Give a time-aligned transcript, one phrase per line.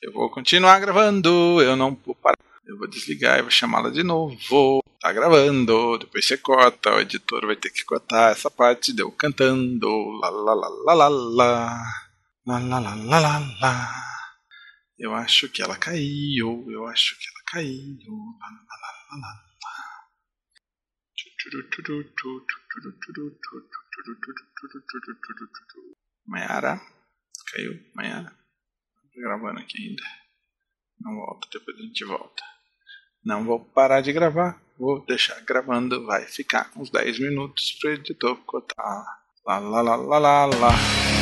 [0.00, 2.38] Eu vou continuar gravando, eu não vou parar.
[2.66, 4.82] Eu vou desligar e vou chamá-la de novo.
[5.00, 9.88] Tá gravando, depois você corta, o editor vai ter que cortar essa parte deu cantando.
[10.20, 11.82] Lá lá lá lá lá lá.
[12.46, 14.08] Lá lá lá lá lá lá.
[14.98, 18.12] Eu acho que ela caiu, eu acho que ela caiu.
[18.40, 19.48] Lá lá lá lá lá.
[26.28, 26.78] Mayara,
[27.50, 28.30] caiu, Mayara.
[29.14, 30.02] Tô gravando aqui ainda.
[31.00, 32.42] Não volta, depois a gente volta.
[33.24, 37.94] Não vou parar de gravar, vou deixar gravando, vai ficar uns 10 minutos para o
[37.94, 39.22] editor cortar.
[39.46, 41.17] Lá, lá, lá, lá, lá, lá.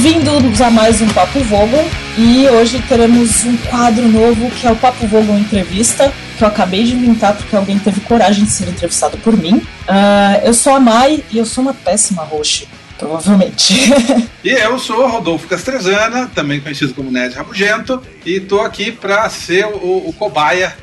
[0.00, 1.84] Bem-vindos a mais um Papo Vogon
[2.16, 6.84] e hoje teremos um quadro novo que é o Papo Vogon Entrevista que eu acabei
[6.84, 9.56] de inventar porque alguém teve coragem de ser entrevistado por mim.
[9.56, 13.74] Uh, eu sou a Mai e eu sou uma péssima host, provavelmente.
[14.44, 19.66] e eu sou Rodolfo Castrezana, também conhecido como Ned Rabugento, e tô aqui para ser
[19.66, 20.76] o, o cobaia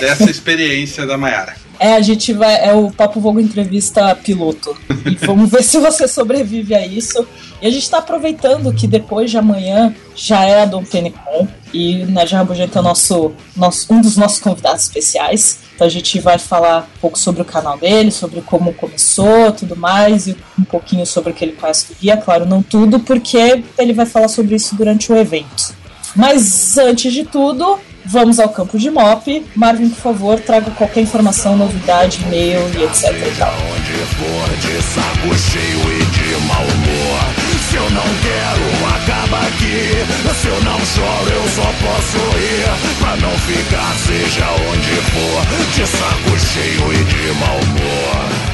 [0.00, 1.61] dessa experiência da Mayara.
[1.82, 2.64] É, a gente vai.
[2.64, 4.76] É o Papo Vogo Entrevista Piloto.
[5.04, 7.26] E vamos ver se você sobrevive a isso.
[7.60, 11.48] E a gente está aproveitando que depois de amanhã já é a Dom Penicon.
[11.74, 15.58] E na Rabugento é o nosso, nosso, um dos nossos convidados especiais.
[15.74, 19.74] Então a gente vai falar um pouco sobre o canal dele, sobre como começou, tudo
[19.74, 22.16] mais, e um pouquinho sobre o que ele conhece do guia.
[22.16, 25.74] Claro, não tudo, porque ele vai falar sobre isso durante o evento.
[26.14, 29.44] Mas antes de tudo, Vamos ao campo de MOP.
[29.54, 33.12] Marvin, por favor, traga qualquer informação, novidade, e-mail e etc.
[33.12, 33.54] E tal.
[33.74, 37.42] Onde for de saco cheio e de mau humor.
[37.68, 40.32] Se eu não quero, acaba aqui.
[40.40, 42.98] Se eu não choro, eu só posso rir.
[42.98, 45.42] Pra não ficar, seja onde for,
[45.74, 48.51] de saco cheio e de mau humor.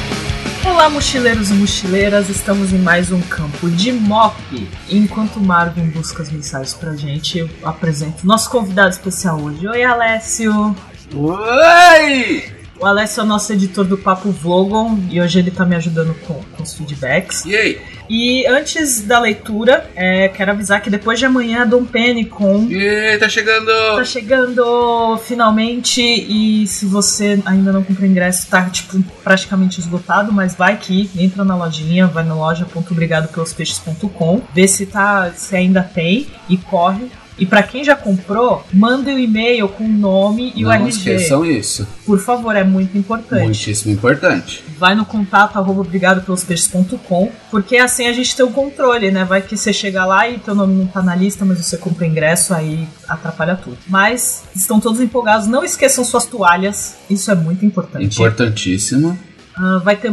[0.69, 4.69] Olá, mochileiros e mochileiras, estamos em mais um campo de MOP.
[4.87, 9.67] Enquanto o Marvin busca as mensagens pra gente, eu apresento nosso convidado especial hoje.
[9.67, 10.75] Oi, Alessio!
[11.13, 12.58] Oi!
[12.79, 16.15] O Alessio é o nosso editor do Papo Vlogon e hoje ele tá me ajudando
[16.25, 17.43] com, com os feedbacks.
[17.45, 17.81] E aí?
[18.09, 22.65] E antes da leitura, é, quero avisar que depois de amanhã Dom Penny com.
[22.71, 23.67] E tá chegando!
[23.67, 26.01] Tá chegando finalmente.
[26.01, 31.43] E se você ainda não comprou ingresso, tá tipo praticamente esgotado, mas vai que entra
[31.43, 37.63] na lojinha, vai na loja.obrigadopelospeixes.com, vê se tá se ainda tem e corre e para
[37.63, 40.81] quem já comprou, mande o um e-mail com o nome e Não o RG.
[40.81, 41.87] Não esqueçam isso.
[42.05, 43.43] Por favor, é muito importante.
[43.43, 44.63] Muitíssimo importante.
[44.77, 49.23] Vai no contato arroba obrigado pelos peixes.com, porque assim a gente tem o controle, né?
[49.23, 52.05] Vai que você chega lá e teu nome não tá na lista, mas você compra
[52.05, 53.77] ingresso, aí atrapalha tudo.
[53.87, 55.47] Mas estão todos empolgados.
[55.47, 58.15] Não esqueçam suas toalhas, isso é muito importante.
[58.15, 59.17] Importantíssimo.
[59.57, 60.11] Uh, vai ter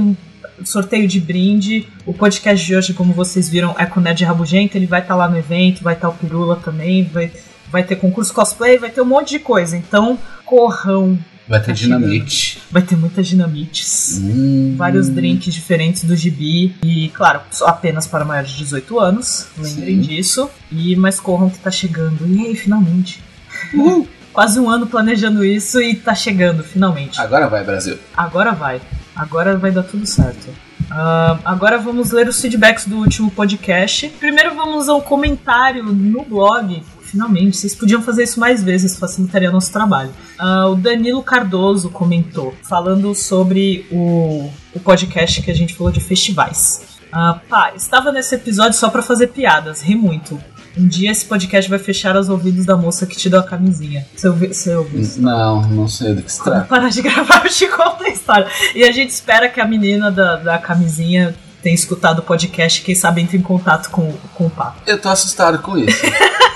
[0.64, 1.88] sorteio de brinde.
[2.04, 4.76] O podcast de hoje, como vocês viram, é com o Ned Rabugento.
[4.76, 7.30] Ele vai estar tá lá no evento, vai estar tá o Pirula também, vai,
[7.70, 9.76] vai ter concurso cosplay, vai ter um monte de coisa.
[9.76, 11.18] Então, corrão.
[11.48, 12.60] Vai ter tá dinamite.
[12.70, 14.18] Vai ter muitas dinamites.
[14.20, 14.74] Hum.
[14.76, 16.74] Vários drinks diferentes do gibi.
[16.84, 19.46] E, claro, só apenas para maiores de 18 anos.
[19.56, 20.00] Lembrem Sim.
[20.00, 20.50] disso.
[20.72, 22.26] E mas corram que tá chegando.
[22.26, 23.22] E aí, finalmente.
[23.74, 24.06] Uh.
[24.36, 27.18] Quase um ano planejando isso e tá chegando, finalmente.
[27.18, 27.98] Agora vai, Brasil.
[28.14, 28.82] Agora vai.
[29.16, 30.48] Agora vai dar tudo certo.
[30.90, 34.08] Uh, agora vamos ler os feedbacks do último podcast.
[34.20, 36.82] Primeiro vamos ao comentário no blog.
[37.00, 40.10] Finalmente, vocês podiam fazer isso mais vezes, facilitaria nosso trabalho.
[40.38, 46.00] Uh, o Danilo Cardoso comentou, falando sobre o, o podcast que a gente falou de
[46.00, 46.98] festivais.
[47.06, 50.38] Uh, pá, estava nesse episódio só para fazer piadas, ri muito.
[50.76, 54.06] Um dia esse podcast vai fechar os ouvidos da moça que te deu a camisinha.
[54.14, 55.22] Você ouviu isso?
[55.22, 56.66] Não, não sei do que se trata.
[56.66, 58.46] parar de gravar, eu te conto a história.
[58.74, 62.94] E a gente espera que a menina da, da camisinha tenha escutado o podcast, quem
[62.94, 64.82] sabe entre em contato com, com o papo.
[64.86, 66.02] Eu tô assustado com isso.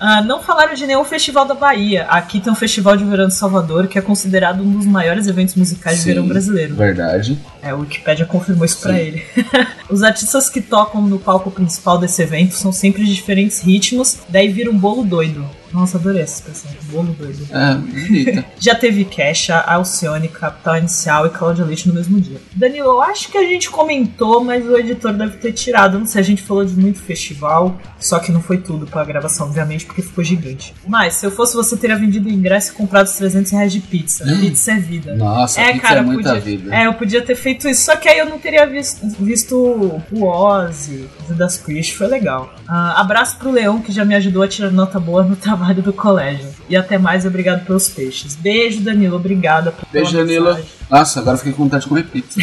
[0.00, 2.04] Uh, não falaram de nenhum festival da Bahia.
[2.04, 5.54] Aqui tem um festival de verão de Salvador, que é considerado um dos maiores eventos
[5.54, 6.74] musicais Sim, de verão brasileiro.
[6.74, 7.38] Verdade.
[7.60, 9.22] É, o Wikipedia confirmou isso para ele.
[9.90, 14.48] Os artistas que tocam no palco principal desse evento são sempre de diferentes ritmos, daí
[14.48, 15.44] vira um bolo doido.
[15.72, 16.70] Nossa, adorei essa expressão.
[16.90, 17.46] Bolo doido.
[17.50, 18.44] É, bonita.
[18.58, 22.40] Já teve Kesha, Alcione, Capital Inicial e Claudia Leite no mesmo dia.
[22.54, 25.98] Danilo, eu acho que a gente comentou, mas o editor deve ter tirado.
[25.98, 29.46] Não sei, a gente falou de muito festival, só que não foi tudo pra gravação,
[29.46, 30.74] obviamente, porque ficou gigante.
[30.86, 33.80] Mas, se eu fosse você, teria vendido o ingresso e comprado os 300 reais de
[33.80, 34.24] pizza.
[34.24, 35.14] Pizza é vida.
[35.14, 36.74] Nossa, é, pizza cara, é muita podia, vida.
[36.74, 40.24] É, eu podia ter feito isso, só que aí eu não teria visto, visto o
[40.24, 42.54] Ozzy, o Judas Priest, foi legal.
[42.68, 45.82] Uh, abraço pro Leão, que já me ajudou a tirar nota boa no trabalho trabalho
[45.82, 46.48] do colégio.
[46.68, 48.34] E até mais, obrigado pelos peixes.
[48.34, 50.58] Beijo, Danilo, obrigada Beijo, Danilo.
[50.88, 52.40] Nossa, agora fiquei com vontade de comer pizza.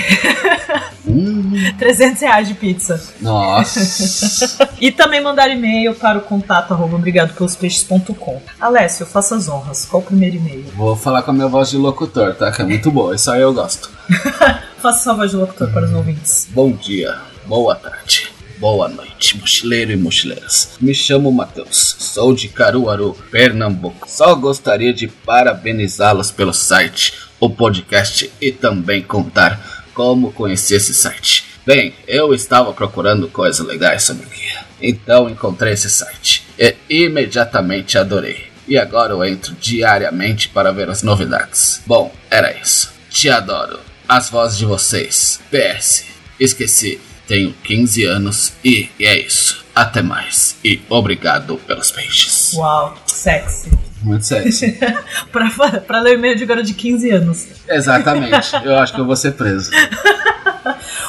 [1.05, 3.01] hum, 300 reais de pizza.
[3.19, 4.67] nossa.
[4.79, 8.39] E também mandar e-mail para o contato arroba obrigado pelos peixes.com.
[8.59, 9.85] Alessio, faça as honras.
[9.85, 10.65] Qual o primeiro e-mail?
[10.75, 12.51] Vou falar com a minha voz de locutor, tá?
[12.51, 13.89] Que é muito boa, isso aí eu gosto.
[14.77, 16.47] Faça sua voz de locutor para os ouvintes.
[16.51, 17.17] Bom dia,
[17.47, 20.77] boa tarde, boa noite, mochileiro e mochileiras.
[20.81, 24.09] Me chamo Matheus, sou de Caruaru, Pernambuco.
[24.09, 31.45] Só gostaria de parabenizá-los pelo site, o podcast e também contar como conheci esse site.
[31.65, 37.97] Bem, eu estava procurando coisas legais sobre o guia, então encontrei esse site e imediatamente
[37.97, 38.47] adorei.
[38.67, 41.81] E agora eu entro diariamente para ver as novidades.
[41.85, 42.91] Bom, era isso.
[43.09, 43.79] Te adoro.
[44.09, 45.39] As vozes de vocês.
[45.49, 46.05] PS.
[46.37, 46.99] Esqueci.
[47.27, 49.65] Tenho 15 anos e é isso.
[49.75, 50.55] Até mais.
[50.63, 52.53] E obrigado pelos peixes.
[52.53, 53.69] Uau, sexy.
[54.01, 54.77] Muito sexy.
[55.31, 55.49] pra,
[55.81, 57.47] pra ler o e-mail de garoto de 15 anos.
[57.67, 58.55] Exatamente.
[58.63, 59.71] Eu acho que eu vou ser preso.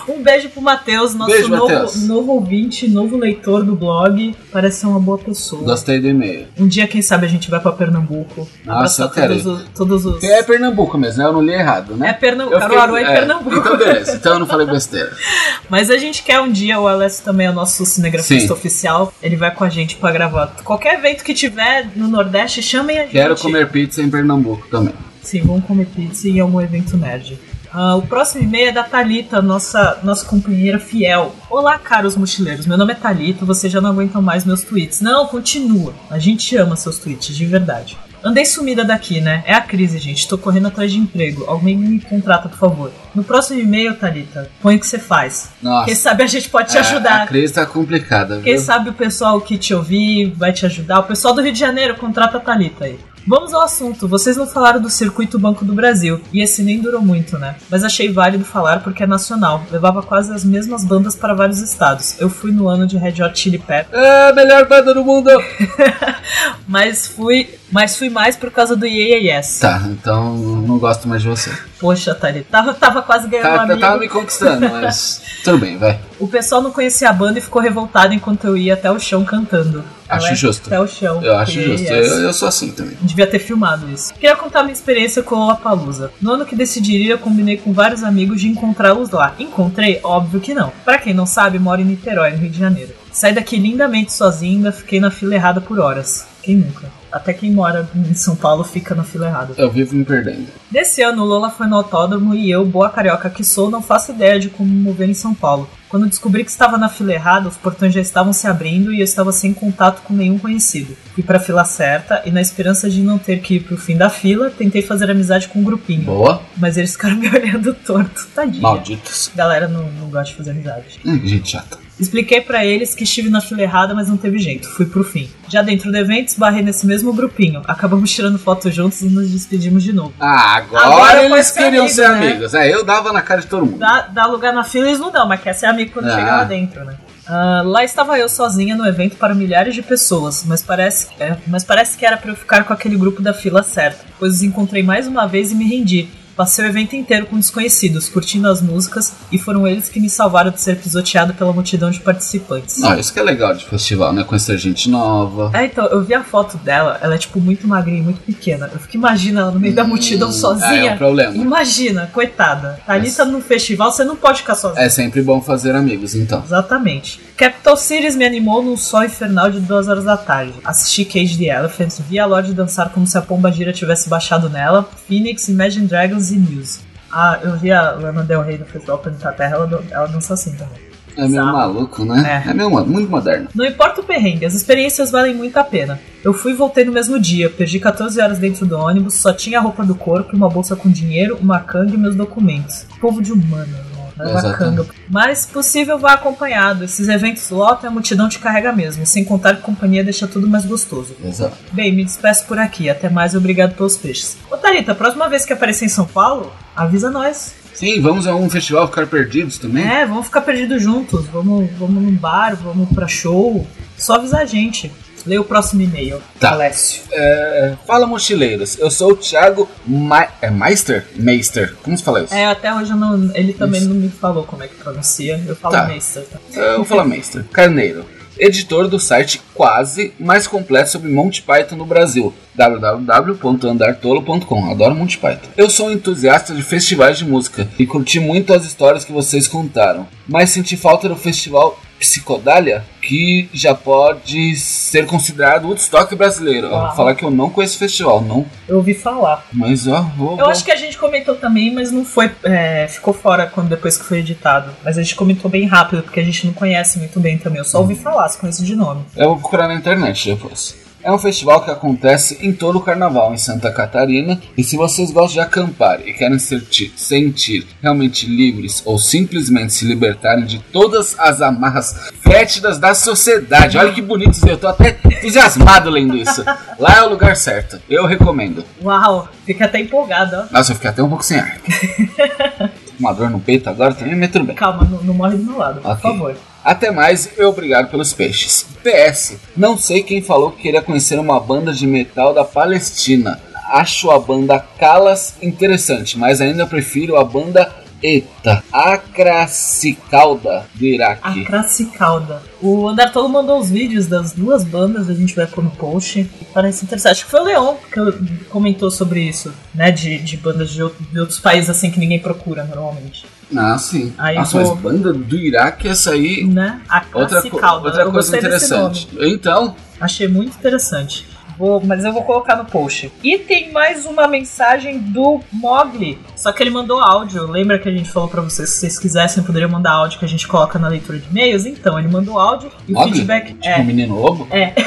[0.08, 2.02] Um beijo pro Matheus, nosso Beijo, novo, Matheus.
[2.06, 4.34] novo ouvinte, novo leitor do blog.
[4.50, 5.62] Parece ser uma boa pessoa.
[5.62, 6.46] Gostei do e-mail.
[6.58, 8.48] Um dia, quem sabe, a gente vai pra Pernambuco.
[8.64, 10.22] Nossa, eu quero todos, os- todos os.
[10.24, 11.28] É Pernambuco mesmo, né?
[11.28, 12.08] Eu não li errado, né?
[12.10, 12.58] É Pernambuco.
[12.58, 13.56] Caruaru é, Pernambuco.
[13.56, 15.12] Então beleza, então eu não falei besteira.
[15.68, 18.52] Mas a gente quer um dia, o Alessio também é o nosso cinegrafista Sim.
[18.52, 19.12] oficial.
[19.22, 20.54] Ele vai com a gente pra gravar.
[20.64, 23.12] Qualquer evento que tiver no Nordeste, chamem a gente.
[23.12, 24.94] Quero comer pizza em Pernambuco também.
[25.22, 27.38] Sim, vamos comer pizza em algum evento nerd.
[27.72, 31.34] Ah, o próximo e-mail é da Thalita, nossa, nossa companheira fiel.
[31.50, 32.66] Olá, caros mochileiros.
[32.66, 35.00] Meu nome é Thalita, vocês já não aguentam mais meus tweets.
[35.00, 35.92] Não, continua.
[36.10, 37.98] A gente ama seus tweets, de verdade.
[38.24, 39.44] Andei sumida daqui, né?
[39.46, 40.26] É a crise, gente.
[40.26, 41.44] Tô correndo atrás de emprego.
[41.46, 42.90] Alguém me contrata, por favor.
[43.14, 45.50] No próximo e-mail, Thalita, põe o que você faz.
[45.62, 45.86] Nossa.
[45.86, 47.22] Quem sabe a gente pode te É, ajudar.
[47.22, 48.62] A crise tá complicada, Quem viu?
[48.64, 50.98] sabe o pessoal que te ouvir vai te ajudar.
[50.98, 52.98] O pessoal do Rio de Janeiro contrata a Thalita aí.
[53.28, 54.08] Vamos ao assunto.
[54.08, 56.18] Vocês não falaram do Circuito Banco do Brasil.
[56.32, 57.56] E esse nem durou muito, né?
[57.70, 59.62] Mas achei válido falar porque é nacional.
[59.70, 62.18] Levava quase as mesmas bandas para vários estados.
[62.18, 63.92] Eu fui no ano de Red Hot Chili Peppers.
[64.02, 65.28] É a melhor banda do mundo!
[66.66, 69.58] Mas fui, mas fui mais por causa do Yeah Yeah Yes.
[69.58, 71.50] Tá, então não gosto mais de você.
[71.80, 72.46] Poxa, Thalita.
[72.50, 73.80] Tava, tava quase ganhando um Tá, tá, amigo.
[73.80, 75.98] tava me conquistando, mas tudo bem, vai.
[76.18, 79.24] O pessoal não conhecia a banda e ficou revoltado enquanto eu ia até o chão
[79.24, 79.82] cantando.
[80.08, 80.66] Acho é justo.
[80.66, 81.22] Até o chão.
[81.22, 81.86] Eu acho justo.
[81.86, 82.10] yes.
[82.10, 82.96] Eu, eu sou assim também.
[83.00, 84.12] Devia ter filmado isso.
[84.14, 86.10] Queria contar minha experiência com o Lollapalooza.
[86.20, 89.34] No ano que decidiria, eu combinei com vários amigos de encontrá-los lá.
[89.38, 90.00] Encontrei?
[90.02, 90.72] Óbvio que não.
[90.84, 92.92] Pra quem não sabe, moro em Niterói, no Rio de Janeiro.
[93.12, 96.26] Saí daqui lindamente sozinho e ainda fiquei na fila errada por horas.
[96.42, 96.97] Quem nunca?
[97.10, 99.54] Até quem mora em São Paulo fica na fila errada.
[99.56, 100.46] Eu vivo me perdendo.
[100.70, 104.12] Desse ano, o Lola foi no autódromo e eu, boa carioca que sou, não faço
[104.12, 105.68] ideia de como me mover em São Paulo.
[105.88, 109.04] Quando descobri que estava na fila errada, os portões já estavam se abrindo e eu
[109.04, 110.94] estava sem contato com nenhum conhecido.
[111.14, 114.10] Fui pra fila certa e, na esperança de não ter que ir pro fim da
[114.10, 116.02] fila, tentei fazer amizade com um grupinho.
[116.02, 116.42] Boa.
[116.58, 118.60] Mas eles ficaram me olhando torto, tadinha.
[118.60, 119.30] Malditos.
[119.34, 121.00] Galera não, não gosta de fazer amizade.
[121.04, 121.78] Hum, gente chata.
[122.00, 124.68] Expliquei pra eles que estive na fila errada, mas não teve jeito.
[124.68, 125.28] Fui pro fim.
[125.48, 127.62] Já dentro do evento, esbarrei nesse mesmo grupinho.
[127.66, 130.12] Acabamos tirando foto juntos e nos despedimos de novo.
[130.20, 132.14] Ah, agora, Agora eles queriam ser né?
[132.30, 132.54] amigos.
[132.54, 133.78] É, eu dava na cara de todo mundo.
[133.78, 136.14] Dá, dá lugar na fila eles não dão, mas quer ser amigo quando Ah.
[136.14, 136.94] chega lá dentro, né?
[137.26, 141.62] Ah, lá estava eu sozinha no evento para milhares de pessoas, mas parece, é, mas
[141.62, 144.82] parece que era para eu ficar com aquele grupo da fila certa, pois os encontrei
[144.82, 146.08] mais uma vez e me rendi.
[146.38, 150.52] Passei o evento inteiro com desconhecidos, curtindo as músicas, e foram eles que me salvaram
[150.52, 152.78] de ser pisoteado pela multidão de participantes.
[152.78, 154.22] Não, isso que é legal de festival, né?
[154.22, 155.50] Conhecer gente nova.
[155.52, 158.70] É, então, eu vi a foto dela, ela é tipo muito magrinha, muito pequena.
[158.72, 160.92] Eu fico imaginando ela no meio da multidão Hum, sozinha.
[160.92, 161.34] É, o problema.
[161.34, 162.78] Imagina, coitada.
[162.86, 164.84] Thalita no festival, você não pode ficar sozinha.
[164.86, 166.40] É sempre bom fazer amigos, então.
[166.44, 167.20] Exatamente.
[167.36, 170.54] Capital Cities me animou num sol infernal de duas horas da tarde.
[170.64, 174.48] Assisti Cage the Elephant, vi a Lorde dançar como se a pomba gira tivesse baixado
[174.48, 176.80] nela, Phoenix, Imagine Dragons e Muse.
[177.10, 180.52] Ah, eu vi a Lana Del Rey no Festival Planeta Terra, ela, ela dança assim
[180.52, 180.88] também.
[181.16, 181.52] É meio Sabe?
[181.52, 182.42] maluco, né?
[182.46, 182.50] É.
[182.50, 183.48] É, meio, muito moderno.
[183.52, 185.98] Não importa o perrengue, as experiências valem muito a pena.
[186.22, 189.58] Eu fui e voltei no mesmo dia, perdi 14 horas dentro do ônibus, só tinha
[189.58, 192.86] a roupa do corpo, uma bolsa com dinheiro, uma canga e meus documentos.
[193.00, 193.74] Povo de humano,
[194.18, 194.90] Leva Exatamente.
[195.08, 196.84] Mas, se possível, vá acompanhado.
[196.84, 200.64] Esses eventos lotam a multidão te carrega mesmo, sem contar que companhia deixa tudo mais
[200.66, 201.14] gostoso.
[201.24, 201.56] Exato.
[201.72, 202.90] Bem, me despeço por aqui.
[202.90, 204.36] Até mais e obrigado pelos peixes.
[204.50, 207.54] Ô, Thalita, a próxima vez que aparecer em São Paulo, avisa nós.
[207.74, 209.86] Sim, vamos a um festival ficar perdidos também?
[209.86, 211.26] É, vamos ficar perdidos juntos.
[211.28, 213.64] Vamos, vamos num bar, vamos pra show.
[213.96, 214.90] Só avisar a gente.
[215.28, 216.22] Leia o próximo e-mail.
[216.40, 216.52] Tá.
[216.52, 217.02] Alessio.
[217.12, 218.78] É, fala, mochileiros.
[218.78, 221.04] Eu sou o Thiago Ma é Meister?
[221.14, 221.74] Meister.
[221.82, 222.32] Como se fala isso?
[222.34, 223.90] É, até hoje eu não, ele também Isso.
[223.90, 225.38] não me falou como é que pronuncia.
[225.46, 225.84] Eu falo Tá.
[225.86, 226.24] Meister.
[226.24, 226.38] Tá?
[226.58, 227.44] Eu vou falar Meister.
[227.52, 228.06] Carneiro.
[228.38, 234.70] editor do site Quase, mais completo sobre Monty Python no Brasil, www.andartolo.com.
[234.70, 235.48] Adoro Monty Python.
[235.56, 239.48] Eu sou um entusiasta de festivais de música e curti muito as histórias que vocês
[239.48, 246.68] contaram, mas senti falta do festival Psicodália, que já pode ser considerado o Woodstock brasileiro.
[246.68, 248.46] Vou falar que eu não conheço o festival, não.
[248.68, 249.46] Eu ouvi falar.
[249.52, 250.38] Mas ó, vou.
[250.38, 252.30] Eu acho que a gente comentou também, mas não foi.
[252.44, 254.70] é, ficou fora quando depois que foi editado.
[254.84, 257.58] Mas a gente comentou bem rápido, porque a gente não conhece muito bem também.
[257.58, 259.04] Eu só ouvi falar, se conheço de nome.
[259.16, 260.87] Eu vou procurar na internet depois.
[261.02, 264.38] É um festival que acontece em todo o carnaval em Santa Catarina.
[264.56, 269.84] E se vocês gostam de acampar e querem sentir, sentir realmente livres ou simplesmente se
[269.86, 274.98] libertarem de todas as amarras fétidas da sociedade, olha que bonito isso, eu tô até
[275.04, 276.44] entusiasmado lendo isso.
[276.78, 278.64] Lá é o lugar certo, eu recomendo.
[278.82, 280.52] Uau, fica até empolgada, ó.
[280.52, 281.58] Nossa, eu fiquei até um pouco sem ar.
[282.98, 284.56] Uma dor no peito agora também, mas tudo bem.
[284.56, 286.10] Calma, não, não morre do meu lado, por Ok.
[286.10, 286.36] favor.
[286.64, 288.66] Até mais e obrigado pelos peixes.
[288.82, 293.40] PS, não sei quem falou que queria conhecer uma banda de metal da Palestina.
[293.70, 297.70] Acho a banda Calas interessante, mas ainda prefiro a banda
[298.02, 301.44] ETA, Acracicalda do Iraque.
[301.44, 302.42] Cracicalda.
[302.62, 306.30] O Andartolo mandou os vídeos das duas bandas, a gente vai pôr no post.
[306.54, 307.12] Parece interessante.
[307.12, 309.90] Acho que foi o Leon que comentou sobre isso, né?
[309.90, 313.26] De, de bandas de, de outros países assim que ninguém procura normalmente.
[313.56, 314.12] Ah, sim.
[314.18, 316.44] Aí Nossa, vou- mas banda do Iraque, essa aí.
[316.44, 316.80] Né?
[316.88, 319.08] A Outra, co- outra Eu coisa interessante.
[319.20, 321.26] Então, Achei muito interessante.
[321.58, 323.10] Vou, mas eu vou colocar no post.
[323.20, 326.16] E tem mais uma mensagem do Mogli.
[326.36, 327.50] Só que ele mandou áudio.
[327.50, 330.28] Lembra que a gente falou pra vocês, se vocês quisessem, poderiam mandar áudio que a
[330.28, 331.66] gente coloca na leitura de e-mails?
[331.66, 333.12] Então, ele mandou áudio e o Mogli?
[333.12, 333.82] feedback tipo é.
[333.82, 334.46] menino lobo?
[334.52, 334.72] É.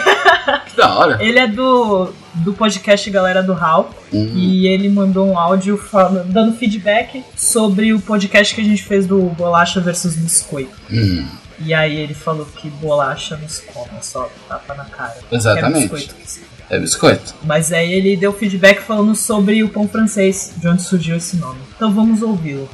[0.82, 1.18] Da hora.
[1.24, 3.90] Ele é do, do podcast Galera do Hall.
[4.14, 4.32] Hum.
[4.36, 9.06] E ele mandou um áudio falando, dando feedback sobre o podcast que a gente fez
[9.06, 10.72] do Bolacha versus Biscoito.
[10.92, 11.26] Hum,
[11.64, 15.18] E aí ele falou que bolacha nos come, só tapa na cara.
[15.32, 15.86] Exatamente.
[15.86, 17.36] É biscoito se- é biscoito.
[17.44, 21.60] Mas aí ele deu feedback falando sobre o pão francês, de onde surgiu esse nome.
[21.76, 22.68] Então vamos ouvi-lo.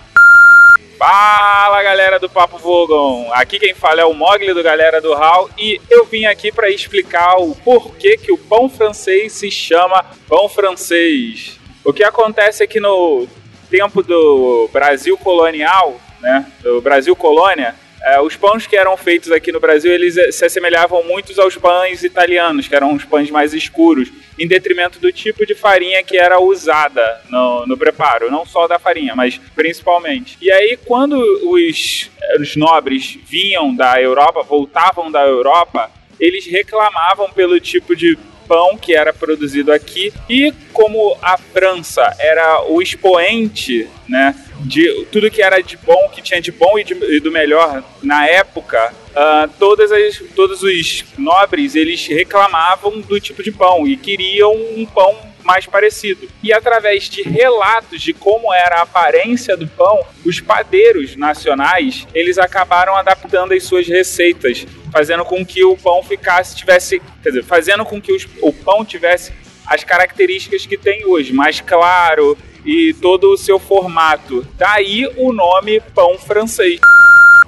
[0.97, 3.29] Fala galera do Papo Vogon!
[3.31, 6.71] Aqui quem fala é o Mogli do Galera do Hall e eu vim aqui para
[6.71, 11.59] explicar o porquê que o pão francês se chama pão francês.
[11.83, 13.27] O que acontece é que no
[13.69, 17.75] tempo do Brasil colonial, né, do Brasil colônia,
[18.07, 21.57] eh, os pães que eram feitos aqui no Brasil eles eh, se assemelhavam muito aos
[21.57, 24.09] pães italianos, que eram os pães mais escuros,
[24.39, 28.79] em detrimento do tipo de farinha que era usada no, no preparo, não só da
[28.79, 30.37] farinha, mas principalmente.
[30.41, 32.09] E aí, quando os,
[32.39, 38.93] os nobres vinham da Europa, voltavam da Europa, eles reclamavam pelo tipo de pão que
[38.95, 45.61] era produzido aqui e como a França era o expoente, né, de tudo que era
[45.61, 49.91] de bom, que tinha de bom e, de- e do melhor na época, ah, todas
[49.91, 55.15] as, todos os nobres eles reclamavam do tipo de pão e queriam um pão
[55.47, 56.27] mais parecido.
[56.43, 62.37] E através de relatos de como era a aparência do pão, os padeiros nacionais, eles
[62.37, 67.85] acabaram adaptando as suas receitas, fazendo com que o pão ficasse tivesse, quer dizer, fazendo
[67.85, 69.31] com que os- o pão tivesse
[69.65, 74.45] as características que tem hoje, mais claro e todo o seu formato.
[74.57, 76.79] Daí o nome pão francês.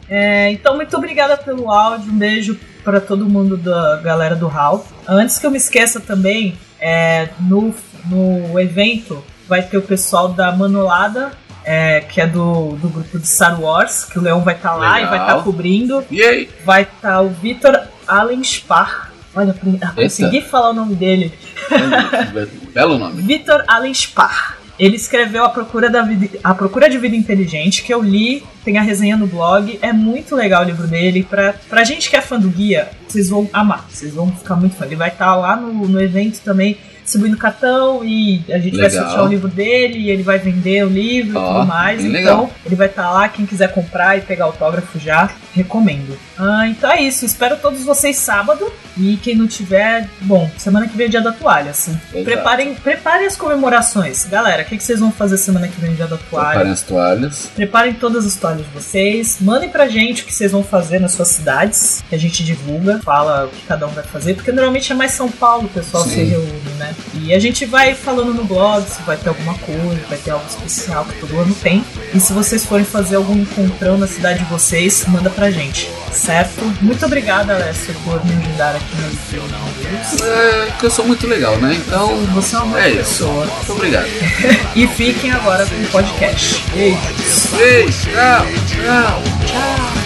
[0.10, 2.12] É, então, muito obrigada pelo áudio.
[2.12, 4.86] Um beijo para todo mundo da galera do HAL.
[5.08, 7.74] Antes que eu me esqueça também, é, no,
[8.06, 11.32] no evento vai ter o pessoal da Manolada,
[11.66, 15.02] é, que é do, do grupo de Star Wars, que o Leão vai estar lá
[15.02, 15.28] e vai Legal.
[15.28, 16.04] estar cobrindo.
[16.10, 16.50] E aí?
[16.64, 19.12] Vai estar o Vitor Allenspar.
[19.36, 21.34] Olha, ah, consegui falar o nome dele.
[22.74, 23.22] Belo nome.
[23.22, 24.58] Vitor Allenspar.
[24.80, 28.78] Ele escreveu a Procura, da vida, a Procura de Vida Inteligente, que eu li, tem
[28.78, 29.78] a resenha no blog.
[29.82, 31.28] É muito legal o livro dele.
[31.30, 33.86] Pra, pra gente que é fã do guia, vocês vão amar.
[33.90, 34.86] Vocês vão ficar muito fã.
[34.86, 36.78] Ele vai estar lá no, no evento também,
[37.10, 38.04] distribuindo cartão.
[38.04, 39.06] E a gente vai Legal.
[39.06, 40.00] sortear o livro dele.
[40.00, 42.00] E ele vai vender o livro Ó, e tudo mais.
[42.06, 42.52] Então, legal.
[42.66, 43.28] ele vai estar lá.
[43.28, 46.18] Quem quiser comprar e pegar autógrafo já, recomendo.
[46.38, 47.26] Ah, então é isso.
[47.26, 48.72] Espero todos vocês sábado.
[48.98, 51.98] E quem não tiver, bom, semana que vem é dia da toalha, assim.
[52.12, 52.24] Exato.
[52.26, 54.26] Preparem, preparem as comemorações.
[54.26, 56.50] Galera, o que, que vocês vão fazer semana que vem, dia da toalha?
[56.50, 57.52] Preparem as toalhas.
[57.56, 59.38] Preparem todas as toalhas de vocês.
[59.40, 62.04] Mandem pra gente o que vocês vão fazer nas suas cidades.
[62.10, 64.34] Que a gente divulga, fala o que cada um vai fazer.
[64.34, 66.10] Porque normalmente é mais São Paulo o pessoal Sim.
[66.10, 66.94] se reúne, né?
[67.16, 70.46] E a gente vai falando no blog se vai ter alguma coisa, vai ter algo
[70.48, 71.84] especial que todo ano tem.
[72.14, 76.64] E se vocês forem fazer algum encontrão na cidade de vocês, manda pra gente, certo?
[76.82, 80.26] Muito obrigada, Alessio, por me ajudar aqui no vídeo.
[80.26, 81.74] É que eu sou muito legal, né?
[81.76, 82.16] Então.
[82.34, 82.98] Você é uma É isso.
[83.00, 83.46] pessoa.
[83.46, 84.08] Muito obrigado.
[84.76, 86.64] E fiquem agora com o podcast.
[86.74, 87.48] Beijos.
[87.58, 89.24] Beijo, tchau, tchau.
[89.48, 89.99] Tchau.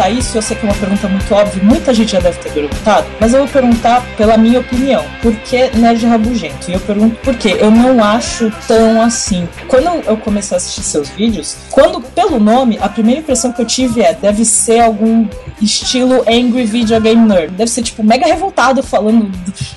[0.00, 2.50] Perguntar isso, eu sei que é uma pergunta muito óbvia, muita gente já deve ter
[2.52, 5.04] perguntado, mas eu vou perguntar pela minha opinião.
[5.20, 6.70] Por que nerd rabugento?
[6.70, 7.56] E eu pergunto por quê?
[7.60, 9.46] Eu não acho tão assim.
[9.68, 13.66] Quando eu comecei a assistir seus vídeos, quando, pelo nome, a primeira impressão que eu
[13.66, 15.28] tive é, deve ser algum
[15.60, 17.52] estilo Angry Video Game Nerd.
[17.52, 19.30] Deve ser, tipo, mega revoltado falando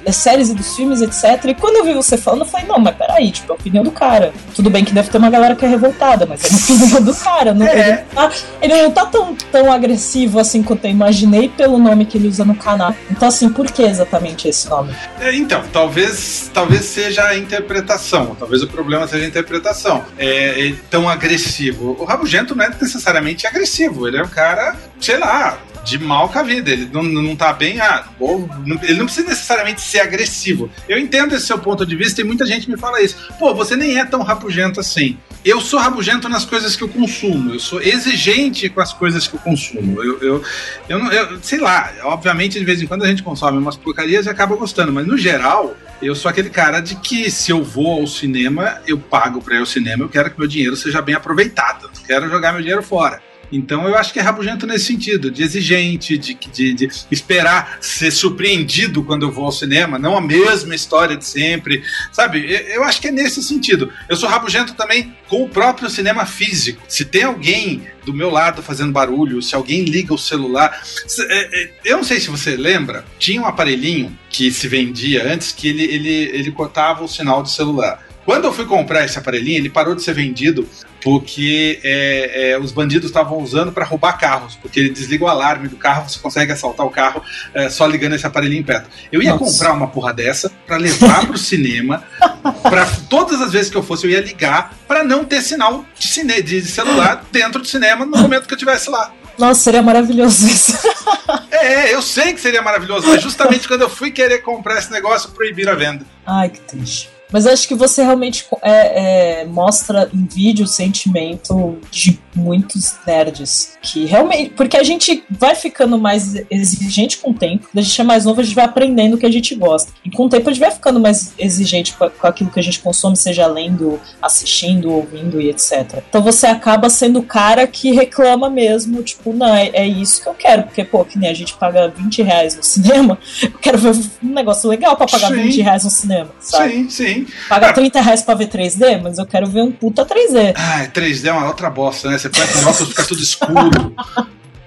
[0.06, 1.46] das séries e dos filmes, etc.
[1.50, 3.84] E quando eu vi você falando, eu falei, não, mas peraí, tipo, é a opinião
[3.84, 4.32] do cara.
[4.56, 7.15] Tudo bem que deve ter uma galera que é revoltada, mas é a opinião do
[7.15, 7.53] cara.
[7.53, 7.80] Não, é.
[7.80, 12.05] ele, não tá, ele não tá tão, tão agressivo assim quanto eu imaginei pelo nome
[12.05, 12.96] que ele usa no canal.
[13.10, 14.93] Então, assim, por que exatamente esse nome?
[15.20, 18.36] É, então, talvez, talvez seja a interpretação.
[18.36, 20.03] Talvez o problema seja a interpretação.
[20.17, 21.96] É, é tão agressivo.
[22.00, 24.08] O Rabugento não é necessariamente agressivo.
[24.08, 26.72] Ele é um cara, sei lá, de mal com a vida.
[26.72, 30.70] Ele não, não tá bem, ah, ou, não, ele não precisa necessariamente ser agressivo.
[30.88, 33.15] Eu entendo esse seu ponto de vista e muita gente me fala isso.
[33.38, 35.17] Pô, você nem é tão rabugento assim.
[35.45, 37.53] Eu sou rabugento nas coisas que eu consumo.
[37.53, 40.01] Eu sou exigente com as coisas que eu consumo.
[40.01, 40.43] Eu, eu,
[40.88, 44.25] eu, não, eu sei lá, obviamente de vez em quando a gente consome umas porcarias
[44.25, 48.00] e acaba gostando, mas no geral, eu sou aquele cara de que se eu vou
[48.00, 51.15] ao cinema, eu pago para ir ao cinema, eu quero que meu dinheiro seja bem
[51.15, 51.89] aproveitado.
[51.93, 53.21] Não quero jogar meu dinheiro fora.
[53.53, 58.12] Então eu acho que é rabugento nesse sentido, de exigente, de, de, de, esperar ser
[58.12, 62.45] surpreendido quando eu vou ao cinema, não a mesma história de sempre, sabe?
[62.74, 63.91] Eu acho que é nesse sentido.
[64.10, 66.81] Eu sou rabugento também com o próprio cinema físico.
[66.88, 70.81] Se tem alguém do meu lado fazendo barulho, se alguém liga o celular.
[71.29, 75.51] É, é, eu não sei se você lembra, tinha um aparelhinho que se vendia antes
[75.51, 78.03] que ele, ele, ele cortava o sinal do celular.
[78.25, 80.68] Quando eu fui comprar esse aparelhinho, ele parou de ser vendido
[81.03, 85.68] porque é, é, os bandidos estavam usando para roubar carros, porque ele desliga o alarme
[85.68, 87.22] do carro, você consegue assaltar o carro
[87.53, 88.90] é, só ligando esse aparelhinho perto.
[89.12, 89.44] Eu ia Nossa.
[89.44, 92.03] comprar uma porra dessa para levar pro cinema,
[92.64, 96.07] para todas as vezes que eu fosse eu ia ligar para não ter sinal de,
[96.07, 99.12] cine, de celular dentro do cinema no momento que eu estivesse lá.
[99.38, 100.77] Nossa, seria maravilhoso isso.
[101.51, 105.31] é, eu sei que seria maravilhoso, mas justamente quando eu fui querer comprar esse negócio,
[105.31, 106.05] proibiram a venda.
[106.25, 107.12] Ai, que triste.
[107.33, 113.74] Mas acho que você realmente é, é, mostra em vídeo o sentimento de muitos nerds.
[113.81, 114.51] Que realmente.
[114.51, 117.67] Porque a gente vai ficando mais exigente com o tempo.
[117.72, 119.91] Quando a gente é mais novo, a gente vai aprendendo o que a gente gosta.
[120.05, 122.63] E com o tempo a gente vai ficando mais exigente com, com aquilo que a
[122.63, 126.03] gente consome, seja lendo, assistindo, ouvindo e etc.
[126.07, 130.29] Então você acaba sendo o cara que reclama mesmo, tipo, não, é, é isso que
[130.29, 130.63] eu quero.
[130.63, 134.29] Porque, pô, que nem a gente paga 20 reais no cinema, eu quero ver um
[134.29, 135.41] negócio legal pra pagar sim.
[135.41, 136.74] 20 reais no cinema, sabe?
[136.74, 137.23] Sim, sim.
[137.48, 140.53] Paga 30 reais pra ver 3D, mas eu quero ver um puta 3D.
[140.55, 142.18] Ah, 3D é uma outra bosta, né?
[142.18, 143.96] Você põe aquele óculos fica tudo escuro.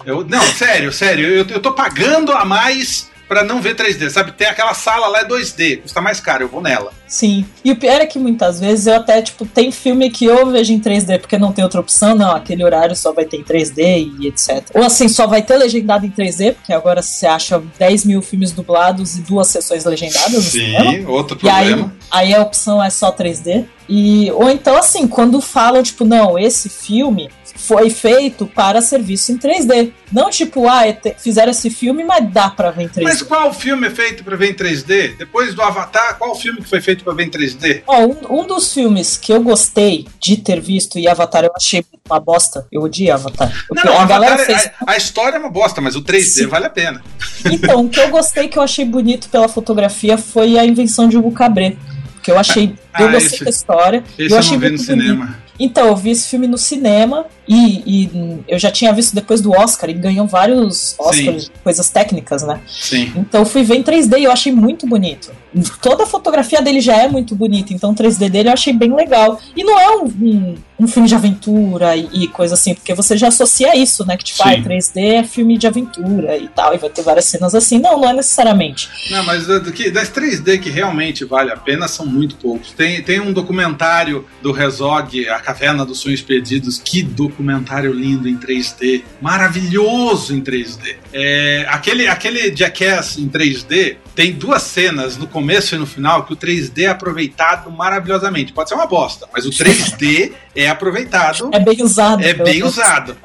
[0.04, 1.26] Eu, não, sério, sério.
[1.26, 4.32] Eu, eu tô pagando a mais para não ver 3D, sabe?
[4.32, 6.92] Tem aquela sala lá é 2D, custa mais caro, eu vou nela.
[7.06, 7.44] Sim.
[7.64, 10.72] E o pior é que muitas vezes eu até, tipo, tem filme que eu vejo
[10.72, 14.10] em 3D porque não tem outra opção, não, aquele horário só vai ter em 3D
[14.20, 14.70] e etc.
[14.74, 18.52] Ou assim, só vai ter legendado em 3D, porque agora você acha 10 mil filmes
[18.52, 21.92] dublados e duas sessões legendadas Sim, outro problema.
[22.10, 23.64] Aí, aí a opção é só 3D.
[23.88, 29.38] E, ou então, assim, quando falam, tipo, não, esse filme foi feito para serviço em
[29.38, 29.92] 3D.
[30.12, 33.02] Não tipo, ah, é fizeram esse filme, mas dá para ver em 3D.
[33.02, 35.16] Mas qual filme é feito para ver em 3D?
[35.16, 37.82] Depois do Avatar, qual filme que foi feito para ver em 3D?
[37.86, 41.84] Ó, um, um, dos filmes que eu gostei de ter visto e Avatar eu achei
[42.08, 42.66] uma bosta.
[42.70, 43.52] Eu odiei Avatar.
[43.74, 44.70] Não, não, a, Avatar, galera é- fez...
[44.86, 46.46] a, a, história é uma bosta, mas o 3D Sim.
[46.46, 47.02] vale a pena.
[47.50, 51.16] Então, o que eu gostei, que eu achei bonito pela fotografia, foi a invenção de
[51.16, 51.76] Hugo Cabret.
[52.22, 52.74] Que eu achei.
[52.92, 54.04] Ah, eu gostei esse, da história.
[54.18, 55.46] Esse eu, eu achei não vi no cinema.
[55.58, 59.52] Então, eu vi esse filme no cinema e, e, eu já tinha visto depois do
[59.52, 61.50] Oscar e ganhou vários Oscars, Sim.
[61.62, 62.60] coisas técnicas, né?
[62.66, 63.12] Sim.
[63.16, 65.32] Então eu fui ver em 3D e eu achei muito bonito.
[65.80, 68.94] Toda a fotografia dele já é muito bonita, então o 3D dele eu achei bem
[68.94, 69.40] legal.
[69.56, 73.16] E não é um, um, um filme de aventura e, e, coisa assim, porque você
[73.16, 74.16] já associa isso, né?
[74.16, 77.54] Que tipo, ah, 3D é filme de aventura e tal, e vai ter várias cenas
[77.54, 77.78] assim.
[77.78, 78.88] Não, não é necessariamente.
[79.10, 82.72] Não, mas das 3D que realmente vale a pena são muito poucos.
[82.72, 88.36] Tem, tem um documentário do Rezog, A Caverna dos Sonhos Perdidos, que documentário lindo em
[88.36, 90.96] 3D, maravilhoso em 3D.
[91.12, 96.32] É, aquele, aquele Jackass em 3D tem duas cenas no começo e no final que
[96.32, 98.52] o 3D é aproveitado maravilhosamente.
[98.52, 101.50] Pode ser uma bosta, mas o 3D é aproveitado.
[101.52, 102.24] É bem usado.
[102.24, 103.16] É bem usado.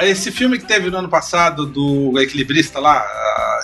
[0.00, 3.04] Esse filme que teve no ano passado do equilibrista lá,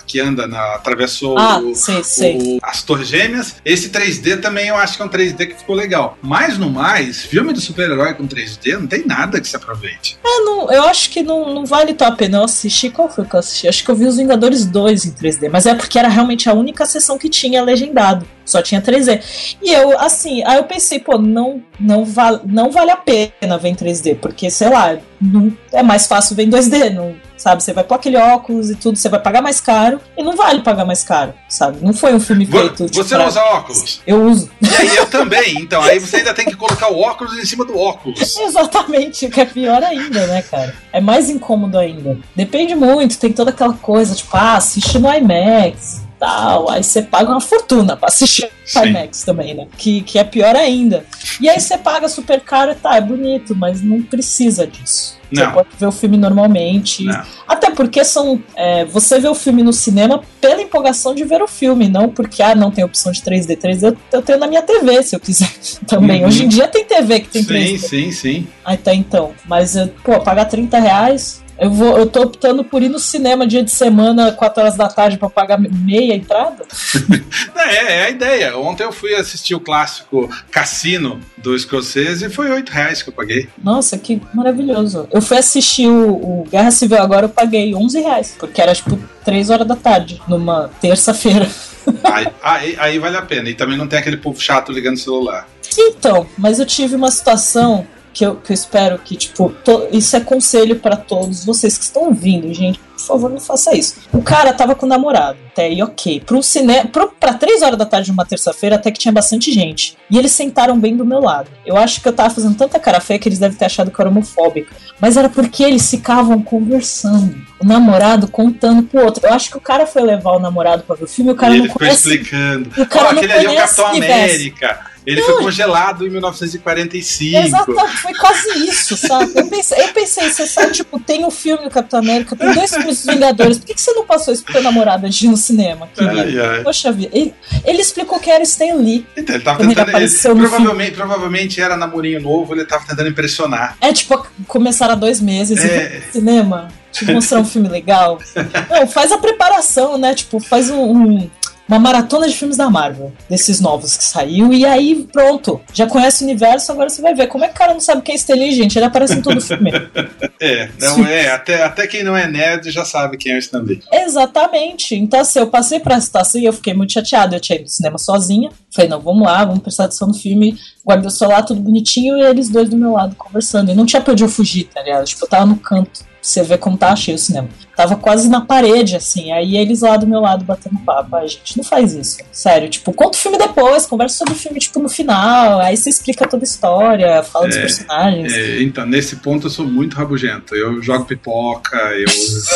[0.05, 0.75] que anda na.
[0.75, 2.37] atravessou ah, o, sei, sei.
[2.37, 3.55] O, as Torres Gêmeas.
[3.65, 6.17] Esse 3D também eu acho que é um 3D que ficou legal.
[6.21, 10.17] Mas no mais, filme do super-herói com 3D não tem nada que se aproveite.
[10.23, 12.37] É, não, eu acho que não, não vale tão a pena.
[12.37, 12.89] Eu assisti.
[12.89, 13.67] Qual foi que eu assisti?
[13.67, 16.53] Acho que eu vi os Vingadores 2 em 3D, mas é porque era realmente a
[16.53, 17.61] única sessão que tinha
[17.95, 18.27] legendado.
[18.45, 19.57] Só tinha 3D.
[19.59, 23.69] E eu, assim, aí eu pensei, pô, não, não, val, não vale a pena ver
[23.69, 26.93] em 3D, porque, sei lá, não, é mais fácil ver em 2D.
[26.93, 27.63] Não, sabe?
[27.63, 30.61] Você vai pôr aquele óculos e tudo, você vai pagar mais caro e não vale
[30.61, 31.79] pagar mais caro, sabe?
[31.81, 32.85] Não foi um filme feito.
[32.85, 34.01] Tipo, você não usa óculos?
[34.05, 34.51] Eu uso.
[34.61, 37.65] E aí eu também, então aí você ainda tem que colocar o óculos em cima
[37.65, 38.19] do óculos.
[38.37, 40.75] Exatamente, o que é pior ainda, né, cara?
[40.93, 42.19] É mais incômodo ainda.
[42.35, 46.69] Depende muito, tem toda aquela coisa, tipo, ah, assiste no IMAX tal.
[46.69, 48.87] Aí você paga uma fortuna pra assistir Sim.
[48.87, 49.67] IMAX também, né?
[49.77, 51.05] Que, que é pior ainda.
[51.39, 55.15] E aí você paga super caro e tá, é bonito, mas não precisa disso.
[55.31, 55.45] Não.
[55.45, 57.03] Você pode ver o filme normalmente.
[57.03, 57.21] Não.
[57.47, 58.41] Até porque são.
[58.55, 62.41] É, você vê o filme no cinema pela empolgação de ver o filme, não porque,
[62.41, 63.57] ah, não tem opção de 3D.
[63.57, 65.51] 3D eu, tenho na minha TV, se eu quiser
[65.87, 66.21] também.
[66.21, 66.27] Uhum.
[66.27, 67.77] Hoje em dia tem TV que tem sim, 3D.
[67.77, 68.47] Sim, sim, sim.
[68.63, 69.33] Aí tá então.
[69.45, 73.63] Mas, pô, pagar 30 reais eu, vou, eu tô optando por ir no cinema dia
[73.63, 76.65] de semana, 4 horas da tarde, para pagar meia entrada?
[77.55, 78.57] é, é a ideia.
[78.57, 83.13] Ontem eu fui assistir o clássico Cassino do Scorsese e foi 8 reais que eu
[83.13, 83.47] paguei.
[83.63, 85.07] Nossa, que maravilhoso.
[85.11, 88.99] Eu fui assistir o, o Guerra Civil agora, eu paguei 11 reais, porque era tipo
[89.23, 91.49] 3 horas da tarde, numa terça-feira.
[92.03, 93.47] Aí, aí, aí, vale a pena.
[93.47, 95.47] E também não tem aquele povo chato ligando o celular.
[95.77, 100.15] Então, mas eu tive uma situação que eu, que eu espero que, tipo, to, isso
[100.15, 102.79] é conselho para todos vocês que estão ouvindo, gente.
[102.79, 103.97] Por favor, não faça isso.
[104.13, 106.21] O cara tava com o namorado, até aí ok.
[106.21, 106.85] Pra, um cine...
[106.85, 109.97] pra, pra três horas da tarde de uma terça-feira, até que tinha bastante gente.
[110.09, 111.49] E eles sentaram bem do meu lado.
[111.65, 113.99] Eu acho que eu tava fazendo tanta cara feia que eles devem ter achado que
[113.99, 114.73] eu era homofóbica.
[114.99, 117.35] Mas era porque eles ficavam conversando.
[117.59, 119.27] O namorado contando pro outro.
[119.27, 121.35] Eu acho que o cara foi levar o namorado pra ver o filme e o
[121.35, 121.97] cara e não ele conhece.
[121.97, 122.69] Ficou explicando.
[122.81, 124.94] O cara oh, não aquele ali é o Capitão América.
[125.05, 127.45] Ele não, foi congelado em 1945.
[127.45, 129.31] Exatamente, foi quase isso, sabe?
[129.35, 132.53] Eu pensei, eu pensei, você sabe, tipo, tem o um filme do Capitão América, tem
[132.53, 135.25] dois filmes dos Vingadores, por que, que você não passou isso pro teu namorado de
[135.25, 135.89] ir no cinema?
[135.97, 136.63] Ai, ai.
[136.63, 137.09] Poxa vida.
[137.13, 139.05] Ele, ele, explicou que era Stan Lee.
[139.15, 139.89] Então, ele tava tentando.
[139.95, 143.77] Ele, provavelmente, provavelmente era namorinho novo, ele tava tentando impressionar.
[143.79, 146.01] É, tipo, começaram há dois meses é...
[146.05, 146.67] no cinema.
[146.91, 148.19] Te mostrar um filme legal.
[148.69, 150.15] Não, faz a preparação, né?
[150.15, 151.29] Tipo, faz um, um
[151.67, 156.23] uma maratona de filmes da Marvel, desses novos que saiu, e aí pronto, já conhece
[156.23, 157.27] o universo, agora você vai ver.
[157.27, 158.77] Como é que o cara não sabe quem é Stan gente?
[158.77, 159.71] Ele aparece em todo filme.
[160.39, 163.61] é, não é, até, até quem não é nerd já sabe quem é o Stan
[163.61, 163.81] Lee.
[163.91, 164.95] Exatamente.
[164.95, 167.35] Então, assim, eu passei pra situação e eu fiquei muito chateada.
[167.35, 168.49] Eu tinha ido no cinema sozinha.
[168.73, 170.57] Falei, não, vamos lá, vamos prestar atenção no filme.
[170.85, 173.71] Guardei o celular, tudo bonitinho, e eles dois do meu lado conversando.
[173.71, 175.05] E não tinha pra onde eu fugir, tá ligado?
[175.05, 176.05] Tipo, eu tava no canto.
[176.25, 177.47] Você vê como tá cheio o cinema.
[177.75, 179.31] Tava quase na parede, assim.
[179.31, 181.15] Aí eles lá do meu lado batendo papo.
[181.17, 182.17] Ai, gente, não faz isso.
[182.31, 185.59] Sério, tipo, conta o filme depois, conversa sobre o filme, tipo, no final.
[185.59, 188.33] Aí você explica toda a história, fala é, dos personagens.
[188.33, 190.55] É, então, nesse ponto eu sou muito rabugento.
[190.55, 192.07] Eu jogo pipoca, eu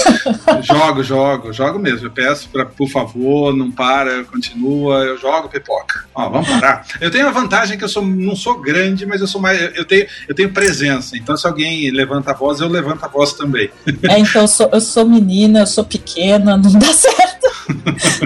[0.64, 2.08] jogo, jogo, jogo mesmo.
[2.08, 6.06] Eu peço pra, por favor, não para, continua, eu jogo pipoca.
[6.16, 6.88] Ó, vamos parar.
[7.00, 9.62] Eu tenho a vantagem que eu sou, não sou grande, mas eu sou mais.
[9.76, 11.16] Eu tenho, eu tenho presença.
[11.16, 14.16] Então, se alguém levanta a voz, eu levanto a voz também também.
[14.16, 17.40] É, então eu sou, eu sou menina, eu sou pequena, não dá certo.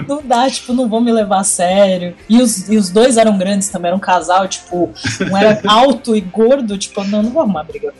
[0.08, 2.14] não dá, tipo, não vou me levar a sério.
[2.28, 4.92] E os, e os dois eram grandes também, era um casal, tipo,
[5.30, 7.92] um era alto e gordo, tipo, não, não vou arrumar briga.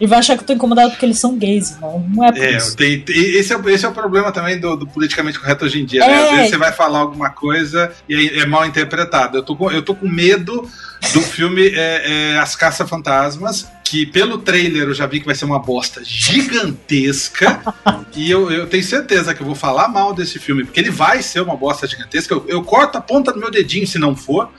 [0.00, 2.42] E vai achar que eu tô incomodado porque eles são gays, não, não é por
[2.42, 2.76] é, isso.
[2.76, 6.06] Tem, esse, é, esse é o problema também do, do politicamente correto hoje em dia,
[6.06, 6.14] né?
[6.14, 6.36] Às é.
[6.36, 9.38] vezes você vai falar alguma coisa e é, é mal interpretado.
[9.38, 10.68] Eu tô com, eu tô com medo
[11.12, 15.46] do filme é, é As Caça-Fantasmas, que pelo trailer eu já vi que vai ser
[15.46, 17.60] uma bosta gigantesca.
[18.14, 21.22] e eu, eu tenho certeza que eu vou falar mal desse filme, porque ele vai
[21.22, 22.34] ser uma bosta gigantesca.
[22.34, 24.50] Eu, eu corto a ponta do meu dedinho se não for.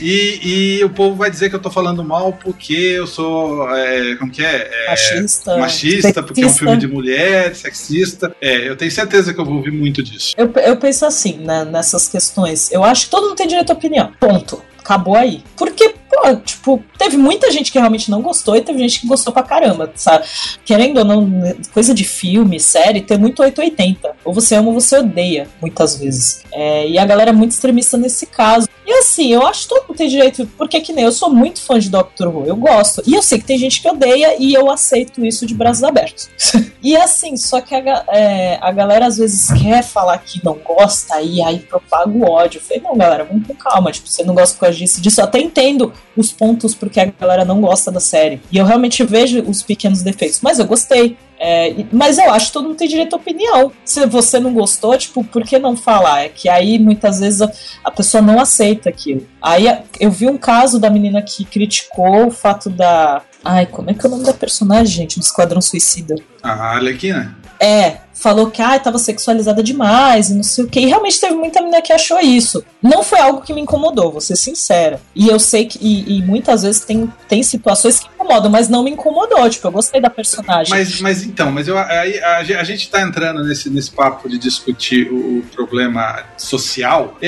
[0.00, 3.68] e, e, o povo vai dizer que eu tô falando mal porque eu sou.
[3.74, 4.70] É, como que é?
[4.72, 5.58] é machista.
[5.58, 6.22] Machista, sexista.
[6.22, 8.34] porque é um filme de mulher, sexista.
[8.40, 10.34] É, eu tenho certeza que eu vou ouvir muito disso.
[10.36, 12.70] Eu, eu penso assim, né, nessas questões.
[12.70, 14.12] Eu acho que todo mundo tem direito à opinião.
[14.20, 15.44] Ponto acabou aí.
[15.56, 15.94] Porque,
[16.44, 19.90] tipo, teve muita gente que realmente não gostou e teve gente que gostou pra caramba,
[19.94, 20.26] sabe?
[20.64, 21.30] Querendo ou não,
[21.72, 24.16] coisa de filme, série, tem muito 880.
[24.24, 26.42] Ou você ama ou você odeia, muitas vezes.
[26.52, 28.68] É, e a galera é muito extremista nesse caso.
[28.86, 31.62] E assim, eu acho que todo mundo tem direito, porque que nem eu sou muito
[31.62, 33.02] fã de Doctor Who, eu gosto.
[33.06, 36.28] E eu sei que tem gente que odeia e eu aceito isso de braços abertos.
[36.82, 41.20] e assim, só que a, é, a galera às vezes quer falar que não gosta
[41.20, 42.58] e aí propaga o ódio.
[42.58, 43.92] Eu falei, não, galera, vamos com calma.
[43.92, 45.20] Tipo, você não gosta por causa disso, disso.
[45.20, 48.40] Eu até entendo os pontos porque a galera não gosta da série.
[48.50, 50.40] E eu realmente vejo os pequenos defeitos.
[50.42, 51.16] Mas eu gostei.
[51.38, 53.72] É, mas eu acho que todo mundo tem direito à opinião.
[53.84, 56.24] Se você não gostou, tipo, por que não falar?
[56.24, 57.50] É que aí muitas vezes a,
[57.82, 59.26] a, pessoa não aceita aquilo.
[59.40, 59.64] Aí
[59.98, 63.22] eu vi um caso da menina que criticou o fato da.
[63.42, 66.14] Ai, como é que é o nome da personagem, gente, do Esquadrão Suicida?
[66.42, 67.38] A Arlequina?
[67.58, 70.80] É, falou que ah, estava sexualizada demais e não sei o que.
[70.80, 72.62] E realmente teve muita menina que achou isso.
[72.82, 75.00] Não foi algo que me incomodou, vou ser sincera.
[75.14, 78.84] E eu sei que, e, e muitas vezes tem, tem situações que incomoda, mas não
[78.84, 79.48] me incomodou.
[79.48, 80.70] Tipo, eu gostei da personagem.
[80.70, 84.38] Mas, mas então, mas eu, a, a, a gente está entrando nesse, nesse papo de
[84.38, 87.18] discutir o, o problema social.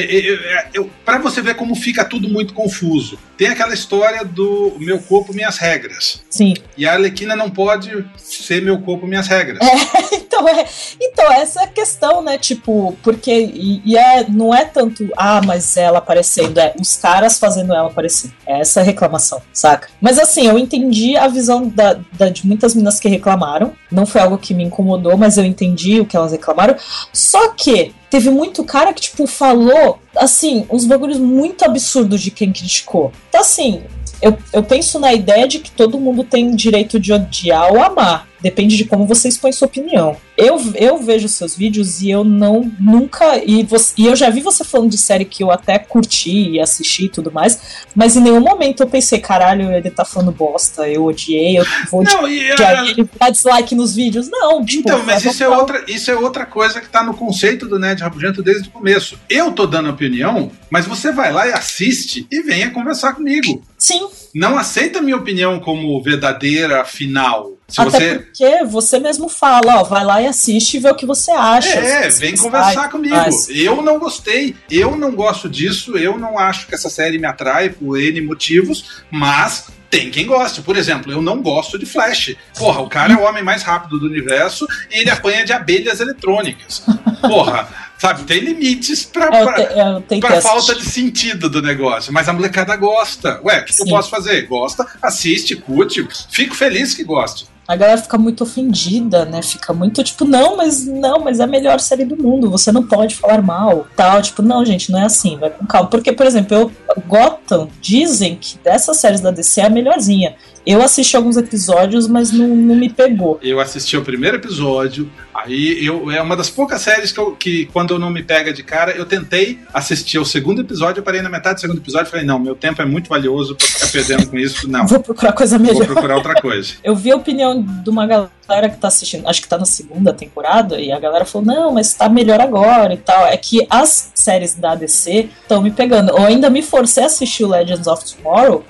[1.05, 3.19] Para você ver como fica tudo muito confuso.
[3.37, 6.23] Tem aquela história do meu corpo, minhas regras.
[6.31, 6.55] Sim.
[6.77, 9.59] E a Arlequina não pode ser meu corpo, minhas regras.
[9.61, 10.65] É, então, é,
[11.01, 12.39] então, essa é a questão, né?
[12.39, 13.33] Tipo, porque.
[13.33, 17.89] E, e, é, não é tanto, ah, mas ela aparecendo, é os caras fazendo ela
[17.89, 18.33] aparecer.
[18.47, 19.89] É essa a reclamação, saca?
[20.01, 23.73] Mas assim, eu entendi a visão da, da, de muitas meninas que reclamaram.
[23.91, 26.77] Não foi algo que me incomodou, mas eu entendi o que elas reclamaram.
[27.13, 32.53] Só que teve muito cara que, tipo, falou, assim, uns bagulhos muito absurdos de quem
[32.53, 33.11] criticou.
[33.29, 33.83] Então, assim,
[34.23, 38.29] eu, eu penso na ideia de que todo mundo tem direito de odiar ou amar.
[38.41, 40.17] Depende de como você expõe sua opinião.
[40.43, 43.41] Eu, eu vejo seus vídeos e eu não nunca.
[43.45, 46.61] E, você, e eu já vi você falando de série que eu até curti e
[46.61, 50.89] assisti e tudo mais, mas em nenhum momento eu pensei, caralho, ele tá falando bosta,
[50.89, 54.29] eu odiei, eu vou não, odiar ele, dar dislike nos vídeos.
[54.29, 57.69] Não, tipo, Então, mas isso é, outra, isso é outra coisa que tá no conceito
[57.69, 59.19] do Ned Rabugento desde o começo.
[59.31, 63.63] Eu tô dando opinião, mas você vai lá e assiste e venha conversar comigo.
[63.79, 64.09] Sim.
[64.35, 67.53] Não aceita a minha opinião como verdadeira, final.
[67.69, 68.19] Se Até você...
[68.19, 71.79] porque você mesmo fala, ó, vai lá e assiste e vê o que você acha.
[71.79, 73.15] É, vem conversar comigo.
[73.15, 73.49] Mas...
[73.49, 77.71] Eu não gostei, eu não gosto disso, eu não acho que essa série me atrai
[77.71, 80.63] por N motivos, mas tem quem goste.
[80.63, 82.35] Por exemplo, eu não gosto de Flash.
[82.59, 86.01] Porra, o cara é o homem mais rápido do universo e ele apanha de abelhas
[86.01, 86.83] eletrônicas.
[87.21, 87.69] Porra.
[87.99, 92.13] Sabe, tem limites pra, é, pra, pra falta de sentido do negócio.
[92.13, 93.41] Mas a molecada gosta.
[93.45, 94.43] Ué, o que, que eu posso fazer?
[94.47, 96.05] Gosta, assiste, curte.
[96.29, 99.41] Fico feliz que goste a galera fica muito ofendida, né?
[99.43, 102.83] Fica muito tipo, não, mas não, mas é a melhor série do mundo, você não
[102.87, 104.21] pode falar mal, tal.
[104.21, 105.89] Tipo, não, gente, não é assim, vai com calma.
[105.89, 106.73] Porque, por exemplo, eu,
[107.09, 110.37] Gotham dizem que dessas séries da DC é a melhorzinha.
[110.67, 113.39] Eu assisti alguns episódios, mas não, não me pegou.
[113.43, 117.67] Eu assisti o primeiro episódio, aí eu é uma das poucas séries que, eu, que
[117.67, 121.23] quando eu não me pega de cara, eu tentei assistir o segundo episódio, eu parei
[121.23, 123.89] na metade do segundo episódio e falei, não, meu tempo é muito valioso pra ficar
[123.89, 124.87] perdendo com isso, não.
[124.87, 125.77] Vou procurar coisa melhor.
[125.77, 126.75] Vou procurar outra coisa.
[126.83, 130.13] eu vi a opinião de uma galera que tá assistindo, acho que tá na segunda
[130.13, 133.27] temporada, e a galera falou, não, mas tá melhor agora e tal.
[133.27, 136.11] É que as séries da DC estão me pegando.
[136.11, 138.65] Eu ainda me forcei a assistir o Legends of Tomorrow,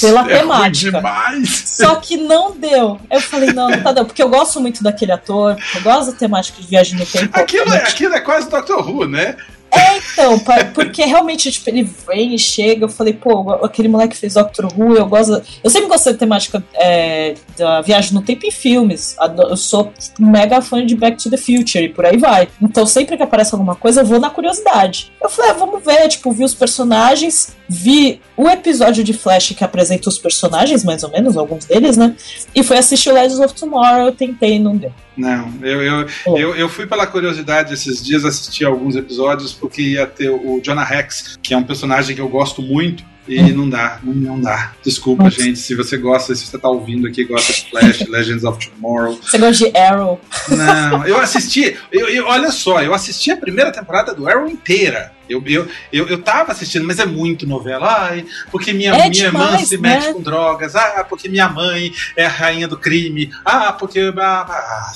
[0.00, 1.02] pela é temática.
[1.46, 3.00] Só que não deu.
[3.10, 4.06] Eu falei, não, não tá dando.
[4.06, 7.30] Porque eu gosto muito daquele ator, eu gosto da temática de viagem no tempo.
[7.32, 9.36] Aquilo, é, aquilo é quase Doctor Who, né?
[9.74, 10.38] É, então,
[10.74, 14.94] porque realmente, tipo, ele vem e chega, eu falei, pô, aquele moleque fez Doctor Who,
[14.94, 15.42] eu gosto.
[15.64, 19.16] Eu sempre gostei da temática é, da viagem no tempo em filmes.
[19.48, 22.48] Eu sou mega fã de Back to the Future e por aí vai.
[22.60, 25.10] Então, sempre que aparece alguma coisa, eu vou na curiosidade.
[25.22, 29.64] Eu falei, ah, vamos ver, tipo, vi os personagens, vi o episódio de Flash que
[29.64, 32.14] apresenta os personagens, mais ou menos, alguns deles, né?
[32.54, 34.92] E foi assistir Legends of Tomorrow, eu tentei e não deu.
[35.16, 40.06] Não, eu, eu, eu, eu, fui pela curiosidade esses dias assistir alguns episódios porque ia
[40.06, 43.04] ter o Jonah Rex, que é um personagem que eu gosto muito.
[43.28, 43.56] E hum.
[43.56, 44.72] não dá, não, não dá.
[44.82, 45.40] Desculpa, Nossa.
[45.40, 45.58] gente.
[45.58, 49.16] Se você gosta, se você tá ouvindo aqui, gosta de Flash, Legends of Tomorrow.
[49.22, 50.20] Você gosta de Arrow?
[50.48, 51.76] Não, eu assisti.
[51.92, 55.12] Eu, eu, olha só, eu assisti a primeira temporada do Arrow inteira.
[55.32, 58.08] Eu, eu, eu, eu tava assistindo, mas é muito novela.
[58.08, 59.88] Ai, porque minha, é minha demais, irmã se né?
[60.00, 60.76] mete com drogas.
[60.76, 63.30] Ah, porque minha mãe é a rainha do crime.
[63.44, 64.12] Ah, porque.
[64.18, 64.92] Ah, ah,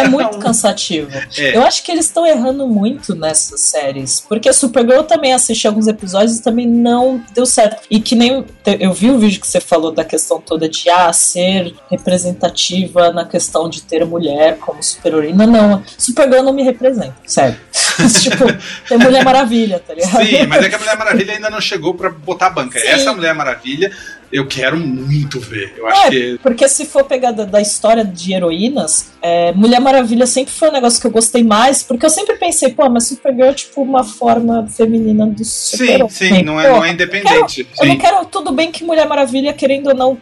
[0.00, 1.10] é muito cansativo.
[1.36, 1.56] É.
[1.56, 4.20] Eu acho que eles estão errando muito nessas séries.
[4.20, 7.82] Porque Supergirl também assisti alguns episódios e também não deu certo.
[7.90, 8.44] E que nem.
[8.80, 13.24] Eu vi o vídeo que você falou da questão toda de ah, ser representativa na
[13.24, 15.46] questão de ter mulher como super-heroína.
[15.46, 17.58] Não, Supergirl não me representa, sério.
[18.20, 18.44] tipo,
[18.88, 20.26] tem Mulher Maravilha Maravilha, tá ligado?
[20.26, 22.78] Sim, mas é que a Mulher Maravilha ainda não chegou pra botar a banca.
[22.78, 22.86] Sim.
[22.86, 23.92] Essa Mulher Maravilha
[24.32, 25.74] eu quero muito ver.
[25.76, 26.38] Eu acho é, que.
[26.42, 30.72] Porque se for pegar da, da história de heroínas, é, Mulher Maravilha sempre foi um
[30.72, 34.02] negócio que eu gostei mais, porque eu sempre pensei, pô, mas Supergirl é tipo uma
[34.02, 37.60] forma feminina do Sim, sim, não é, não é independente.
[37.60, 38.24] Eu, quero, eu não quero.
[38.24, 40.18] Tudo bem que Mulher Maravilha, querendo ou não,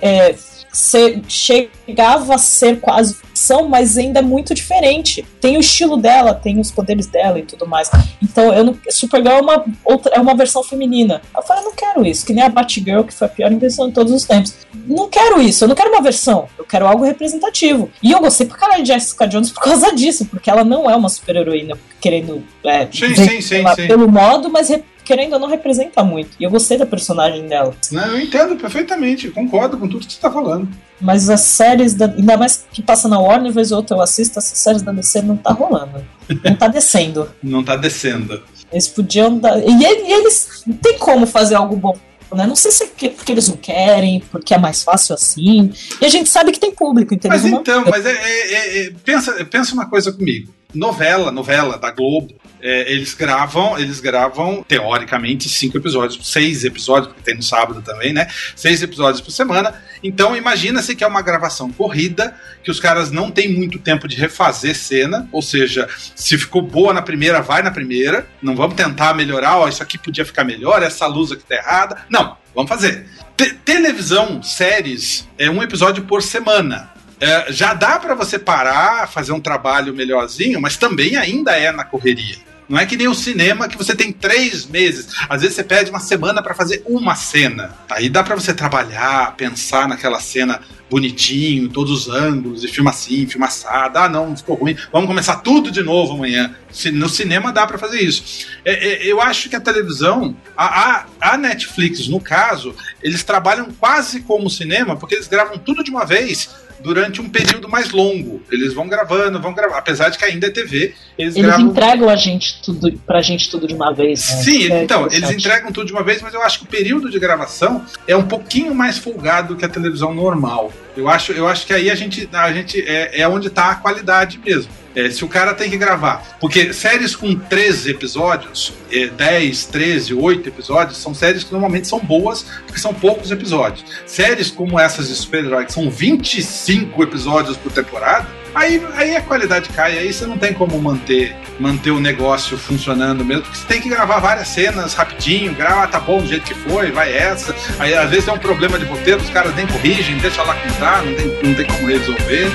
[0.00, 0.34] é,
[0.72, 5.24] ser, chegava a ser quase ficção, mas ainda é muito diferente.
[5.40, 7.90] Tem o estilo dela, tem os poderes dela e tudo mais.
[8.22, 11.20] Então, eu não, Supergirl é uma, outra, é uma versão feminina.
[11.34, 13.88] Eu falei, eu não quero isso, que nem a Batgirl, que foi a pior invenção
[13.88, 14.54] de todos os tempos.
[14.86, 17.90] Não quero isso, eu não quero uma versão, eu quero algo representativo.
[18.02, 20.94] E eu gostei pra caralho de Jessica Jones por causa disso, porque ela não é
[20.94, 24.70] uma super-heroína querendo é, sim, sim, sim, pelo modo, mas
[25.10, 26.36] querendo ou não, representa muito.
[26.38, 27.74] E eu gostei da personagem dela.
[27.90, 30.68] Não, eu entendo perfeitamente, concordo com tudo que você tá falando.
[31.00, 34.38] Mas as séries, da, ainda mais que passa na Warner, vez ou outra eu assisto,
[34.38, 36.06] essas séries da DC não tá rolando.
[36.44, 37.28] Não tá descendo.
[37.42, 38.40] não tá descendo.
[38.70, 39.58] Eles podiam dar.
[39.58, 40.62] E eles.
[40.64, 41.98] Não tem como fazer algo bom
[42.32, 42.46] né?
[42.46, 45.72] Não sei se é porque eles não querem, porque é mais fácil assim.
[46.00, 47.36] E a gente sabe que tem público, entendeu?
[47.36, 50.54] Mas então, mas é, é, é, pensa, pensa uma coisa comigo.
[50.72, 57.22] Novela, novela da Globo, é, eles gravam, eles gravam, teoricamente, cinco episódios, seis episódios, porque
[57.22, 58.26] tem no sábado também, né?
[58.54, 59.74] Seis episódios por semana.
[60.02, 64.16] Então imagina-se que é uma gravação corrida, que os caras não têm muito tempo de
[64.16, 68.26] refazer cena, ou seja, se ficou boa na primeira, vai na primeira.
[68.42, 72.04] Não vamos tentar melhorar, ó, isso aqui podia ficar melhor, essa luz aqui tá errada.
[72.08, 73.06] Não, vamos fazer.
[73.36, 76.90] Te televisão, séries, é um episódio por semana.
[77.20, 81.84] É, já dá para você parar, fazer um trabalho melhorzinho, mas também ainda é na
[81.84, 82.49] correria.
[82.70, 85.08] Não é que nem o cinema que você tem três meses.
[85.28, 87.74] Às vezes você pede uma semana para fazer uma cena.
[87.90, 93.26] Aí dá para você trabalhar, pensar naquela cena bonitinho, todos os ângulos, e filma assim,
[93.26, 93.98] filma assado.
[93.98, 94.76] Ah, não, ficou ruim.
[94.92, 96.54] Vamos começar tudo de novo amanhã.
[96.92, 98.46] No cinema dá para fazer isso.
[98.64, 103.68] É, é, eu acho que a televisão, a, a, a, Netflix, no caso, eles trabalham
[103.80, 106.50] quase como cinema, porque eles gravam tudo de uma vez
[106.82, 108.42] durante um período mais longo.
[108.50, 109.78] Eles vão gravando, vão gravando.
[109.78, 111.66] Apesar de que ainda é TV, eles, eles gravam...
[111.66, 114.20] entregam a gente tudo, pra gente tudo de uma vez.
[114.20, 114.42] Né?
[114.42, 117.10] Sim, é então, eles entregam tudo de uma vez, mas eu acho que o período
[117.10, 120.72] de gravação é um pouquinho mais folgado que a televisão normal.
[120.96, 123.74] Eu acho, eu acho que aí a gente, a gente é, é onde está a
[123.76, 124.70] qualidade mesmo.
[124.94, 126.36] É, se o cara tem que gravar.
[126.40, 132.00] Porque séries com 13 episódios, é, 10, 13, 8 episódios, são séries que normalmente são
[132.00, 133.84] boas, porque são poucos episódios.
[134.04, 139.68] Séries como essas de super-herói, que são 25 episódios por temporada, aí, aí a qualidade
[139.70, 143.80] cai, aí você não tem como manter, manter o negócio funcionando mesmo, porque você tem
[143.80, 147.54] que gravar várias cenas rapidinho, grava, tá bom do jeito que foi, vai essa.
[147.78, 150.72] Aí às vezes tem um problema de roteiro, os caras nem corrigem, deixa lá que
[150.78, 152.50] tá, não tem, não tem como resolver.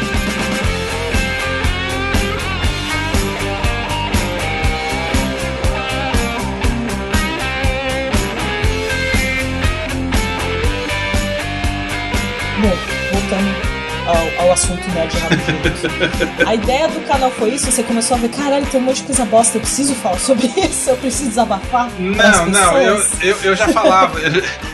[14.55, 15.13] Assunto nerd
[16.45, 17.69] a ideia do canal foi isso?
[17.69, 20.47] Você começou a ver, caralho, tem um monte de coisa bosta, eu preciso falar sobre
[20.57, 21.89] isso, eu preciso desabafar?
[21.99, 24.17] Não, não, eu, eu, eu, já falava,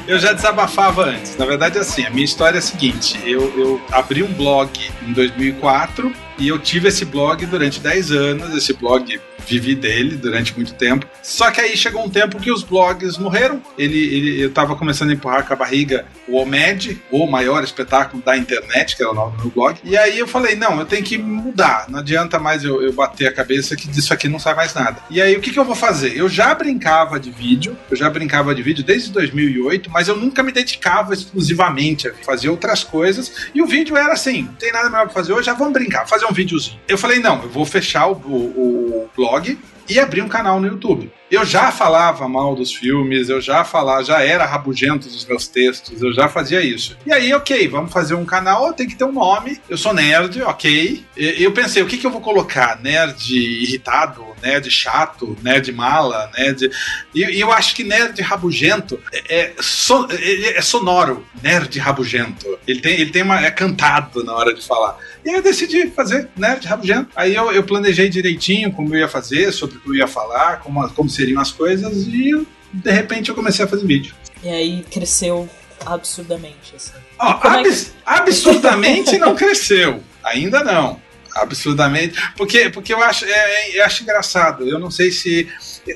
[0.08, 1.36] eu, já desabafava antes.
[1.36, 4.70] Na verdade, assim, a minha história é a seguinte: eu, eu abri um blog
[5.02, 8.56] em 2004 e eu tive esse blog durante 10 anos.
[8.56, 11.06] Esse blog vivi dele durante muito tempo.
[11.22, 13.62] Só que aí chegou um tempo que os blogs morreram.
[13.78, 18.24] Ele, ele, eu estava começando a empurrar com a barriga o OMED, o maior espetáculo
[18.24, 19.80] da internet, que era o nome do meu blog.
[19.84, 21.86] E aí eu falei, não, eu tenho que mudar.
[21.90, 24.98] Não adianta mais eu, eu bater a cabeça que disso aqui não sai mais nada.
[25.10, 26.18] E aí o que, que eu vou fazer?
[26.18, 30.42] Eu já brincava de vídeo, eu já brincava de vídeo desde 2008, mas eu nunca
[30.42, 33.50] me dedicava exclusivamente a fazer outras coisas.
[33.54, 36.08] E o vídeo era assim, não tem nada melhor pra fazer hoje, já vamos brincar,
[36.08, 36.80] fazer um videozinho.
[36.88, 39.58] Eu falei, não, eu vou fechar o, o, o blog
[39.90, 41.12] e abri um canal no YouTube.
[41.30, 46.02] Eu já falava mal dos filmes, eu já falava, já era rabugento dos meus textos,
[46.02, 46.98] eu já fazia isso.
[47.06, 49.62] E aí, ok, vamos fazer um canal, tem que ter um nome.
[49.70, 51.06] Eu sou nerd, ok.
[51.16, 52.82] Eu pensei, o que, que eu vou colocar?
[52.82, 56.70] Nerd irritado, nerd chato, nerd mala, nerd.
[57.16, 62.60] E, eu acho que nerd rabugento é, é, so, é, é sonoro, nerd rabugento.
[62.68, 63.40] Ele tem, ele tem uma.
[63.40, 64.98] é cantado na hora de falar.
[65.24, 67.10] E aí eu decidi fazer, né, de rabugento.
[67.16, 70.60] Aí eu, eu, planejei direitinho como eu ia fazer, sobre o que eu ia falar,
[70.60, 74.16] como, como seriam as coisas, e de repente eu comecei a fazer vídeo.
[74.44, 75.48] E aí cresceu
[75.86, 76.94] absurdamente, assim.
[77.20, 77.92] Oh, abs é que...
[78.06, 80.04] Absurdamente não cresceu.
[80.24, 81.00] Ainda não.
[81.36, 82.20] Absurdamente.
[82.36, 84.68] Porque, porque eu, acho, é, é, eu acho engraçado.
[84.68, 85.48] Eu não sei se.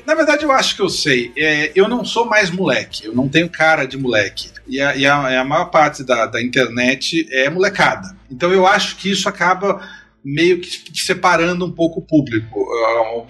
[0.06, 1.32] Na verdade, eu acho que eu sei.
[1.36, 3.04] É, eu não sou mais moleque.
[3.04, 4.50] Eu não tenho cara de moleque.
[4.68, 8.16] E a, e a, a maior parte da, da internet é molecada.
[8.30, 9.80] Então eu acho que isso acaba
[10.24, 10.68] meio que
[11.00, 12.60] separando um pouco o público.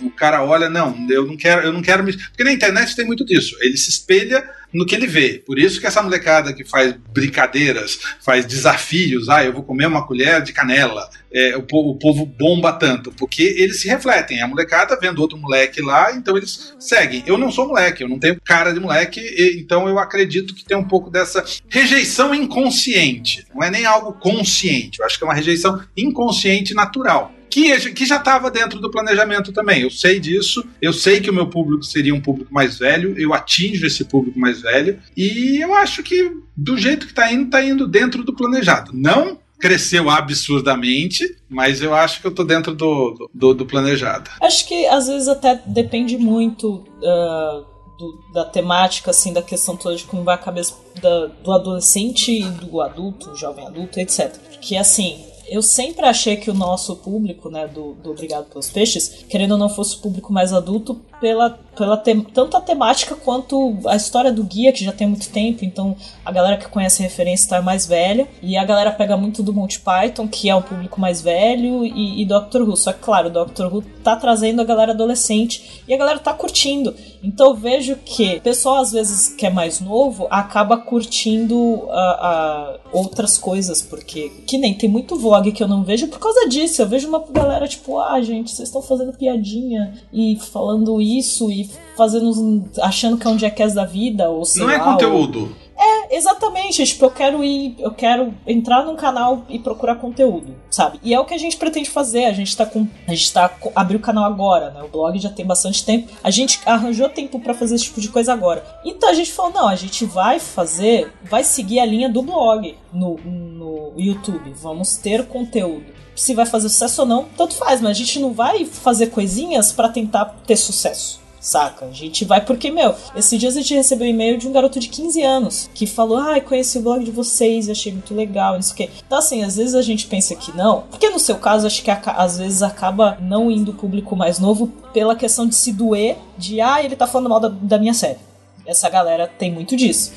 [0.01, 2.17] O cara olha, não, eu não quero, eu não quero me.
[2.17, 3.55] Porque na internet tem muito disso.
[3.61, 5.43] Ele se espelha no que ele vê.
[5.45, 10.07] Por isso que essa molecada que faz brincadeiras, faz desafios, ah, eu vou comer uma
[10.07, 14.43] colher de canela, é, o, povo, o, povo, bomba tanto, porque eles se refletem.
[14.43, 17.23] A molecada vendo outro moleque lá, então eles seguem.
[17.27, 19.21] Eu não sou moleque, eu não tenho cara de moleque,
[19.59, 23.47] então eu acredito que tem um pouco dessa rejeição inconsciente.
[23.55, 28.07] Não é nem algo consciente, eu acho que é uma rejeição inconsciente natural que, que
[28.07, 29.83] já estava dentro do planejamento também.
[29.83, 33.33] Eu sei disso, eu sei que o meu público seria um público mais velho, eu
[33.33, 37.63] atinjo esse público mais velho, e eu acho que do jeito que está indo, está
[37.63, 38.93] indo dentro do planejado.
[38.95, 44.31] Não cresceu absurdamente, mas eu acho que eu tô dentro do, do, do planejado.
[44.41, 47.65] Acho que às vezes até depende muito uh,
[47.99, 52.31] do, da temática, assim, da questão toda de como vai a cabeça da, do adolescente
[52.31, 54.37] e do adulto, jovem adulto, etc.
[54.53, 59.25] Porque assim, eu sempre achei que o nosso público, né, do, do Obrigado pelos Peixes,
[59.29, 63.77] querendo ou não fosse o público mais adulto, pela, pela te, tanto a temática quanto
[63.87, 67.07] a história do guia, que já tem muito tempo, então a galera que conhece a
[67.07, 70.63] referência tá mais velha, e a galera pega muito do Monty Python, que é um
[70.63, 72.77] público mais velho, e, e Doctor Who.
[72.77, 76.95] Só que, claro, Doctor Who tá trazendo a galera adolescente e a galera tá curtindo.
[77.23, 81.89] Então eu vejo que o pessoal, às vezes, que é mais novo, acaba curtindo uh,
[81.89, 86.49] uh, outras coisas, porque que nem tem muito vlog que eu não vejo por causa
[86.49, 86.81] disso.
[86.81, 91.69] Eu vejo uma galera tipo, ah, gente, vocês estão fazendo piadinha e falando isso e
[91.97, 92.65] fazendo.
[92.83, 95.41] achando que é um jackass da vida, ou sei Não é lá, conteúdo.
[95.41, 95.66] Ou...
[95.79, 96.85] É, exatamente.
[96.85, 97.77] Tipo, eu quero ir.
[97.79, 100.99] Eu quero entrar num canal e procurar conteúdo, sabe?
[101.03, 102.25] E é o que a gente pretende fazer.
[102.25, 102.87] A gente tá com.
[103.07, 103.51] A gente tá.
[103.75, 104.83] Abriu o canal agora, né?
[104.83, 106.13] O blog já tem bastante tempo.
[106.23, 108.65] A gente arranjou tempo para fazer esse tipo de coisa agora.
[108.85, 111.13] Então a gente falou: não, a gente vai fazer.
[111.25, 114.53] Vai seguir a linha do blog no, no YouTube.
[114.57, 118.33] Vamos ter conteúdo se vai fazer sucesso ou não, tanto faz, mas a gente não
[118.33, 121.21] vai fazer coisinhas para tentar ter sucesso.
[121.47, 121.87] Saca?
[121.87, 124.81] A gente vai porque, meu, esses dias a gente recebeu um e-mail de um garoto
[124.81, 128.59] de 15 anos que falou: Ai, ah, conheci o blog de vocês achei muito legal,
[128.59, 128.91] isso que.
[129.07, 131.91] Então, assim, às vezes a gente pensa que não, porque no seu caso, acho que
[131.91, 136.83] às vezes acaba não indo público mais novo pela questão de se doer, de ah,
[136.83, 138.19] ele tá falando mal da, da minha série.
[138.67, 140.13] Essa galera tem muito disso.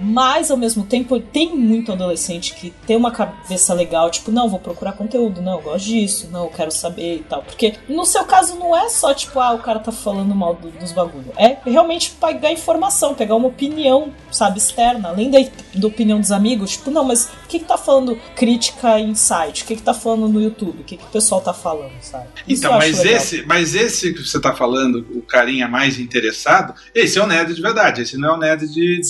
[0.00, 4.58] Mas ao mesmo tempo tem muito adolescente que tem uma cabeça legal, tipo, não, vou
[4.58, 7.42] procurar conteúdo, não, eu gosto disso, não, eu quero saber e tal.
[7.42, 10.70] Porque no seu caso não é só, tipo, ah, o cara tá falando mal do,
[10.70, 11.32] dos bagulho.
[11.36, 15.38] É realmente pegar informação, pegar uma opinião, sabe, externa, além da,
[15.74, 19.62] da opinião dos amigos, tipo, não, mas o que que tá falando crítica em site?
[19.62, 20.80] O que que tá falando no YouTube?
[20.80, 22.26] O que que o pessoal tá falando, sabe?
[22.46, 27.18] Isso então, mas esse, mas esse que você tá falando, o carinha mais interessado, esse
[27.18, 29.00] é o nerd de verdade, esse não é o nerd de,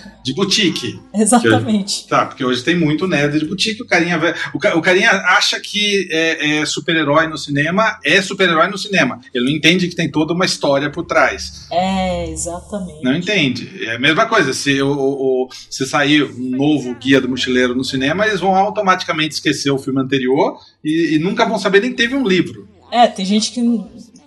[0.22, 1.00] de boutique.
[1.14, 2.06] Exatamente.
[2.08, 3.82] tá, porque hoje tem muito nerd de boutique.
[3.82, 4.18] O carinha,
[4.52, 9.20] o, o carinha acha que é, é super-herói no cinema é super-herói no cinema.
[9.34, 11.66] Ele não entende que tem toda uma história por trás.
[11.70, 13.02] É, exatamente.
[13.02, 13.84] Não entende.
[13.84, 14.52] É a mesma coisa.
[14.52, 19.34] Se, o, o, se sair um novo Guia do Mochileiro no cinema, eles vão automaticamente
[19.34, 22.68] esquecer o filme anterior e, e nunca vão saber nem que teve um livro.
[22.90, 23.60] É, tem gente que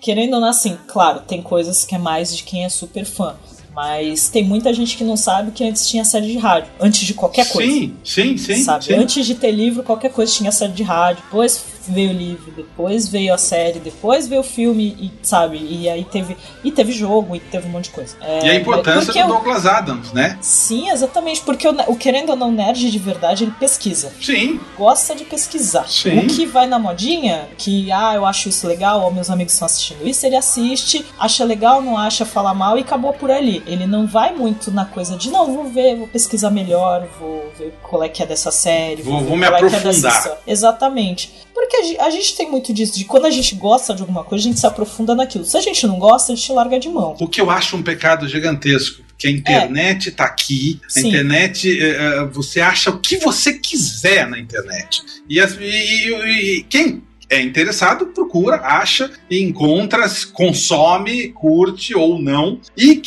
[0.01, 3.35] querendo ou não, assim, claro, tem coisas que é mais de quem é super fã.
[3.79, 6.69] Mas tem muita gente que não sabe que antes tinha série de rádio.
[6.81, 7.71] Antes de qualquer coisa.
[7.71, 8.61] Sim, sim, sim.
[8.61, 8.83] Sabe?
[8.83, 8.95] Sim.
[8.95, 11.23] Antes de ter livro, qualquer coisa tinha série de rádio.
[11.23, 15.57] Depois veio o livro, depois veio a série, depois veio o filme, e, sabe?
[15.57, 16.35] E aí teve.
[16.63, 18.15] E teve jogo, e teve um monte de coisa.
[18.21, 20.37] É, e a importância do Douglas Adams, né?
[20.41, 21.41] Sim, exatamente.
[21.41, 24.11] Porque o, o, querendo ou não, nerd de verdade, ele pesquisa.
[24.21, 24.59] Sim.
[24.77, 25.87] Gosta de pesquisar.
[25.87, 26.19] Sim.
[26.19, 29.65] O que vai na modinha, que, ah, eu acho isso legal, ou meus amigos estão
[29.65, 33.63] assistindo isso, ele assiste, acha legal, não acha, fala mal e acabou por ali.
[33.71, 37.73] Ele não vai muito na coisa de, não, vou ver, vou pesquisar melhor, vou ver
[37.83, 39.01] qual é que é dessa série.
[39.01, 40.39] Vou, vou, vou me aprofundar.
[40.45, 41.31] É Exatamente.
[41.53, 44.47] Porque a gente tem muito disso, de quando a gente gosta de alguma coisa, a
[44.47, 45.43] gente se aprofunda naquilo.
[45.45, 47.15] Se a gente não gosta, a gente larga de mão.
[47.19, 50.27] O que eu acho um pecado gigantesco que a internet está é.
[50.27, 51.09] aqui, a Sim.
[51.09, 55.01] internet, uh, você acha o que você quiser na internet.
[55.29, 62.61] E, e, e, quem é interessado procura, acha, encontra, consome, curte ou não.
[62.77, 63.01] E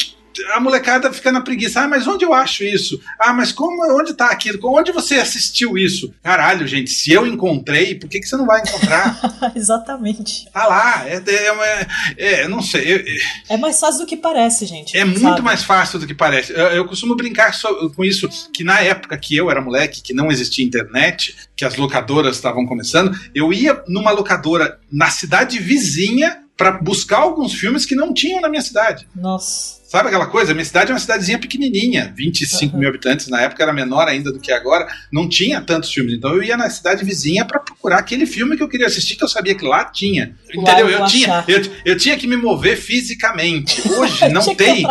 [0.55, 1.81] a molecada fica na preguiça.
[1.81, 3.01] Ah, mas onde eu acho isso?
[3.19, 4.59] Ah, mas como, onde tá aquilo?
[4.65, 6.13] Onde você assistiu isso?
[6.23, 9.19] Caralho, gente, se eu encontrei, por que, que você não vai encontrar?
[9.55, 10.51] Exatamente.
[10.51, 13.05] Tá lá, é, é, é, é não sei.
[13.49, 14.97] é mais fácil do que parece, gente.
[14.97, 15.19] É sabe?
[15.19, 16.53] muito mais fácil do que parece.
[16.53, 17.53] Eu, eu costumo brincar
[17.95, 21.77] com isso, que na época que eu era moleque, que não existia internet, que as
[21.77, 27.95] locadoras estavam começando, eu ia numa locadora na cidade vizinha para buscar alguns filmes que
[27.95, 29.09] não tinham na minha cidade.
[29.15, 29.82] Nossa.
[29.93, 30.55] Sabe aquela coisa?
[30.55, 32.81] Minha cidade é uma cidadezinha pequenininha, 25 uhum.
[32.81, 36.15] mil habitantes, na época era menor ainda do que agora, não tinha tantos filmes.
[36.15, 39.23] Então eu ia na cidade vizinha para procurar aquele filme que eu queria assistir, que
[39.23, 40.35] eu sabia que lá tinha.
[40.49, 40.89] Entendeu?
[40.89, 43.87] Eu tinha, eu, eu, tinha que me mover fisicamente.
[43.87, 44.83] Hoje não tem.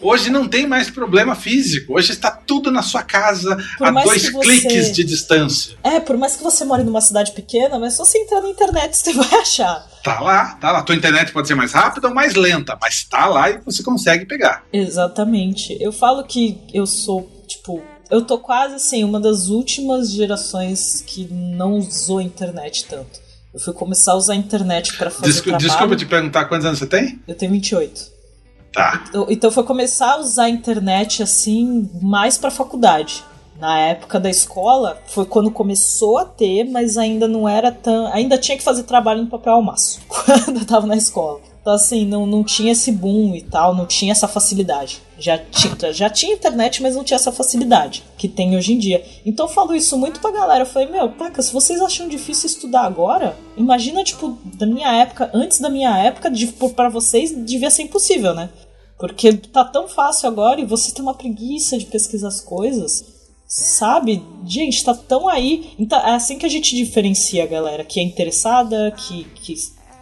[0.00, 1.92] Hoje não tem mais problema físico.
[1.92, 5.76] Hoje está tudo na sua casa, a dois cliques de distância.
[5.84, 8.96] É, por mais que você more numa cidade pequena, mas se você entrar na internet,
[8.96, 9.86] você vai achar.
[10.08, 10.82] Tá lá, tá lá.
[10.82, 14.26] Tua internet pode ser mais rápida ou mais lenta, mas tá lá e você consegue
[14.26, 14.64] pegar.
[14.72, 15.76] Exatamente.
[15.80, 21.28] Eu falo que eu sou, tipo, eu tô quase assim, uma das últimas gerações que
[21.30, 23.20] não usou a internet tanto.
[23.52, 25.68] Eu fui começar a usar a internet para fazer Desculpa, trabalho.
[25.68, 27.20] Desculpa te perguntar quantos anos você tem?
[27.26, 28.18] Eu tenho 28.
[28.72, 29.04] Tá.
[29.08, 33.24] Então, então foi começar a usar a internet assim mais para faculdade
[33.58, 38.06] na época da escola foi quando começou a ter, mas ainda não era tão.
[38.12, 41.40] Ainda tinha que fazer trabalho no papel almaço quando eu tava na escola.
[41.60, 45.02] Então, assim, não, não tinha esse boom e tal, não tinha essa facilidade.
[45.18, 49.04] Já tinha, já tinha internet, mas não tinha essa facilidade que tem hoje em dia.
[49.26, 50.62] Então eu falo isso muito pra galera.
[50.62, 55.30] Eu falei, meu, taca, se vocês acham difícil estudar agora, imagina, tipo, da minha época,
[55.34, 56.32] antes da minha época,
[56.74, 58.48] para vocês devia ser impossível, né?
[58.98, 63.17] Porque tá tão fácil agora e você tem uma preguiça de pesquisar as coisas.
[63.48, 64.22] Sabe?
[64.44, 65.72] Gente, tá tão aí.
[65.78, 69.54] Então, é assim que a gente diferencia a galera que é interessada, que, que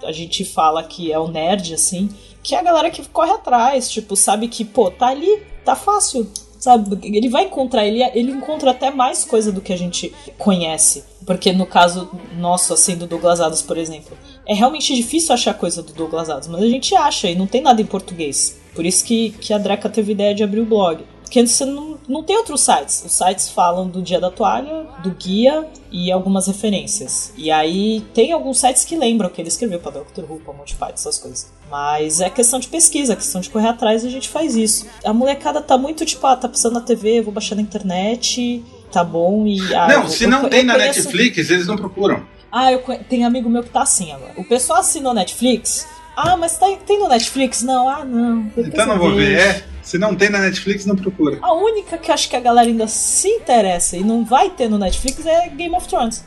[0.03, 2.09] a gente fala que é o nerd, assim,
[2.43, 6.29] que é a galera que corre atrás, tipo, sabe que, pô, tá ali, tá fácil,
[6.59, 6.99] sabe?
[7.05, 11.05] Ele vai encontrar, ele, ele encontra até mais coisa do que a gente conhece.
[11.25, 15.83] Porque no caso nosso, assim, do Douglas Adams, por exemplo, é realmente difícil achar coisa
[15.83, 18.61] do Douglas Adams, mas a gente acha e não tem nada em português.
[18.75, 21.05] Por isso que, que a Dreca teve ideia de abrir o blog.
[21.27, 23.03] Porque você não, não tem outros sites.
[23.05, 27.33] Os sites falam do Dia da Toalha, do guia e algumas referências.
[27.37, 30.23] E aí tem alguns sites que lembram que ele escreveu para Dr.
[30.23, 31.53] Who, para Monty Python, essas coisas.
[31.69, 34.87] Mas é questão de pesquisa, é questão de correr atrás e a gente faz isso.
[35.05, 39.03] A molecada tá muito tipo, ah, tá precisando na TV, vou baixar na internet, tá
[39.03, 39.59] bom e.
[39.75, 41.01] Ah, não, eu, se não eu, tem eu na conheço...
[41.01, 42.25] Netflix, eles não procuram.
[42.53, 44.33] Ah, eu tenho amigo meu que tá assim agora.
[44.37, 45.89] O pessoal assinou Netflix.
[46.17, 47.63] Ah, mas tá, tem no Netflix?
[47.63, 48.51] Não, ah, não.
[48.57, 49.27] Então não vou vejo.
[49.27, 49.39] ver.
[49.39, 51.39] É, se não tem na Netflix, não procura.
[51.41, 54.77] A única que acho que a galera ainda se interessa e não vai ter no
[54.79, 56.25] Netflix é Game of Thrones.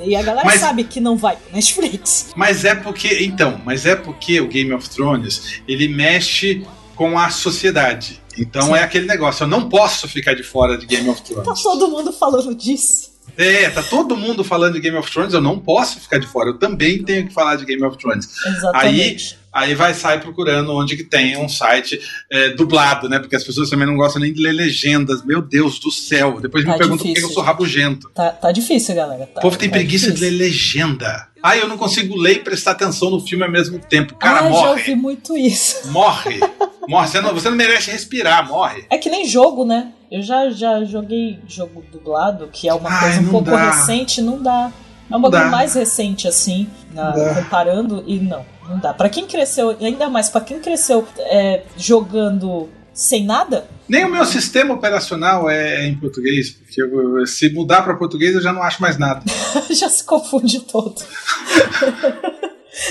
[0.00, 2.28] E a galera Mas- sabe que não vai pro Netflix.
[2.36, 6.64] Mas é porque, então, mas é porque o Game of Thrones, ele mexe
[6.94, 8.22] com a sociedade.
[8.38, 8.74] Então Sim.
[8.74, 11.62] é aquele negócio, eu não posso ficar de fora de Game of Tá Thrones.
[11.62, 13.16] todo mundo falando disso.
[13.36, 16.50] É, tá todo mundo falando de Game of Thrones, eu não posso ficar de fora.
[16.50, 18.28] Eu também tenho que falar de Game of Thrones.
[18.46, 19.34] Exatamente.
[19.34, 21.98] Aí vai sair procurando onde que tem um site
[22.30, 23.18] é, dublado, né?
[23.18, 25.24] Porque as pessoas também não gostam nem de ler legendas.
[25.24, 26.40] Meu Deus do céu.
[26.40, 28.10] Depois me Tá perguntam por que eu sou rabugento.
[28.14, 29.26] Tá, tá difícil, galera.
[29.26, 30.38] Tá, O povo tem tá preguiça de difícil.
[30.38, 31.28] ler legenda.
[31.42, 34.14] Ah, eu não consigo ler e prestar atenção no filme ao mesmo tempo.
[34.16, 34.68] Cara ah, já morre.
[34.70, 35.88] ouvi muito isso.
[35.90, 36.40] Morre.
[36.88, 37.08] Morre.
[37.08, 38.84] Você não, você não merece respirar, morre.
[38.88, 39.92] É que nem jogo, né?
[40.08, 43.70] Eu já, já joguei jogo dublado, que é uma Ai, coisa um pouco dá.
[43.72, 44.70] recente, não dá.
[45.10, 45.48] É um bagulho dá.
[45.50, 48.94] mais recente, assim, na- comparando, e não, não dá.
[48.94, 54.24] Pra quem cresceu, ainda mais pra quem cresceu é, jogando sem nada, Nem o meu
[54.24, 58.80] sistema operacional é em português, porque eu- se mudar para português eu já não acho
[58.82, 59.22] mais nada.
[59.70, 60.96] já se confunde todo.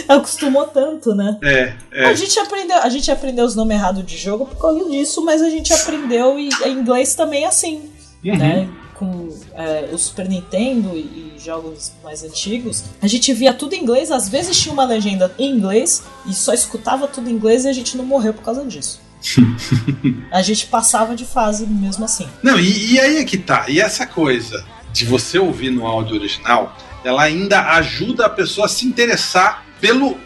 [0.07, 1.37] Acostumou tanto, né?
[1.43, 2.05] É, é.
[2.05, 5.41] A gente aprendeu, a gente aprendeu os nomes errados de jogo por causa disso, mas
[5.41, 7.89] a gente aprendeu e em inglês também é assim,
[8.23, 8.37] Uhum.
[8.37, 8.69] né?
[8.95, 13.81] Com é, o Super Nintendo e, e jogos mais antigos, a gente via tudo em
[13.81, 17.67] inglês, às vezes tinha uma legenda em inglês e só escutava tudo em inglês e
[17.67, 19.01] a gente não morreu por causa disso.
[20.31, 22.27] a gente passava de fase mesmo assim.
[22.41, 23.65] Não, e, e aí é que tá.
[23.67, 28.69] E essa coisa de você ouvir no áudio original, ela ainda ajuda a pessoa a
[28.69, 30.17] se interessar pelo,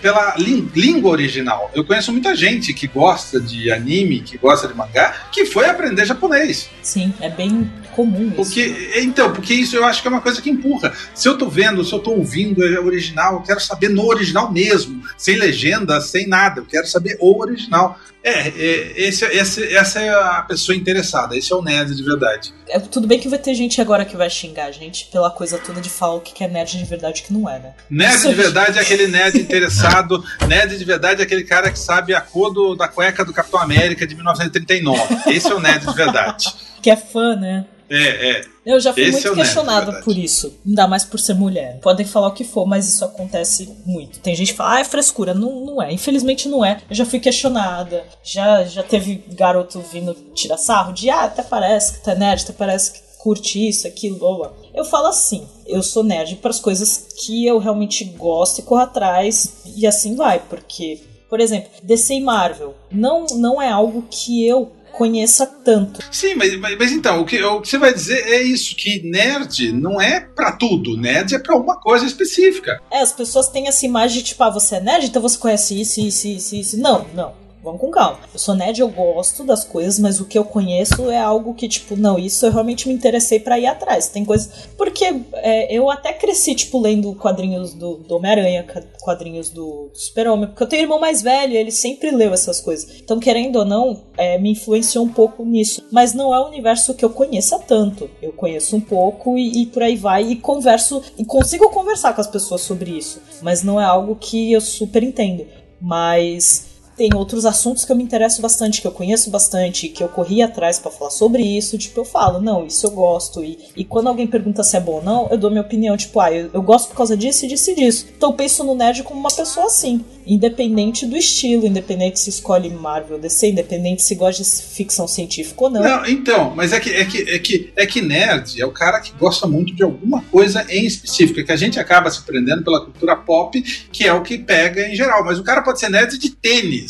[0.00, 0.34] pela
[0.74, 1.70] língua original.
[1.74, 6.06] Eu conheço muita gente que gosta de anime, que gosta de mangá, que foi aprender
[6.06, 6.70] japonês.
[6.80, 8.36] Sim, é bem comum isso.
[8.36, 10.94] Porque, então, porque isso eu acho que é uma coisa que empurra.
[11.14, 14.50] Se eu tô vendo, se eu tô ouvindo é original, eu quero saber no original
[14.50, 16.60] mesmo, sem legenda, sem nada.
[16.60, 18.00] Eu quero saber o original.
[18.24, 21.36] É, é, esse, esse- essa é a pessoa interessada.
[21.36, 22.52] Esse é o nerd de verdade.
[22.68, 25.58] É, tudo bem que vai ter gente agora que vai xingar a gente pela coisa
[25.58, 27.58] toda de falar o que que é nerd de verdade e o que não é,
[27.58, 27.72] né?
[27.90, 30.22] Nerd Isso de verdade é aquele nerd interessado.
[30.48, 33.60] Nerd de verdade é aquele cara que sabe a cor do- da cueca do Capitão
[33.60, 35.16] América de 1939.
[35.26, 36.46] Esse é o nerd de verdade.
[36.82, 37.64] Que é fã, né?
[37.88, 38.44] É, é.
[38.64, 40.54] Eu já fui Esse muito é questionada por isso.
[40.64, 41.80] Ainda mais por ser mulher.
[41.80, 44.20] Podem falar o que for, mas isso acontece muito.
[44.20, 45.34] Tem gente que fala, ah, é frescura.
[45.34, 45.92] Não, não é.
[45.92, 46.80] Infelizmente não é.
[46.88, 48.04] Eu já fui questionada.
[48.22, 52.52] Já, já teve garoto vindo tirar sarro de, ah, até parece que tá nerd, até
[52.52, 54.52] parece que curte isso, aquilo, boa.
[54.74, 58.80] Eu falo assim, eu sou nerd para as coisas que eu realmente gosto e corro
[58.80, 61.00] atrás e assim vai, porque,
[61.30, 66.00] por exemplo, DC e Marvel não, não é algo que eu conheça tanto.
[66.10, 69.02] Sim, mas, mas, mas então, o que, o que você vai dizer é isso: que
[69.02, 70.96] nerd não é pra tudo.
[70.96, 72.80] Nerd é pra uma coisa específica.
[72.90, 75.80] É, as pessoas têm essa imagem de tipo, ah, você é nerd, então você conhece
[75.80, 76.78] isso, isso, isso, isso.
[76.78, 77.41] Não, não.
[77.62, 78.18] Vamos com calma.
[78.32, 81.68] Eu sou nerd, eu gosto das coisas, mas o que eu conheço é algo que,
[81.68, 84.08] tipo, não, isso eu realmente me interessei pra ir atrás.
[84.08, 84.68] Tem coisas.
[84.76, 85.04] Porque
[85.34, 88.66] é, eu até cresci, tipo, lendo quadrinhos do, do Homem-Aranha,
[89.00, 93.00] quadrinhos do Super-Homem, porque eu tenho um irmão mais velho ele sempre leu essas coisas.
[93.00, 95.84] Então, querendo ou não, é, me influenciou um pouco nisso.
[95.92, 98.10] Mas não é um universo que eu conheça tanto.
[98.20, 102.20] Eu conheço um pouco e, e por aí vai, e converso, e consigo conversar com
[102.20, 103.22] as pessoas sobre isso.
[103.40, 105.46] Mas não é algo que eu super entendo.
[105.80, 110.08] Mas tem outros assuntos que eu me interesso bastante, que eu conheço bastante, que eu
[110.08, 113.42] corri atrás para falar sobre isso, tipo, eu falo, não, isso eu gosto.
[113.44, 116.20] E, e quando alguém pergunta se é bom ou não, eu dou minha opinião, tipo,
[116.20, 118.06] ah, eu, eu gosto por causa disso e disso e disso.
[118.16, 122.70] Então eu penso no nerd como uma pessoa assim, independente do estilo, independente se escolhe
[122.70, 125.82] Marvel DC, independente se gosta de ficção científica ou não.
[125.82, 129.00] Não, então, mas é que, é que, é que, é que nerd é o cara
[129.00, 132.62] que gosta muito de alguma coisa em específico, é que a gente acaba se prendendo
[132.62, 133.60] pela cultura pop,
[133.92, 136.81] que é o que pega em geral, mas o cara pode ser nerd de tênis.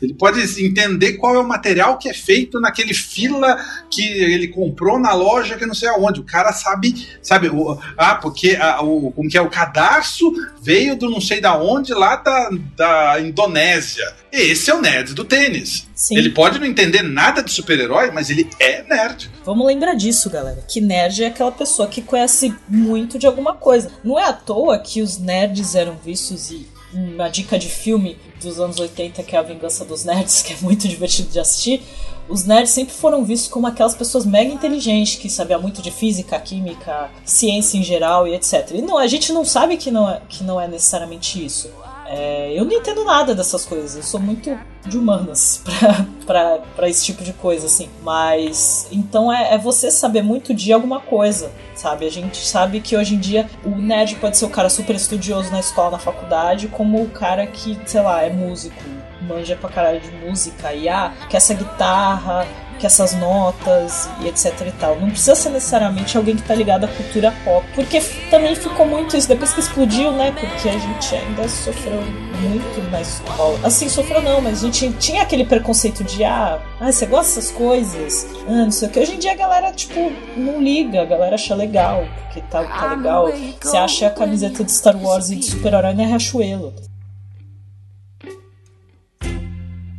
[0.00, 3.58] Ele pode entender qual é o material que é feito naquele fila
[3.90, 6.20] que ele comprou na loja que não sei aonde.
[6.20, 10.32] O cara sabe, sabe, o, ah, porque a, o, como que é, o cadarço
[10.62, 14.04] veio do não sei da onde, lá da, da Indonésia.
[14.30, 15.86] Esse é o nerd do tênis.
[15.94, 16.18] Sim.
[16.18, 19.30] Ele pode não entender nada de super-herói, mas ele é nerd.
[19.44, 20.62] Vamos lembrar disso, galera.
[20.68, 23.90] Que nerd é aquela pessoa que conhece muito de alguma coisa.
[24.04, 28.58] Não é à toa que os nerds eram vistos e uma dica de filme dos
[28.58, 31.82] anos 80 que é A Vingança dos Nerds, que é muito divertido de assistir.
[32.28, 36.38] Os nerds sempre foram vistos como aquelas pessoas mega inteligentes que sabiam muito de física,
[36.40, 38.72] química, ciência em geral e etc.
[38.72, 41.70] E não, a gente não sabe que não é, que não é necessariamente isso.
[42.08, 45.62] É, eu não entendo nada dessas coisas, eu sou muito de humanas
[46.24, 47.88] para esse tipo de coisa, assim.
[48.02, 52.06] Mas então é, é, você saber muito de alguma coisa, sabe?
[52.06, 55.50] A gente sabe que hoje em dia o nerd pode ser o cara super estudioso
[55.50, 58.82] na escola, na faculdade, como o cara que, sei lá, é músico,
[59.22, 62.46] manja pra caralho de música e ah, que essa guitarra
[62.78, 64.98] que essas notas e etc e tal.
[65.00, 68.00] Não precisa ser necessariamente alguém que tá ligado à cultura pop, porque
[68.30, 70.32] também ficou muito isso depois que explodiu, né?
[70.32, 73.58] Porque a gente ainda sofreu muito na escola.
[73.64, 77.50] Assim, sofreu não, mas a gente tinha aquele preconceito de ah, ah você gosta dessas
[77.50, 78.26] coisas?
[78.48, 79.00] Ah, não sei o que.
[79.00, 82.94] Hoje em dia a galera, tipo, não liga, a galera acha legal, porque tá, tá
[82.94, 83.28] legal.
[83.60, 86.74] Você acha a camiseta de Star Wars e de super-herói na Riachuelo.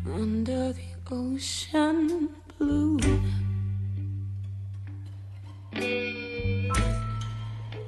[0.05, 2.97] Under the ocean blue.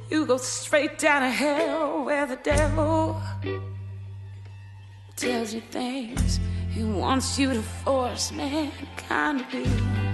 [0.10, 3.22] You go straight down to hell where the devil
[5.16, 6.40] tells you things
[6.72, 10.10] he wants you to force mankind to do.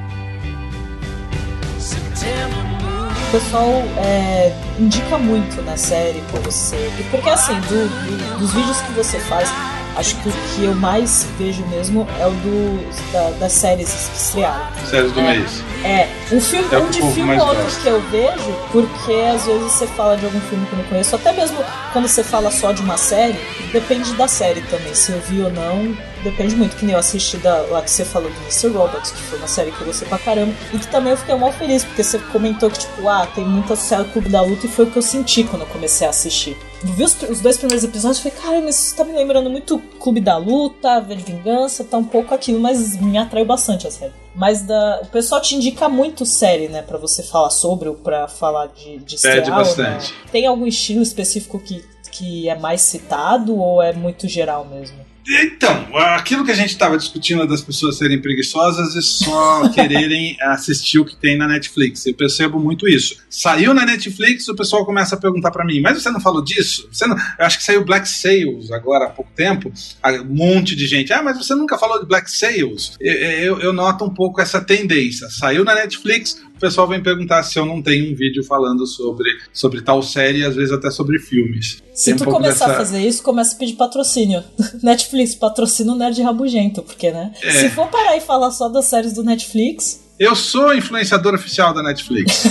[3.27, 6.89] O pessoal é, indica muito na série por você.
[7.11, 9.49] Porque assim, do, do, dos vídeos que você faz,
[9.95, 14.17] acho que o que eu mais vejo mesmo é o do, da, das séries que
[14.17, 14.65] estrearam.
[14.85, 15.63] Séries do é, mês.
[15.83, 17.81] É, um filme, É um de filme ou outro gosta.
[17.81, 21.15] que eu vejo, porque às vezes você fala de algum filme que eu não conheço,
[21.15, 21.57] até mesmo
[21.93, 23.39] quando você fala só de uma série,
[23.71, 27.37] depende da série também, se eu vi ou não, depende muito, que nem eu assisti
[27.37, 28.67] da, lá que você falou do Mr.
[28.69, 31.35] Robots, que foi uma série que eu gostei pra caramba, e que também eu fiquei
[31.35, 34.69] mal feliz, porque você comentou que, tipo, ah, tem associado ao Clube da Luta, e
[34.69, 36.57] foi o que eu senti quando eu comecei a assistir.
[36.83, 39.79] Vi os, os dois primeiros episódios e falei, cara, mas isso tá me lembrando muito
[39.99, 43.91] Clube da Luta, V de Vingança, tá um pouco aquilo, mas me atraiu bastante a
[43.91, 44.13] série.
[44.35, 48.27] Mas da, o pessoal te indica muito série, né, pra você falar sobre ou pra
[48.27, 50.13] falar de, de Pede estrear ou bastante.
[50.13, 50.31] não.
[50.31, 55.04] Tem algum estilo específico que, que é mais citado ou é muito geral mesmo?
[55.27, 60.99] Então, aquilo que a gente estava discutindo das pessoas serem preguiçosas e só quererem assistir
[60.99, 62.05] o que tem na Netflix.
[62.05, 63.15] Eu percebo muito isso.
[63.29, 66.87] Saiu na Netflix, o pessoal começa a perguntar para mim, mas você não falou disso?
[66.91, 67.17] Você não...
[67.17, 69.71] Eu acho que saiu Black Sails agora há pouco tempo.
[70.05, 71.11] Um monte de gente.
[71.11, 72.95] Ah, mas você nunca falou de Black Sails?
[72.99, 75.27] Eu, eu, eu noto um pouco essa tendência.
[75.29, 79.81] Saiu na Netflix, pessoal vem perguntar se eu não tenho um vídeo falando sobre, sobre
[79.81, 81.81] tal série e às vezes até sobre filmes.
[81.93, 84.43] Se Tem um tu pouco começar dessa- a fazer isso, começa a pedir patrocínio.
[84.81, 87.31] Netflix, patrocina o Nerd Rabugento, porque, né?
[87.41, 87.51] É.
[87.51, 91.83] Se for parar e falar só das séries do Netflix, Eu sou influenciador oficial da
[91.83, 92.45] Netflix.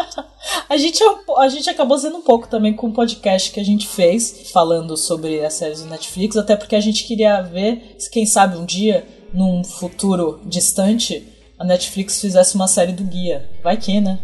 [0.68, 3.58] a gente, é um a gente acabou sendo um pouco também com o podcast que
[3.60, 7.96] a gente fez, falando sobre as séries do Netflix, até porque a gente queria ver
[7.98, 11.24] se, quem sabe, um dia, num futuro distante,
[11.60, 13.46] a Netflix fizesse uma série do Guia.
[13.62, 14.18] Vai que, né?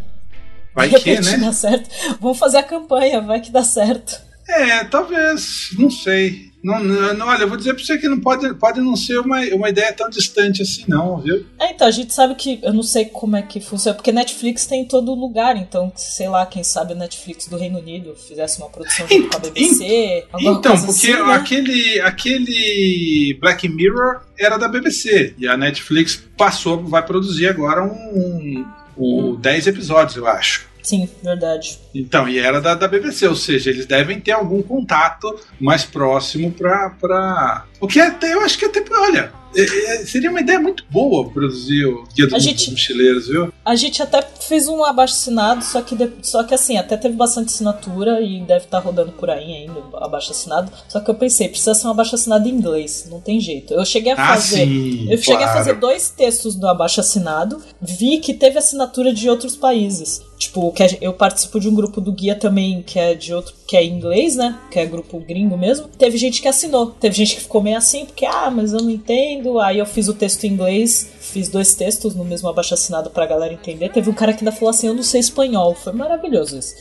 [0.75, 1.37] Vai De que, né?
[1.37, 1.87] dá certo.
[2.19, 4.23] Vamos fazer a campanha, vai que dá certo.
[4.49, 6.51] É, talvez, não sei.
[6.67, 6.83] Não,
[7.15, 9.69] não, olha, eu vou dizer pra você que não pode, pode não ser uma, uma
[9.69, 11.47] ideia tão distante assim, não, viu?
[11.61, 12.59] É, então, a gente sabe que.
[12.61, 16.29] Eu não sei como é que funciona, porque Netflix tem em todo lugar, então, sei
[16.29, 20.27] lá, quem sabe a Netflix do Reino Unido fizesse uma produção junto com a BBC.
[20.41, 21.35] Então, porque assim, né?
[21.35, 28.65] aquele, aquele Black Mirror era da BBC e a Netflix passou, vai produzir agora um,
[28.99, 30.67] um, um 10 episódios, eu acho.
[30.87, 31.81] Sim, verdade.
[31.93, 36.53] Então, e era da, da BBC, ou seja, eles devem ter algum contato mais próximo
[36.53, 40.61] para O que é até, eu acho que até, olha, é, é, seria uma ideia
[40.61, 43.53] muito boa produzir o Guia dos gente, Mochileiros, viu?
[43.65, 47.47] A gente até fez um abaixo assinado, só que, só que assim, até teve bastante
[47.47, 50.71] assinatura e deve estar tá rodando por aí ainda, abaixo assinado.
[50.89, 53.73] Só que eu pensei, precisa ser um abaixo assinado em inglês, não tem jeito.
[53.73, 54.63] Eu cheguei a fazer.
[54.63, 59.13] Ah, sim, eu cheguei a fazer dois textos do abaixo assinado, vi que teve assinatura
[59.13, 60.21] de outros países.
[60.39, 63.75] Tipo, que eu participo de um grupo do guia também, que é de outro, que
[63.75, 64.59] é em inglês, né?
[64.71, 65.89] Que é grupo gringo mesmo.
[65.89, 66.91] Teve gente que assinou.
[66.91, 69.59] Teve gente que ficou meio assim, porque, ah, mas eu não entendo.
[69.59, 73.27] Aí eu fiz o texto em inglês, fiz dois textos no mesmo abaixo assinado pra
[73.27, 73.91] galera entender.
[73.91, 75.75] Teve um cara que ainda falou assim: eu não sei espanhol.
[75.75, 76.75] Foi maravilhoso isso.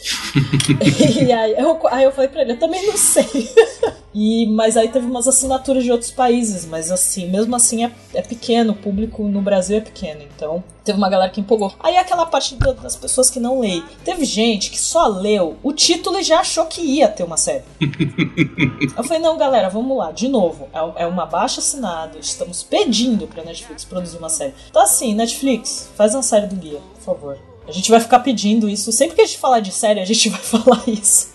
[1.22, 3.26] e aí eu, aí eu falei pra ele: eu também não sei.
[4.18, 8.22] E, mas aí teve umas assinaturas de outros países, mas assim, mesmo assim é, é
[8.22, 11.74] pequeno, o público no Brasil é pequeno, então teve uma galera que empolgou.
[11.80, 13.84] Aí aquela parte das pessoas que não leem.
[14.06, 17.64] Teve gente que só leu o título e já achou que ia ter uma série.
[18.96, 20.70] eu falei, não, galera, vamos lá, de novo.
[20.72, 24.45] É, é uma baixa assinada, estamos pedindo pra Netflix produzir uma série.
[24.70, 27.38] Então assim, Netflix, faz uma série do guia, por favor.
[27.68, 28.92] A gente vai ficar pedindo isso.
[28.92, 31.34] Sempre que a gente falar de série, a gente vai falar isso.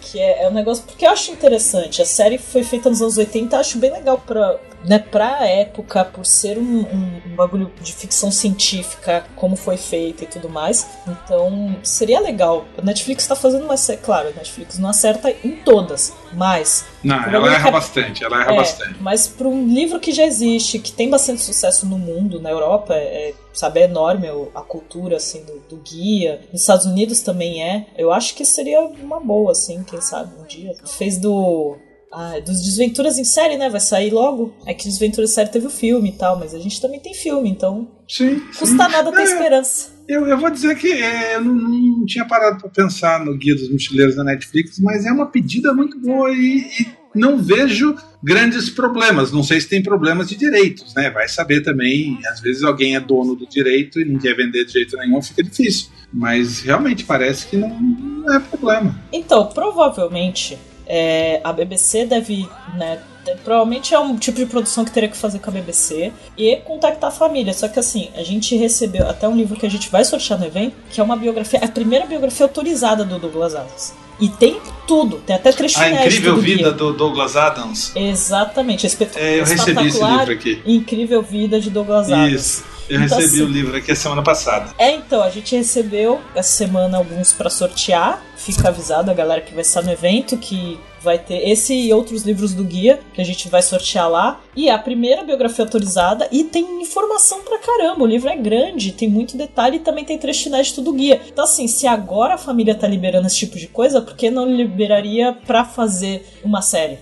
[0.00, 0.84] Que é, é um negócio.
[0.84, 2.00] Porque eu acho interessante.
[2.00, 6.24] A série foi feita nos anos 80, acho bem legal pra, né, pra época, por
[6.24, 10.86] ser um, um, um, bagulho de ficção científica, como foi feita e tudo mais.
[11.06, 12.64] Então, seria legal.
[12.76, 16.84] A Netflix tá fazendo uma série, claro, a Netflix não acerta em todas, mas.
[17.02, 17.70] Não, ela erra que...
[17.72, 18.96] bastante, ela erra é, bastante.
[19.00, 22.94] Mas para um livro que já existe, que tem bastante sucesso no mundo, na Europa,
[22.94, 26.40] é, sabe, é enorme a cultura, assim, do, do guia.
[26.52, 27.86] Nos Estados Unidos também é.
[27.96, 30.74] Eu acho que seria uma boa, assim, quem sabe, um dia.
[30.84, 31.76] Fez do
[32.12, 33.68] ah, dos Desventuras em série, né?
[33.68, 34.54] Vai sair logo.
[34.66, 37.14] É que Desventuras em série teve o filme e tal, mas a gente também tem
[37.14, 37.88] filme, então.
[38.08, 38.40] Sim.
[38.40, 38.76] Custa sim.
[38.76, 39.90] nada ter é, esperança.
[40.08, 43.54] Eu, eu vou dizer que é, eu não, não, tinha parado para pensar no Guia
[43.54, 48.70] dos Mochileiros da Netflix, mas é uma pedida muito boa e, e, não vejo grandes
[48.70, 49.30] problemas.
[49.30, 51.10] Não sei se tem problemas de direitos, né?
[51.10, 52.18] Vai saber também.
[52.26, 55.42] Às vezes alguém é dono do direito e não quer vender de jeito nenhum, fica
[55.42, 55.90] difícil.
[56.10, 58.98] Mas realmente parece que não, não é problema.
[59.12, 60.56] Então, provavelmente
[60.88, 62.98] é, a BBC deve, né,
[63.44, 67.10] provavelmente é um tipo de produção que teria que fazer com a BBC e contactar
[67.10, 67.52] a família.
[67.52, 70.46] Só que assim, a gente recebeu até um livro que a gente vai sortear no
[70.46, 73.94] evento, que é uma biografia, a primeira biografia autorizada do Douglas Adams.
[74.20, 77.92] E tem tudo, tem até trecho A incrível do vida do Douglas Adams.
[77.94, 80.62] Exatamente, é, eu recebi esse livro aqui.
[80.66, 82.32] Incrível vida de Douglas Adams.
[82.32, 82.77] Isso.
[82.88, 84.70] Eu então, recebi assim, o livro aqui a semana passada.
[84.78, 88.22] É, então, a gente recebeu essa semana alguns para sortear.
[88.36, 92.22] Fica avisado a galera que vai estar no evento que vai ter esse e outros
[92.22, 94.40] livros do guia que a gente vai sortear lá.
[94.56, 98.02] E é a primeira biografia autorizada e tem informação pra caramba.
[98.02, 101.20] O livro é grande, tem muito detalhe e também tem trecho inédito do guia.
[101.28, 104.50] Então, assim, se agora a família tá liberando esse tipo de coisa, por que não
[104.50, 106.98] liberaria pra fazer uma série?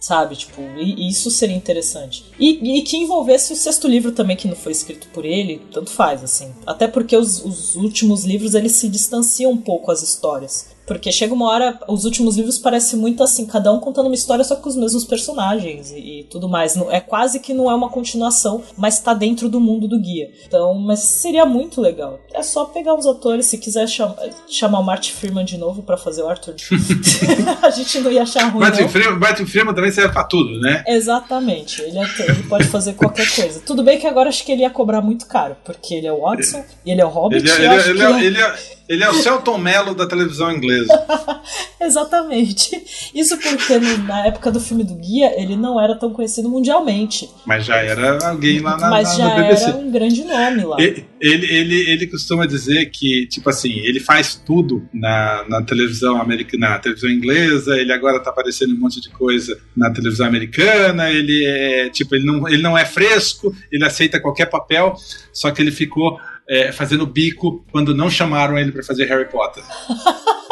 [0.00, 0.34] Sabe?
[0.34, 2.24] Tipo, isso seria interessante.
[2.38, 5.90] E, e, que envolvesse o sexto livro também, que não foi escrito por ele, tanto
[5.90, 6.54] faz, assim.
[6.66, 10.68] Até porque os, os últimos livros, eles se distanciam um pouco as histórias.
[10.90, 14.42] Porque chega uma hora, os últimos livros parecem muito assim, cada um contando uma história
[14.42, 16.76] só com os mesmos personagens e, e tudo mais.
[16.90, 20.32] É quase que não é uma continuação, mas tá dentro do mundo do guia.
[20.44, 22.18] Então, mas seria muito legal.
[22.34, 24.16] É só pegar os atores, se quiser cham
[24.48, 26.56] chamar o Martin Freeman de novo para fazer o Arthur.
[27.62, 28.62] a gente não ia achar ruim.
[28.62, 30.82] Martin, Freeman, Martin Freeman também serve pra tudo, né?
[30.88, 31.82] Exatamente.
[31.82, 33.60] Ele, é, ele pode fazer qualquer coisa.
[33.60, 36.22] Tudo bem que agora acho que ele ia cobrar muito caro, porque ele é o
[36.22, 37.48] Watson, e ele é o Hobbit.
[37.48, 38.54] Ele, é, ele, é, ele, é,
[38.90, 40.92] ele é o Celton Mello da televisão inglesa.
[41.80, 42.82] Exatamente.
[43.14, 47.30] Isso porque no, na época do filme do Guia, ele não era tão conhecido mundialmente.
[47.46, 49.64] Mas já era alguém lá na, Mas na, já BBC.
[49.64, 50.76] era um grande nome lá.
[50.80, 56.20] Ele, ele, ele, ele, costuma dizer que, tipo assim, ele faz tudo na, na televisão
[56.20, 61.08] americana, na televisão inglesa, ele agora tá aparecendo um monte de coisa na televisão americana,
[61.08, 64.96] ele é, tipo, ele não, ele não é fresco, ele aceita qualquer papel,
[65.32, 66.18] só que ele ficou
[66.50, 69.62] é, fazendo bico quando não chamaram ele para fazer Harry Potter.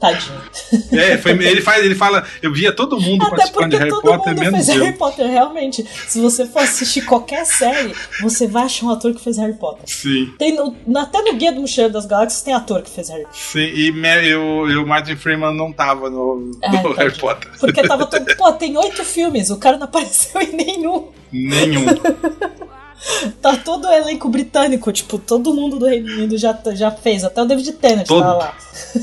[0.00, 0.40] Tadinho.
[0.92, 4.34] É, foi, ele, faz, ele fala, eu via todo mundo Até participando de Harry Potter,
[4.34, 4.82] menos eu.
[4.82, 5.86] Harry Potter, realmente.
[6.08, 9.82] Se você for assistir qualquer série, você vai achar um ator que fez Harry Potter.
[9.86, 10.32] Sim.
[10.38, 10.56] Tem
[10.96, 13.40] até no Guia do Mochileiro das Galáxias tem ator que fez Harry Potter.
[13.40, 13.90] Sim, e
[14.34, 17.50] o Martin Freeman não tava no, é, no Harry Potter.
[17.60, 18.24] Porque tava todo.
[18.36, 21.08] Pô, tem oito filmes, o cara não apareceu em nenhum.
[21.30, 21.84] Nenhum.
[23.40, 27.42] tá todo o elenco britânico, tipo, todo mundo do Reino Unido já, já fez, até
[27.42, 28.54] o David Tennant todo, tá lá.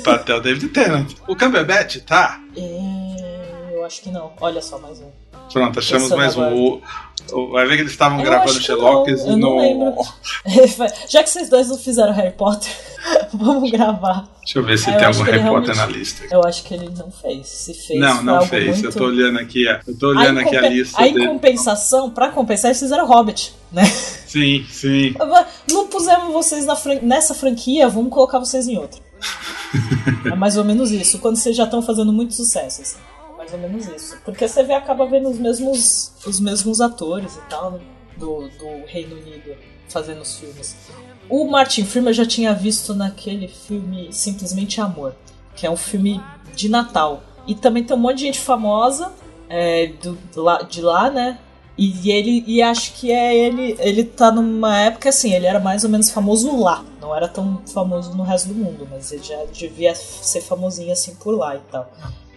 [0.04, 1.14] Tá até o David Tennant.
[1.28, 2.41] O Cumberbatch tá?
[2.56, 4.32] É, eu acho que não.
[4.39, 5.10] Olha só, mais um.
[5.52, 6.54] Pronto, achamos mais um.
[6.54, 6.82] O,
[7.52, 9.38] Vai ver que eles estavam gravando Sherlock não, no.
[9.38, 9.94] não lembro.
[11.10, 12.72] Já que vocês dois não fizeram Harry Potter,
[13.34, 14.28] vamos gravar.
[14.44, 16.24] Deixa eu ver se Ah, tem algum Harry Potter na lista.
[16.32, 17.48] Eu acho que ele não fez.
[17.48, 18.66] Se fez, Não, não fez.
[18.68, 18.86] Muito...
[18.86, 21.28] Eu tô olhando aqui, eu tô olhando Aí, aqui a lista aí, dele.
[21.28, 23.86] compensação, pra compensar, eles fizeram Hobbit, né?
[24.28, 25.16] Sim, sim.
[25.72, 29.00] Não pusemos vocês fran- nessa franquia, vamos colocar vocês em outra.
[30.26, 32.82] é mais ou menos isso, quando vocês já estão fazendo muito sucesso.
[32.82, 32.98] Assim.
[33.48, 34.18] Mais ou menos isso.
[34.26, 37.80] Porque você vê, acaba vendo os mesmos, os mesmos atores e tal
[38.18, 39.56] do, do Reino Unido
[39.88, 40.76] fazendo os filmes.
[41.30, 45.16] O Martin Freeman já tinha visto naquele filme Simplesmente Amor,
[45.56, 46.22] que é um filme
[46.54, 47.24] de Natal.
[47.45, 49.14] E também tem um monte de gente famosa
[49.50, 50.18] é, do,
[50.70, 51.39] de lá, né?
[51.78, 55.84] E ele e acho que é ele, ele tá numa época assim, ele era mais
[55.84, 59.45] ou menos famoso lá, não era tão famoso no resto do mundo, mas ele já
[59.45, 61.88] devia ser famosinho assim por lá e tal.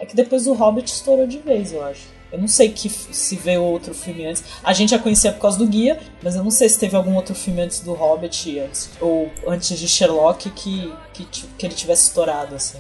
[0.01, 2.09] É que depois o Hobbit estourou de vez, eu acho.
[2.33, 4.45] Eu não sei que, se veio outro filme antes.
[4.63, 7.15] A gente já conhecia por causa do guia, mas eu não sei se teve algum
[7.15, 11.27] outro filme antes do Hobbit, antes, ou antes de Sherlock, que, que,
[11.59, 12.79] que ele tivesse estourado, assim.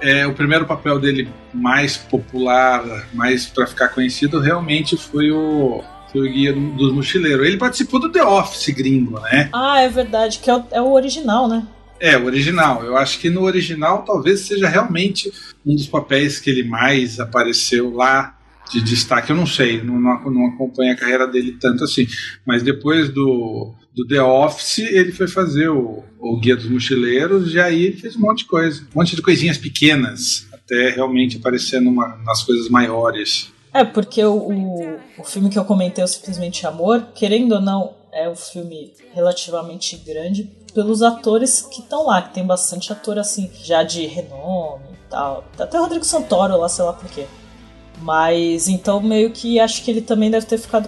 [0.00, 6.28] É, o primeiro papel dele mais popular, mais pra ficar conhecido, realmente foi o, foi
[6.28, 7.46] o Guia dos Mochileiros.
[7.46, 9.48] Ele participou do The Office gringo, né?
[9.52, 11.66] Ah, é verdade, que é o, é o original, né?
[12.00, 12.84] É, o original.
[12.84, 15.32] Eu acho que no original talvez seja realmente
[15.64, 18.36] um dos papéis que ele mais apareceu lá
[18.70, 19.30] de destaque.
[19.30, 22.06] Eu não sei, não, não, acompanho a carreira dele tanto assim.
[22.44, 27.60] Mas depois do, do The Office, ele foi fazer o, o Guia dos Mochileiros e
[27.60, 28.82] aí ele fez um monte de coisa.
[28.94, 33.52] Um monte de coisinhas pequenas, até realmente aparecer numa, nas coisas maiores.
[33.72, 37.94] É, porque o, o, o filme que eu comentei, o Simplesmente Amor, querendo ou não,
[38.12, 43.50] é um filme relativamente grande pelos atores que estão lá, que tem bastante ator assim,
[43.64, 45.42] já de renome e tal.
[45.58, 47.24] Até o Rodrigo Santoro lá, sei lá por quê.
[48.02, 50.86] Mas então meio que acho que ele também deve ter ficado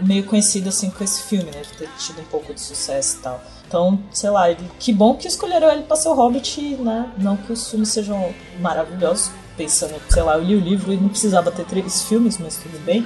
[0.00, 1.60] meio conhecido assim com esse filme, né?
[1.62, 3.44] Deve ter tido um pouco de sucesso e tal.
[3.66, 7.12] Então, sei lá, ele, que bom que escolheram ele pra ser o Hobbit, né?
[7.18, 9.30] Não que os filmes sejam maravilhosos.
[9.58, 12.78] Pensando, sei lá, eu li o livro e não precisava ter três filmes, mas tudo
[12.84, 13.04] bem.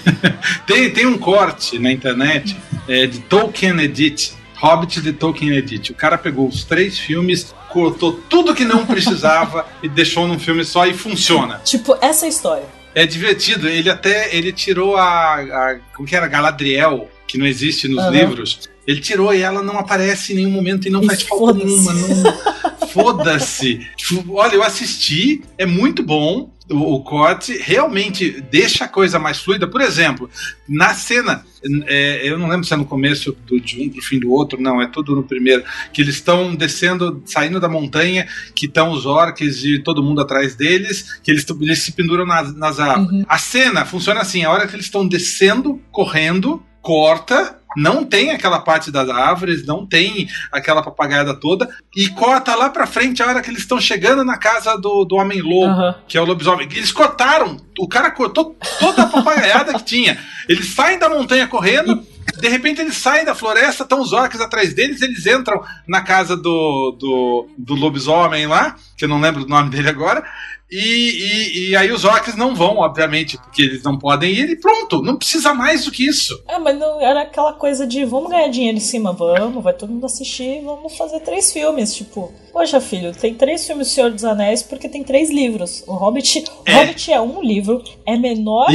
[0.64, 2.56] Tem, tem um corte na internet
[2.88, 5.90] é, de Tolkien Edit, Hobbit de Tolkien Edit.
[5.90, 10.64] O cara pegou os três filmes, cortou tudo que não precisava e deixou num filme
[10.64, 11.60] só e funciona.
[11.64, 12.64] Tipo, essa é a história.
[12.94, 13.68] É divertido.
[13.68, 18.10] Ele até ele tirou a, a como que era Galadriel, que não existe nos Aham.
[18.10, 18.68] livros.
[18.86, 21.92] Ele tirou e ela não aparece em nenhum momento e não E faz falta nenhuma.
[21.92, 22.88] Não...
[22.92, 23.86] Foda-se.
[23.96, 26.52] Tipo, Olha, eu assisti, é muito bom.
[26.70, 29.66] O, o corte realmente deixa a coisa mais fluida.
[29.66, 30.30] Por exemplo,
[30.68, 31.44] na cena,
[31.86, 34.60] é, eu não lembro se é no começo do, de um pro fim do outro,
[34.60, 39.04] não, é tudo no primeiro, que eles estão descendo, saindo da montanha, que estão os
[39.06, 43.10] orques e todo mundo atrás deles, que eles, eles se penduram nas, nas árvores.
[43.10, 43.24] Uhum.
[43.28, 47.59] A cena funciona assim: a hora que eles estão descendo, correndo, corta.
[47.76, 52.86] Não tem aquela parte das árvores, não tem aquela papagaiada toda, e corta lá pra
[52.86, 55.94] frente a hora que eles estão chegando na casa do, do Homem-Lobo Aham.
[56.08, 56.68] que é o lobisomem.
[56.70, 60.18] Eles cortaram, o cara cortou toda a papagaiada que tinha.
[60.48, 62.02] Eles saem da montanha correndo,
[62.38, 66.36] de repente eles saem da floresta, estão os orcs atrás deles, eles entram na casa
[66.36, 70.24] do, do, do lobisomem lá, que eu não lembro do nome dele agora.
[70.70, 74.56] E, e, e aí os orcs não vão, obviamente, porque eles não podem ir, e
[74.56, 76.40] pronto, não precisa mais do que isso.
[76.46, 79.92] É, mas não era aquela coisa de vamos ganhar dinheiro em cima, vamos, vai todo
[79.92, 81.94] mundo assistir, vamos fazer três filmes.
[81.94, 85.82] Tipo, poxa, filho, tem três filmes do Senhor dos Anéis porque tem três livros.
[85.86, 86.72] O Hobbit É.
[86.72, 88.68] o Hobbit é um livro, é menor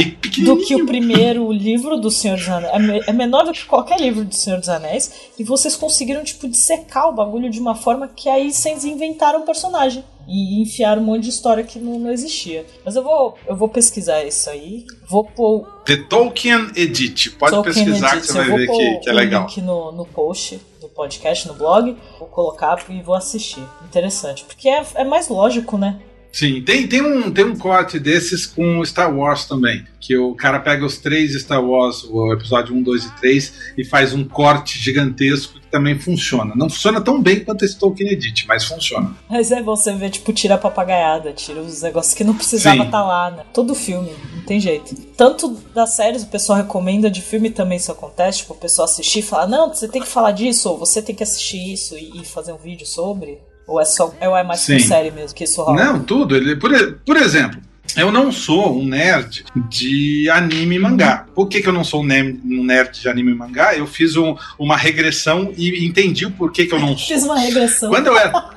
[0.44, 3.06] do que o primeiro livro do Senhor dos Anéis.
[3.06, 5.10] É, é menor do que qualquer livro do Senhor dos Anéis.
[5.38, 9.46] E vocês conseguiram, tipo, dissecar o bagulho de uma forma que aí vocês inventaram um
[9.46, 10.04] personagem.
[10.28, 12.66] E enfiaram um monte de história que não, não existia.
[12.84, 14.84] Mas eu vou, eu vou pesquisar isso aí.
[15.08, 17.30] Vou pôr The Tolkien Edit.
[17.32, 19.42] Pode Tolkien pesquisar que você Eu vai ver que, que é legal.
[19.46, 21.96] link no, no post do podcast, no blog.
[22.18, 23.62] Vou colocar e vou assistir.
[23.84, 24.44] Interessante.
[24.44, 26.00] Porque é, é mais lógico, né?
[26.36, 29.86] Sim, tem, tem, um, tem um corte desses com Star Wars também.
[29.98, 33.84] Que o cara pega os três Star Wars, o episódio 1, 2 e 3, e
[33.86, 36.54] faz um corte gigantesco também funciona.
[36.56, 39.14] Não funciona tão bem quanto esse Tolkien Edit, mas funciona.
[39.28, 42.82] Mas é bom você ver, tipo, tira a papagaiada, tira os negócios que não precisava
[42.82, 43.42] estar lá, né?
[43.52, 44.94] Todo filme, não tem jeito.
[45.16, 49.18] Tanto das séries, o pessoal recomenda, de filme também isso acontece, tipo, o pessoal assistir
[49.18, 52.24] e falar, não, você tem que falar disso, ou você tem que assistir isso e,
[52.24, 53.38] fazer um vídeo sobre.
[53.66, 54.12] Ou é só.
[54.20, 54.78] Ou é mais Sim.
[54.78, 55.84] série mesmo que isso rola?
[55.84, 56.36] Não, tudo.
[56.36, 56.70] Ele, por,
[57.04, 57.60] por exemplo,
[57.96, 61.26] eu não sou um nerd de anime e mangá.
[61.34, 63.74] Por que, que eu não sou um ne- nerd de anime e mangá?
[63.74, 67.08] Eu fiz um- uma regressão e entendi o porquê que eu não sou.
[67.14, 67.90] Fiz uma regressão.
[67.90, 68.56] Quando eu era.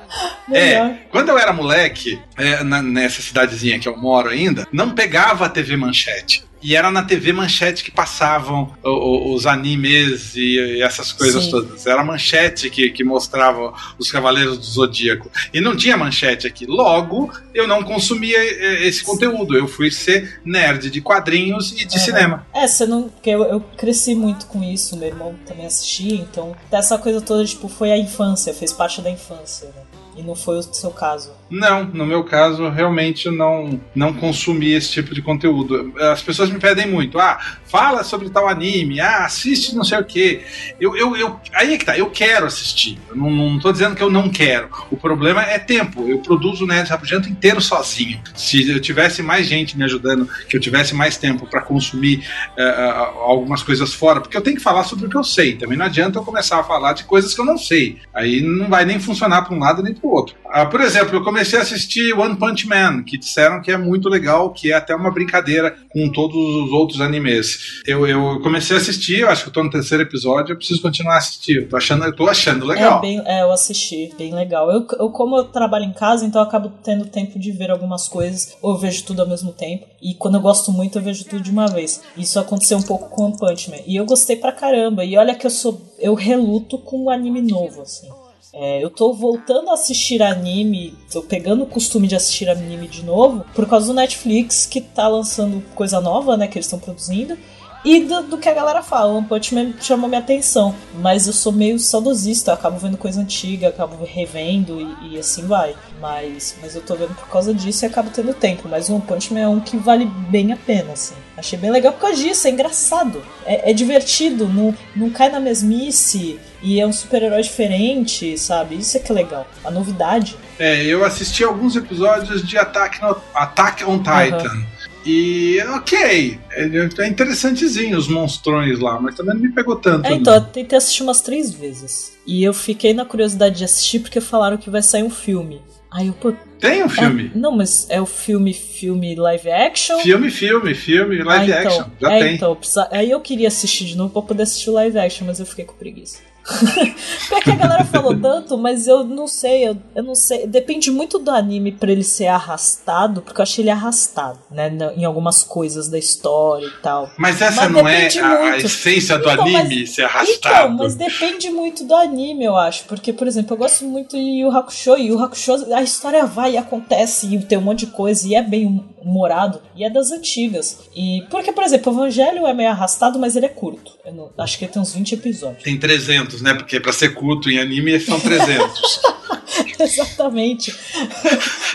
[0.52, 5.46] É, quando eu era moleque, é, na- nessa cidadezinha que eu moro ainda, não pegava
[5.46, 6.42] a TV Manchete.
[6.62, 11.50] E era na TV Manchete que passavam os animes e, e essas coisas Sim.
[11.50, 11.86] todas.
[11.86, 15.30] Era Manchete que, que mostrava os Cavaleiros do Zodíaco.
[15.52, 16.66] E não tinha Manchete aqui.
[16.66, 19.56] Logo, eu não consumia eh, esse conteúdo.
[19.56, 22.46] Eu fui ser nerd de quadrinhos e de cinema.
[22.54, 23.08] É, você não.
[23.08, 27.44] Porque eu, eu cresci muito com isso, meu irmão também assistia, então essa coisa toda,
[27.44, 29.82] tipo, foi a infância, fez parte da infância, né?
[30.16, 31.32] E não foi o seu caso.
[31.50, 35.92] Não, no meu caso, realmente não, não consumi esse tipo de conteúdo.
[35.98, 40.04] As pessoas me pedem muito, ah, fala sobre tal anime, ah, assiste não sei o
[40.04, 40.42] quê.
[40.80, 42.98] Eu, eu, eu, aí é que tá, eu quero assistir.
[43.08, 44.68] Eu não, não tô dizendo que eu não quero.
[44.90, 46.08] O problema é tempo.
[46.08, 48.20] Eu produzo o Nerd Rabugento inteiro sozinho.
[48.34, 52.24] Se eu tivesse mais gente me ajudando, que eu tivesse mais tempo para consumir
[52.56, 55.56] ah, algumas coisas fora, porque eu tenho que falar sobre o que eu sei.
[55.56, 57.98] Também não adianta eu começar a falar de coisas que eu não sei.
[58.14, 60.36] Aí não vai nem funcionar para um lado nem para o outro.
[60.48, 64.08] Ah, por exemplo, eu comecei a assistir One Punch Man, que disseram que é muito
[64.08, 67.80] legal, que é até uma brincadeira com todos os outros animes.
[67.86, 71.14] Eu, eu comecei a assistir, acho que eu tô no terceiro episódio, eu preciso continuar
[71.14, 71.56] a assistir.
[71.56, 72.98] Eu tô achando, eu tô achando legal.
[72.98, 74.70] É, bem, é, eu assisti, bem legal.
[74.70, 78.08] Eu, eu, como eu trabalho em casa, então eu acabo tendo tempo de ver algumas
[78.08, 79.86] coisas, ou eu vejo tudo ao mesmo tempo.
[80.02, 82.02] E quando eu gosto muito, eu vejo tudo de uma vez.
[82.16, 83.76] Isso aconteceu um pouco com One Punch Man.
[83.86, 85.04] E eu gostei pra caramba.
[85.04, 85.80] E olha que eu sou.
[85.98, 88.08] Eu reluto com um anime novo, assim.
[88.52, 93.04] É, eu tô voltando a assistir anime, tô pegando o costume de assistir anime de
[93.04, 97.38] novo, por causa do Netflix, que tá lançando coisa nova, né, que eles estão produzindo.
[97.82, 100.74] E do, do que a galera fala, One Punch Man chamou minha atenção.
[100.96, 105.74] Mas eu sou meio saudosista, acabo vendo coisa antiga, acabo revendo e, e assim vai.
[105.98, 108.68] Mas, mas eu tô vendo por causa disso e acabo tendo tempo.
[108.68, 111.14] Mas One Punch Man é um que vale bem a pena, assim.
[111.36, 113.22] Achei bem legal por causa disso, é engraçado.
[113.46, 116.38] É, é divertido, não, não cai na mesmice.
[116.62, 118.76] E é um super-herói diferente, sabe?
[118.76, 119.46] Isso é que é legal.
[119.64, 120.36] A novidade.
[120.58, 124.66] É, eu assisti alguns episódios de Attack, no, Attack on Titan.
[125.04, 126.62] E ok, é
[126.98, 130.06] é interessantezinho os monstrões lá, mas também não me pegou tanto.
[130.06, 132.18] É, então, eu tentei assistir umas três vezes.
[132.26, 135.62] E eu fiquei na curiosidade de assistir porque falaram que vai sair um filme.
[135.90, 136.32] Aí eu, pô.
[136.60, 137.32] Tem um filme?
[137.34, 139.98] é- não, mas é o filme, filme live action?
[140.00, 141.90] Filme, filme, filme, live Ah, então, action.
[142.00, 142.34] Já é, tem.
[142.36, 145.40] Então, precisa- aí eu queria assistir de novo pra poder assistir o live action, mas
[145.40, 146.18] eu fiquei com preguiça.
[147.28, 150.46] Porque a galera falou tanto, mas eu não sei, eu, eu não sei.
[150.46, 154.70] Depende muito do anime pra ele ser arrastado, porque eu achei ele arrastado, né?
[154.96, 157.10] Em algumas coisas da história e tal.
[157.16, 160.64] Mas essa Mas não é a, a essência do Então, anime mas- ser arrastado.
[160.74, 162.84] Então, mas depende muito do anime, eu acho.
[162.84, 164.96] Porque, por exemplo, eu gosto muito de Yu Hakusho.
[164.96, 168.34] E Yu Hakusho, a história vai e acontece, e tem um monte de coisa, e
[168.34, 170.78] é bem humorado, e é das antigas.
[170.94, 173.92] E porque, por exemplo, o Evangelho é meio arrastado, mas ele é curto.
[174.04, 175.62] Eu não- acho que ele tem uns 20 episódios.
[175.62, 176.54] Tem 300, né?
[176.54, 179.00] Porque pra ser culto em anime são 300.
[179.78, 180.74] Exatamente.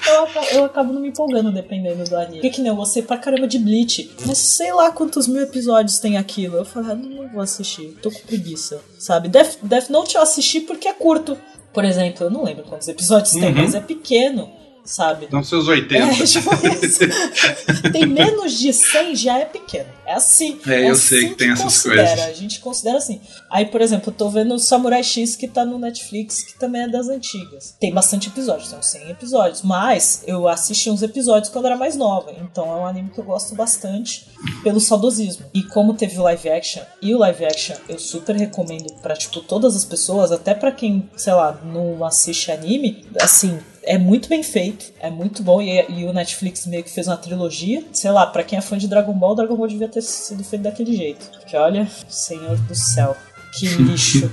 [0.07, 2.33] eu, acabo, eu acabo não me empolgando dependendo do anime.
[2.35, 4.11] Porque que nem eu gostei pra caramba de Bleach.
[4.25, 6.57] Mas sei lá quantos mil episódios tem aquilo.
[6.57, 7.95] Eu falei, ah, não, vou assistir.
[8.01, 8.79] Tô com preguiça.
[8.99, 9.27] Sabe?
[9.29, 11.37] Death, Death Note eu assisti porque é curto.
[11.73, 13.55] Por exemplo, eu não lembro quantos episódios tem, Uhum.
[13.55, 14.49] mas é pequeno.
[14.85, 15.27] Sabe?
[15.31, 15.95] São seus 80.
[15.95, 16.49] É, tipo
[16.85, 16.99] isso.
[17.91, 19.89] tem menos de 100 já é pequeno.
[20.05, 20.59] É assim.
[20.67, 22.07] É, eu assim sei que tem essas considera.
[22.07, 22.25] coisas.
[22.25, 23.19] A gente considera assim.
[23.49, 26.83] Aí, por exemplo, eu tô vendo o Samurai X que tá no Netflix, que também
[26.83, 27.75] é das antigas.
[27.79, 29.63] Tem bastante episódios, são 100 episódios.
[29.63, 32.31] Mas eu assisti uns episódios quando era mais nova.
[32.39, 34.27] Então é um anime que eu gosto bastante
[34.63, 35.45] pelo saudosismo.
[35.53, 39.41] E como teve o live action, e o live action eu super recomendo pra, tipo,
[39.41, 44.43] todas as pessoas, até pra quem, sei lá, não assiste anime, assim, é muito bem
[44.43, 45.61] feito, é muito bom.
[45.61, 47.83] E, e o Netflix meio que fez uma trilogia.
[47.93, 50.63] Sei lá, pra quem é fã de Dragon Ball, Dragon Ball devia ter sido feito
[50.63, 51.29] daquele jeito.
[51.39, 53.15] Porque olha, Senhor do céu,
[53.57, 54.29] que lixo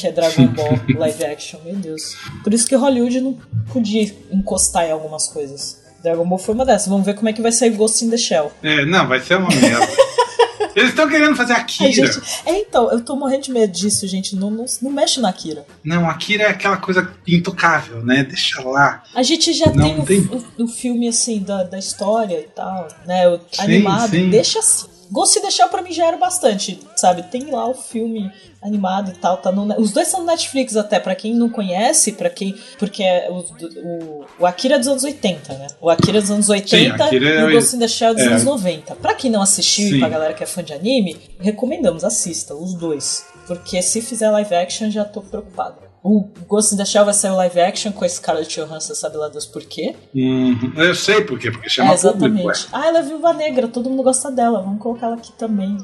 [0.00, 2.16] que é Dragon Ball live action, meu Deus.
[2.42, 3.38] Por isso que Hollywood não
[3.72, 5.78] podia encostar em algumas coisas.
[6.02, 6.88] Dragon Ball foi uma dessas.
[6.88, 8.50] Vamos ver como é que vai sair Ghost in the Shell.
[8.62, 9.86] É, não, vai ser uma merda.
[10.76, 11.90] Eles estão querendo fazer Akira.
[11.92, 14.36] gente, é, então, eu tô morrendo de medo disso, gente.
[14.36, 15.64] Não, não, não mexe na Akira.
[15.82, 18.22] Não, Akira é aquela coisa intocável, né?
[18.24, 19.02] Deixa lá.
[19.14, 20.20] A gente já Não, tem, não o, tem.
[20.58, 23.28] o- o filme, assim, da, da história e tal, né?
[23.28, 24.10] O Sim, animado.
[24.10, 24.30] sim.
[24.30, 24.86] Deixa assim.
[25.12, 27.24] Ghost Shell pra mim já era bastante, sabe?
[27.24, 28.30] Tem lá o filme
[28.62, 32.12] animado e tal, tá no, os dois são no Netflix até, pra quem não conhece,
[32.12, 35.66] para quem, porque é o, o, o Akira é dos anos 80, né?
[35.80, 38.10] O Akira é dos anos 80 Akira é e o o- Ghost in the Shell
[38.10, 38.26] é dos é.
[38.26, 38.94] anos 90.
[38.96, 39.96] Pra quem não assistiu Sim.
[39.96, 43.24] e pra galera que é fã de anime, recomendamos, assista os dois.
[43.46, 45.89] Porque se fizer live action, já tô preocupado.
[46.02, 48.94] O Ghost in the Shell vai sair o live action com esse cara de Johansson,
[48.94, 49.94] sabe lá Deus por quê?
[50.14, 50.72] Uhum.
[50.76, 52.08] Eu sei por quê, porque É, chama público.
[52.08, 52.46] exatamente.
[52.46, 52.54] ué.
[52.72, 54.62] Ah, ela é viúva negra, todo mundo gosta dela.
[54.62, 55.76] Vamos colocar ela aqui também.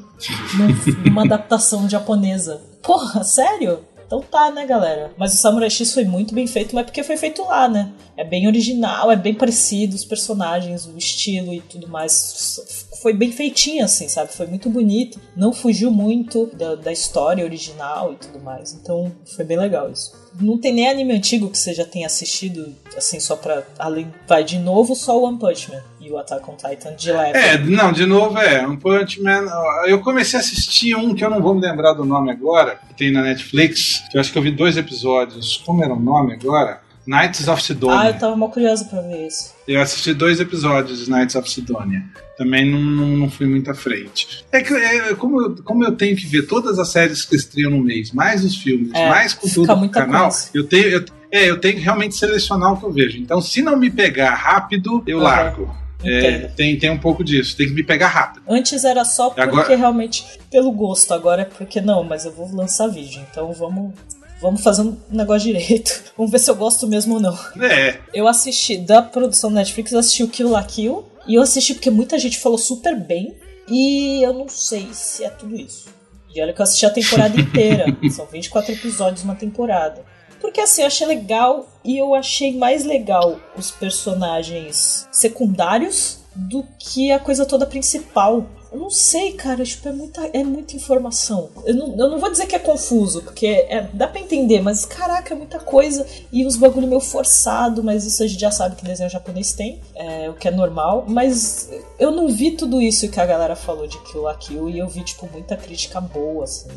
[0.54, 2.62] num- Numa adaptação japonesa.
[2.82, 3.80] Porra, sério?
[4.06, 5.12] Então tá, né, galera?
[5.16, 7.92] Mas o Samurai X foi muito bem feito, mas porque foi feito lá, né?
[8.16, 12.86] É bem original, é bem parecido, os personagens, o estilo e tudo mais.
[13.02, 14.32] Foi bem feitinho, assim, sabe?
[14.32, 15.20] Foi muito bonito.
[15.36, 18.72] Não fugiu muito da, da história original e tudo mais.
[18.72, 20.12] Então foi bem legal isso.
[20.40, 23.64] Não tem nem anime antigo que você já tenha assistido, assim, só pra.
[23.78, 24.12] Além.
[24.26, 27.38] Vai de novo só o One Punch Man e o Attack on Titan de leve.
[27.38, 28.66] É, não, de novo é.
[28.66, 29.46] One Punch Man.
[29.86, 32.94] Eu comecei a assistir um que eu não vou me lembrar do nome agora, que
[32.94, 35.62] tem na Netflix, que eu acho que eu vi dois episódios.
[35.64, 36.85] Como era o nome agora?
[37.06, 38.00] Knights of Sidonia.
[38.00, 39.54] Ah, eu tava mal curiosa pra ver isso.
[39.66, 42.02] Eu assisti dois episódios de Knights of Sidonia.
[42.36, 44.44] Também não, não, não fui muito à frente.
[44.52, 47.70] É que é, como, eu, como eu tenho que ver todas as séries que estreiam
[47.70, 50.50] no mês, mais os filmes, É, mais conteúdo do canal, coisa.
[50.52, 53.18] eu tenho, eu, é, eu tenho que realmente selecionar o que eu vejo.
[53.18, 55.22] Então, se não me pegar rápido, eu Uhum.
[55.24, 55.74] largo.
[56.04, 58.42] É, tem, tem um pouco disso, tem que me pegar rápido.
[58.48, 62.54] Antes era só porque Agora- realmente pelo gosto, agora é porque não, mas eu vou
[62.54, 63.92] lançar vídeo, então vamos
[64.40, 66.04] vamos fazer um negócio direito.
[66.16, 67.38] Vamos ver se eu gosto mesmo ou não.
[67.60, 71.42] É, Eu assisti da produção da Netflix, eu assisti o Kill la Kill e eu
[71.42, 73.34] assisti porque muita gente falou super bem
[73.68, 75.88] e eu não sei se é tudo isso.
[76.34, 80.04] E olha que eu assisti a temporada inteira, são 24 episódios uma temporada.
[80.40, 87.10] Porque assim, eu achei legal e eu achei mais legal os personagens secundários do que
[87.10, 88.46] a coisa toda principal.
[88.76, 91.48] Eu não sei, cara, tipo, é muita, é muita informação.
[91.64, 94.84] Eu não, eu não vou dizer que é confuso, porque é, dá pra entender, mas
[94.84, 98.76] caraca, é muita coisa e uns bagulho meio forçado, mas isso a gente já sabe
[98.76, 101.06] que desenho japonês tem, é, o que é normal.
[101.08, 104.78] Mas eu não vi tudo isso que a galera falou de Kill la Kill e
[104.78, 106.68] eu vi, tipo, muita crítica boa, assim.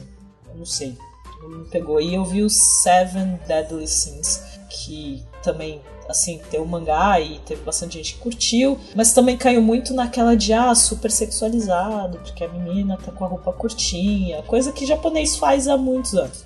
[0.49, 0.95] Eu não sei
[1.41, 1.99] não me pegou.
[1.99, 7.61] E eu vi o Seven Deadly Sins, que também, assim, tem o mangá e teve
[7.61, 12.47] bastante gente que curtiu, mas também caiu muito naquela de, ah, super sexualizado, porque a
[12.47, 16.43] menina tá com a roupa curtinha, coisa que japonês faz há muitos anos.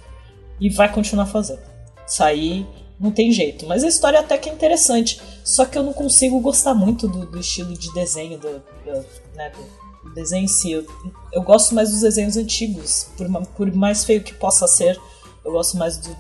[0.60, 1.62] E vai continuar fazendo.
[2.06, 2.68] Sair
[3.00, 3.66] não tem jeito.
[3.66, 5.20] Mas a história até que é interessante.
[5.44, 9.06] Só que eu não consigo gostar muito do, do estilo de desenho do, do,
[9.36, 9.52] né,
[10.04, 10.72] do desenho em si.
[10.72, 10.86] Eu,
[11.32, 13.08] eu gosto mais dos desenhos antigos.
[13.18, 15.00] Por, por mais feio que possa ser,
[15.44, 16.16] eu gosto mais do,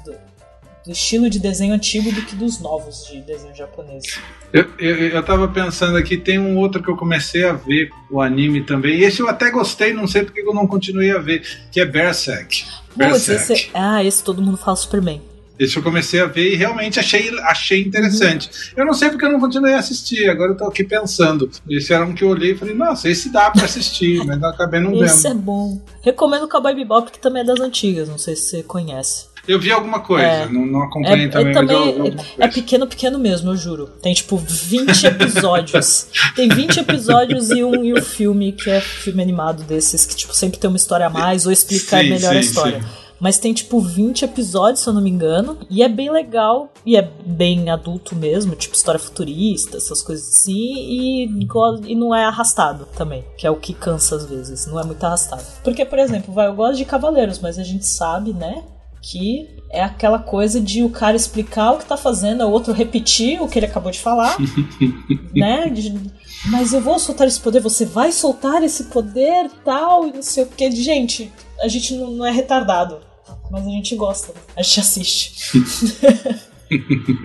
[0.86, 4.04] do, estilo de desenho antigo do que dos novos de desenho japonês.
[4.52, 8.22] Eu, eu, eu tava pensando aqui, tem um outro que eu comecei a ver, o
[8.22, 9.02] anime também.
[9.02, 12.66] Esse eu até gostei, não sei porque eu não continuei a ver, que é Berserk.
[12.90, 13.54] Putz, Berserk.
[13.54, 15.22] esse, ah, esse todo mundo fala super bem.
[15.58, 18.50] Esse eu comecei a ver e realmente achei, achei interessante.
[18.76, 21.50] Eu não sei porque eu não continuei a assistir, agora eu tô aqui pensando.
[21.70, 24.48] Esse era um que eu olhei e falei, nossa, esse dá pra assistir, mas eu
[24.48, 25.42] acabei não Esse é vendo.
[25.42, 25.82] bom.
[26.02, 29.33] Recomendo o Cowboy Bebop, que também é das antigas, não sei se você conhece.
[29.48, 30.48] Eu vi alguma coisa, É.
[30.48, 33.88] não, não É, acompanhei é também, eu também alguma é pequeno, pequeno mesmo, eu juro.
[34.02, 36.08] Tem tipo 20 episódios.
[36.36, 40.34] tem 20 episódios e um, e um filme que é filme animado desses, que tipo
[40.34, 42.82] sempre tem uma história a mais ou explica Sim, melhor a sim, história.
[42.82, 42.88] sim.
[43.20, 46.98] Mas tem tipo 20 episódios, se eu não me engano, e é bem legal, e
[46.98, 51.30] é bem adulto mesmo, tipo história futurista, essas coisas assim, e,
[51.88, 55.02] e não é arrastado também, que é o que cansa às vezes, não é muito
[55.06, 55.44] arrastado.
[55.64, 58.62] Porque, por exemplo, vai, eu gosto de Cavaleiros, mas a gente sabe, né,
[59.04, 63.42] que é aquela coisa de o cara explicar o que tá fazendo, o outro repetir
[63.42, 64.38] o que ele acabou de falar,
[65.36, 65.68] né?
[65.70, 65.94] De-
[66.50, 70.44] mas eu vou soltar esse poder, você vai soltar esse poder tal, e não sei
[70.44, 70.72] o que.
[70.72, 71.32] Gente,
[71.62, 73.00] a gente não, não é retardado,
[73.52, 75.34] mas a gente gosta, a gente assiste.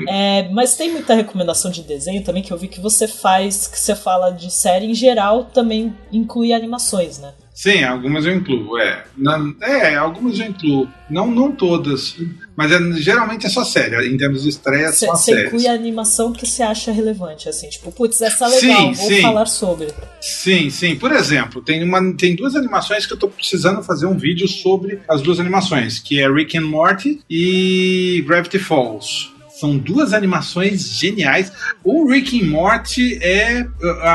[0.07, 3.79] É, mas tem muita recomendação de desenho também que eu vi que você faz, que
[3.79, 7.33] você fala de série em geral, também inclui animações, né?
[7.59, 9.05] Sim, algumas eu incluo, é.
[9.17, 10.89] Não, é, algumas eu incluo.
[11.11, 12.15] Não, não todas.
[12.55, 13.97] Mas é, geralmente é só série.
[14.07, 15.47] Em termos de estreia, Você só você séries.
[15.49, 19.09] inclui a animação que você acha relevante, assim, tipo, putz, essa é legal, Sim, vou
[19.09, 19.23] sim.
[19.23, 19.89] falar sobre.
[20.21, 20.95] Sim, sim.
[20.95, 25.01] Por exemplo, tem, uma, tem duas animações que eu tô precisando fazer um vídeo sobre
[25.09, 29.33] as duas animações, que é Rick and Morty e Gravity Falls.
[29.59, 31.53] São duas animações geniais.
[31.83, 33.67] O Rick and Morty é.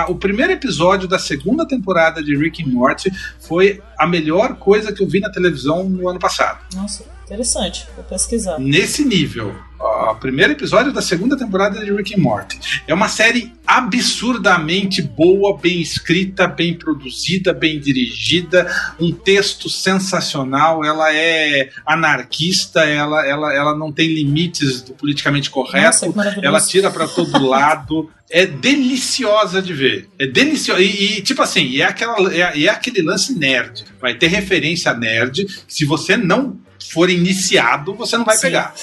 [0.07, 5.03] o primeiro episódio da segunda temporada de Rick and Morty foi a melhor coisa que
[5.03, 6.59] eu vi na televisão no ano passado.
[6.73, 8.59] Nossa, interessante, vou pesquisar.
[8.59, 9.55] Nesse nível.
[9.83, 12.57] O primeiro episódio da segunda temporada de Rick and Morty.
[12.87, 18.65] É uma série absurdamente boa, bem escrita, bem produzida, bem dirigida,
[18.97, 20.85] um texto sensacional.
[20.85, 26.13] Ela é anarquista, ela, ela, ela não tem limites do politicamente correto.
[26.15, 26.39] Nossa.
[26.41, 28.09] Ela tira pra todo lado.
[28.29, 30.09] É deliciosa de ver.
[30.17, 30.81] É deliciosa.
[30.81, 33.83] E, e, tipo assim, é, aquela, é, é aquele lance nerd.
[33.99, 35.45] Vai ter referência nerd.
[35.67, 36.57] Se você não
[36.91, 38.41] for iniciado, você não vai Sim.
[38.43, 38.73] pegar.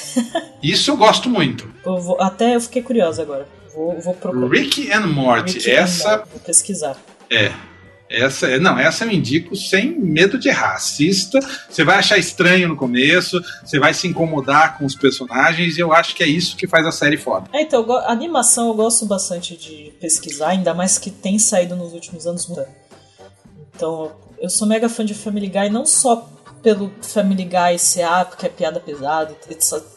[0.63, 1.69] Isso eu gosto muito.
[1.85, 3.47] Eu vou- até eu fiquei curiosa agora.
[3.75, 4.49] Vou, vou procurar.
[4.49, 5.55] Rick and Morty.
[5.59, 6.97] Rick and essa Morty, Vou pesquisar.
[7.31, 7.53] é.
[8.13, 10.75] Essa, é- não, essa eu indico sem medo de errar.
[10.75, 11.39] Assista,
[11.71, 15.93] você vai achar estranho no começo, você vai se incomodar com os personagens, e eu
[15.93, 17.49] acho que é isso que faz a série foda.
[17.53, 21.93] É, então, a animação eu gosto bastante de pesquisar, ainda mais que tem saído nos
[21.93, 22.67] últimos anos mudando.
[23.77, 24.11] Então,
[24.41, 26.29] eu sou mega fã de Family Guy, não só
[26.63, 29.35] pelo Family Guy ser, ah, porque é piada pesada,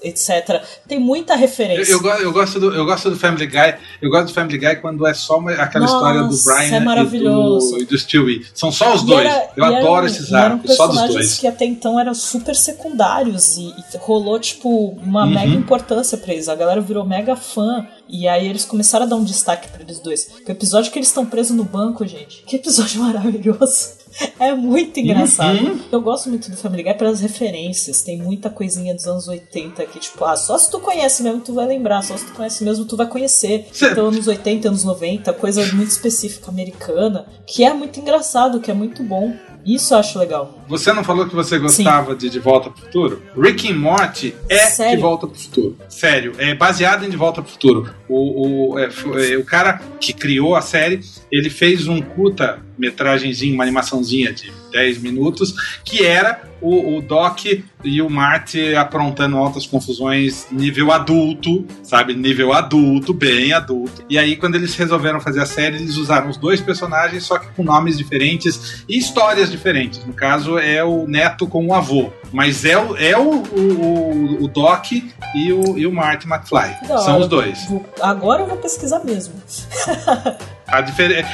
[0.01, 0.61] etc-.
[0.87, 1.91] Tem muita Eu, referência.
[1.91, 3.75] eu, go- eu gosto do, eu gosto do Family Guy.
[4.01, 6.77] Eu gosto do Family Guy quando é só uma- aquela Nossa, história do é Brian
[6.77, 7.71] e, maravilhoso.
[7.75, 8.45] do, e do Stewie.
[8.53, 9.25] São só os E dois.
[9.25, 11.37] era- eu e adoro eram- esses e arcos, só dos dois.
[11.37, 15.31] que até então eram super secundários e, e rolou, tipo, uma Uhum.
[15.31, 16.47] mega importância pra eles.
[16.49, 19.99] A galera virou mega fã e aí eles começaram a dar um destaque pra eles
[19.99, 20.29] dois.
[20.47, 24.02] O episódio que eles estão presos no banco, gente, que episódio maravilhoso.
[24.39, 25.57] É muito engraçado.
[25.59, 25.79] Uhum.
[25.91, 28.01] Eu gosto muito do Family Guy pelas referências.
[28.01, 31.53] Tem muita coisinha dos anos 80 que, tipo, ah, só se tu conhece mesmo tu
[31.53, 33.67] vai lembrar, só se tu conhece mesmo tu vai conhecer.
[33.71, 38.69] Cê- Então, anos 80, anos 90, coisa muito específica americana, que é muito engraçado, que
[38.71, 39.33] é muito bom.
[39.65, 40.51] Isso eu acho legal.
[40.67, 43.21] Você não falou que você gostava de De Volta pro Futuro?
[43.37, 44.95] Rick and Morty é Sério?
[44.95, 45.77] De Volta pro Futuro.
[45.89, 47.93] Sério, é baseado em De Volta pro Futuro.
[48.07, 48.89] O, o, é,
[49.31, 54.51] é, o cara que criou a série, ele fez um curta metragenzinho, uma animaçãozinha de
[54.71, 55.53] 10 minutos,
[55.83, 57.45] que era o, o Doc
[57.83, 62.15] e o Marty aprontando altas confusões nível adulto, sabe?
[62.15, 64.03] Nível adulto, bem adulto.
[64.09, 67.47] E aí, quando eles resolveram fazer a série, eles usaram os dois personagens, só que
[67.53, 70.03] com nomes diferentes e histórias diferentes.
[70.05, 72.09] No caso, é o neto com o avô.
[72.31, 76.87] Mas é o, é o, o, o Doc e o, e o Marty McFly.
[76.87, 77.63] Da São os dois.
[77.69, 79.33] Vou- Agora eu vou pesquisar mesmo.
[80.67, 80.79] A,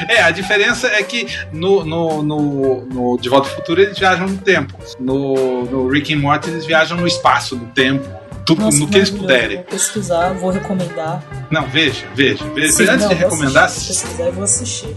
[0.10, 4.28] é, a diferença é que no, no, no, no De Volta ao Futuro eles viajam
[4.28, 4.74] no tempo.
[5.00, 8.08] No, no Rick and Morty eles viajam no espaço, no tempo.
[8.46, 9.58] Tudo, Nossa, no que eles puderem.
[9.58, 11.24] Vou pesquisar, vou recomendar.
[11.52, 12.44] Não, veja, veja.
[12.56, 12.74] veja.
[12.74, 14.96] Sim, Antes não, de recomendar, assistir, pesquisar e vou assistir.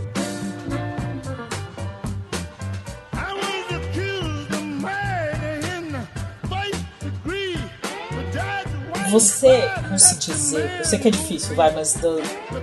[9.13, 9.63] Você,
[9.99, 12.17] se dizer, eu sei que é difícil, vai, mas da-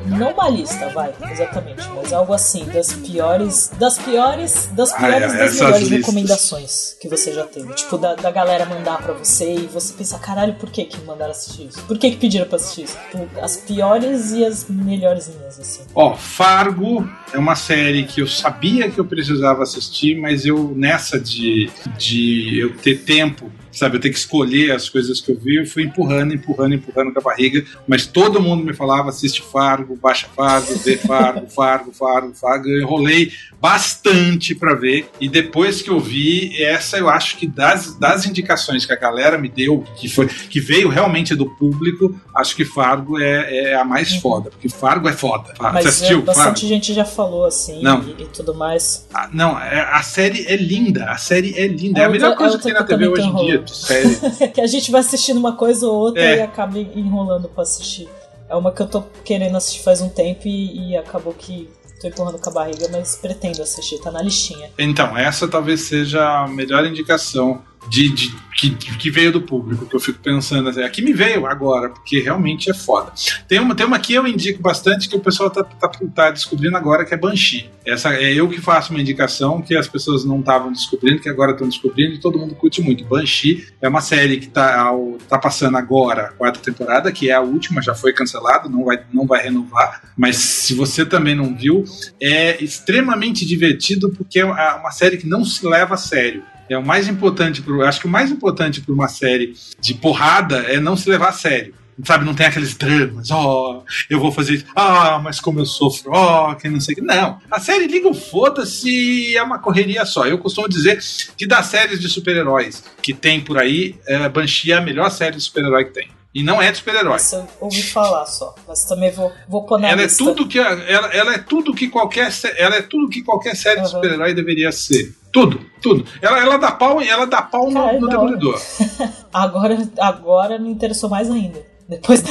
[0.05, 5.33] não uma lista, vai, exatamente, mas algo assim, das piores, das piores, das Ah, piores
[5.33, 5.97] é, das melhores listas.
[5.99, 7.73] recomendações que você já teve.
[7.75, 11.31] Tipo, da, da galera mandar pra você e você pensar, caralho, por que que mandaram
[11.31, 11.81] assistir isso?
[11.83, 12.97] Por que que pediram pra assistir isso?
[13.11, 15.83] Tipo, as piores e as melhorzinhas, assim.
[15.93, 21.19] Ó, Fargo é uma série que eu sabia que eu precisava assistir, mas eu, nessa
[21.19, 25.55] de, de eu ter tempo, sabe, eu ter que escolher as coisas que eu vi,
[25.57, 29.95] eu fui empurrando, empurrando, empurrando com a barriga, mas todo mundo me falava, assiste Fargo,
[29.95, 33.31] baixa Fargo, vê Fargo, Fargo, Fargo, Fargo, eu enrolei
[33.61, 38.85] bastante pra ver, e depois que eu vi, essa eu acho que das, das indicações
[38.85, 43.19] que a galera me deu, que, foi, que veio realmente do público, acho que Fargo
[43.19, 45.53] é, é a mais foda, porque Fargo é foda.
[45.55, 45.73] Fargo.
[45.73, 46.67] Mas Você assistiu é, bastante Fargo?
[46.67, 47.81] gente já falou assim.
[47.83, 49.07] E, e tudo mais.
[49.13, 51.99] Ah, não, é- a série é linda, a série é linda.
[51.99, 54.49] É, É a melhor coisa é que tem na TV hoje em dia, de série.
[54.53, 56.37] que a gente vai assistindo uma coisa ou outra É.
[56.37, 58.07] e acaba enrolando pra assistir.
[58.49, 61.69] É uma que eu tô querendo assistir faz um tempo e, e acabou que
[62.01, 64.69] tô empurrando com a barriga, mas pretendo assistir, tá na listinha.
[64.79, 69.95] Então, essa talvez seja a melhor indicação de, de- que, que veio do público, que
[69.95, 73.13] eu fico pensando assim, aqui me veio agora, porque realmente é foda.
[73.47, 76.75] Tem uma, tem uma que eu indico bastante que o pessoal tá, tá, tá descobrindo
[76.75, 77.69] agora, que é Banshee.
[77.85, 81.53] Essa é eu que faço uma indicação que as pessoas não estavam descobrindo, que agora
[81.53, 83.05] estão descobrindo e todo mundo curte muito.
[83.05, 87.33] Banshee é uma série que tá, ao- tá passando agora a quarta temporada, que é
[87.33, 90.01] a última, já foi cancelada, não vai, não vai renovar.
[90.17, 91.85] Mas se você também não viu,
[92.21, 96.43] é extremamente divertido porque é uma série que não se leva a sério.
[96.69, 100.57] É o mais importante, pro, acho que o mais importante para uma série de porrada
[100.59, 101.73] é não se levar a sério.
[102.05, 106.11] Sabe, não tem aqueles dramas, ó, eu vou fazer isso, ah, mas como eu sofro,
[106.13, 107.01] ó, que não sei o que.
[107.03, 110.25] Não, a série liga o foda-se é uma correria só.
[110.25, 110.97] Eu costumo dizer
[111.37, 115.35] que das séries de super-heróis que tem por aí, é, Banshee é a melhor série
[115.35, 116.07] de super-herói que tem.
[116.33, 117.15] E não é de super-herói.
[117.15, 120.23] Essa eu ouvi falar só, mas também vou, vou pôr na Ela é lista.
[120.23, 123.87] tudo que ela, ela é tudo que qualquer ela é tudo que qualquer série de
[123.87, 123.91] Uhum.
[123.93, 125.15] super-herói deveria ser.
[125.31, 126.05] Tudo, tudo.
[126.21, 128.07] Ela, ela dá pau, ela dá pau no, Cara, no.
[128.07, 128.59] Demolidor.
[129.33, 131.61] Agora, agora me interessou mais ainda.
[131.87, 132.23] Depois.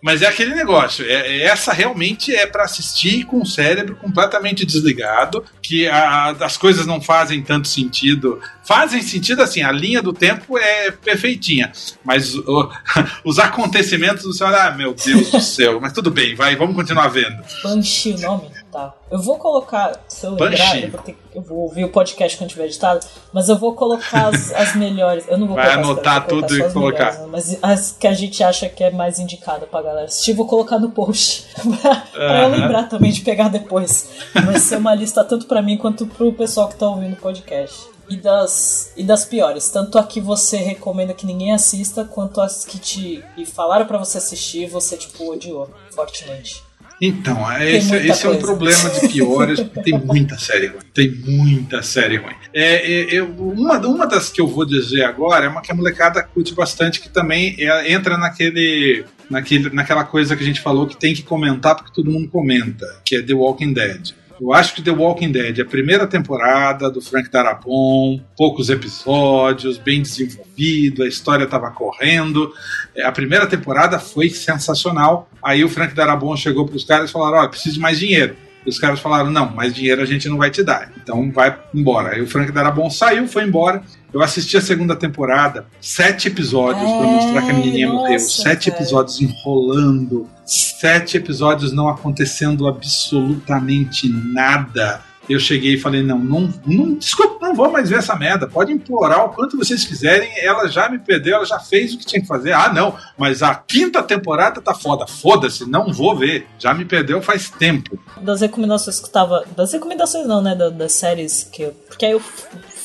[0.00, 1.04] Mas é aquele negócio.
[1.08, 6.56] É, é- essa realmente é pra assistir com o cérebro completamente desligado, que a- as
[6.58, 8.38] coisas não fazem tanto sentido.
[8.64, 11.72] Fazem sentido assim, a linha do tempo é perfeitinha.
[12.04, 12.70] Mas o-
[13.24, 15.80] os acontecimentos do céu, ah, meu Deus do céu.
[15.80, 17.42] Mas tudo bem, vai, vamos continuar vendo.
[17.62, 18.50] Banshee o nome?
[18.74, 18.92] Tá.
[19.08, 22.50] Eu vou colocar, se eu lembrar, eu vou, ter- eu vou ouvir o podcast quando
[22.50, 25.24] tiver editado, mas eu vou colocar as, as melhores.
[25.28, 26.98] Eu não vou Vai colocar anotar tudo e só as colocar.
[27.12, 27.26] melhores, né?
[27.30, 30.80] Mas as que a gente acha que é mais indicada pra galera assistir, vou colocar
[30.80, 31.46] no post.
[31.80, 34.08] pra, pra eu lembrar também de pegar depois.
[34.44, 37.78] Vai ser uma lista tanto pra mim quanto pro pessoal que tá ouvindo o podcast.
[38.10, 42.64] E das, e das piores, tanto a que você recomenda que ninguém assista, quanto as
[42.64, 46.63] que te e falaram pra você assistir e você, tipo, odiou fortemente.
[47.00, 48.38] Então, é esse, esse é coisa.
[48.40, 50.80] problema de piores, porque tem muita série ruim.
[50.94, 52.34] Tem muita série ruim.
[52.52, 55.74] É, é, eu- uma, uma das que eu vou dizer agora é uma que a
[55.74, 60.86] molecada curte bastante, que também é- entra naquele, naquele, naquela coisa que a gente falou
[60.86, 64.12] que tem que comentar porque todo mundo comenta, que é The Walking Dead.
[64.40, 70.02] Eu acho que The Walking Dead, a primeira temporada do Frank Darabont, poucos episódios, bem
[70.02, 72.52] desenvolvido, a história estava correndo.
[72.96, 75.28] É, A primeira temporada foi sensacional.
[75.42, 78.36] Aí o Frank Darabont chegou para os caras e falaram: Olha, preciso de mais dinheiro.
[78.64, 80.90] E os caras falaram: Não, mais dinheiro a gente não vai te dar.
[80.96, 82.14] Então vai embora.
[82.14, 83.82] Aí o Frank Darabont saiu, foi embora.
[84.12, 88.18] Eu assisti a segunda temporada, sete episódios para mostrar que a menininha nossa, morreu.
[88.20, 88.80] Sete cara.
[88.80, 90.28] episódios enrolando.
[90.46, 95.02] Sete episódios não acontecendo absolutamente nada.
[95.28, 98.46] Eu cheguei e falei: não, não, não, desculpa, não vou mais ver essa merda.
[98.46, 100.28] Pode implorar o quanto vocês quiserem.
[100.38, 102.52] Ela já me perdeu, ela já fez o que tinha que fazer.
[102.52, 105.06] Ah, não, mas a quinta temporada tá foda.
[105.06, 106.46] Foda-se, não vou ver.
[106.58, 107.98] Já me perdeu faz tempo.
[108.20, 109.44] das recomendações que tava.
[109.56, 110.54] Das recomendações não, né?
[110.54, 111.70] da- Das séries que eu.
[111.88, 112.22] Porque aí eu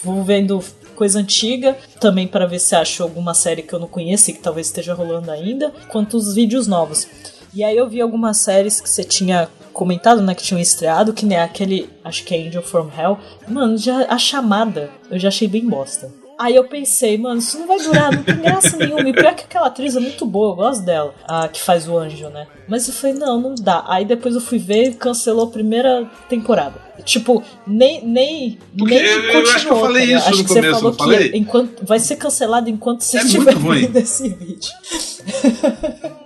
[0.03, 0.63] vou vendo
[0.95, 4.39] coisa antiga, também para ver se acho alguma série que eu não conheço e que
[4.39, 7.07] talvez esteja rolando ainda, quanto os vídeos novos.
[7.53, 9.47] E aí eu vi algumas séries que você tinha
[9.79, 13.17] comentado, né, que tinham estreado, que nem aquele, acho que é Angel from Hell.
[13.47, 16.11] Mano, já a chamada eu já achei bem bosta.
[16.37, 19.01] Aí eu pensei, mano, isso não vai durar, não tem graça nenhuma.
[19.09, 21.97] E pior que aquela atriz é muito boa, eu gosto dela, a que faz o
[21.97, 22.47] anjo, né?
[22.67, 23.83] Mas eu falei, não, não dá.
[23.87, 26.75] Aí depois eu fui ver e cancelou a primeira temporada.
[27.03, 28.05] Tipo, nem.
[28.05, 30.49] nem Porque nem eu- eu acho que eu continuou, falei tá isso Acho no que
[30.49, 31.29] você começo, falou não falei?
[31.29, 34.71] que enquanto, vai ser cancelado enquanto você É estiver vendo esse vídeo.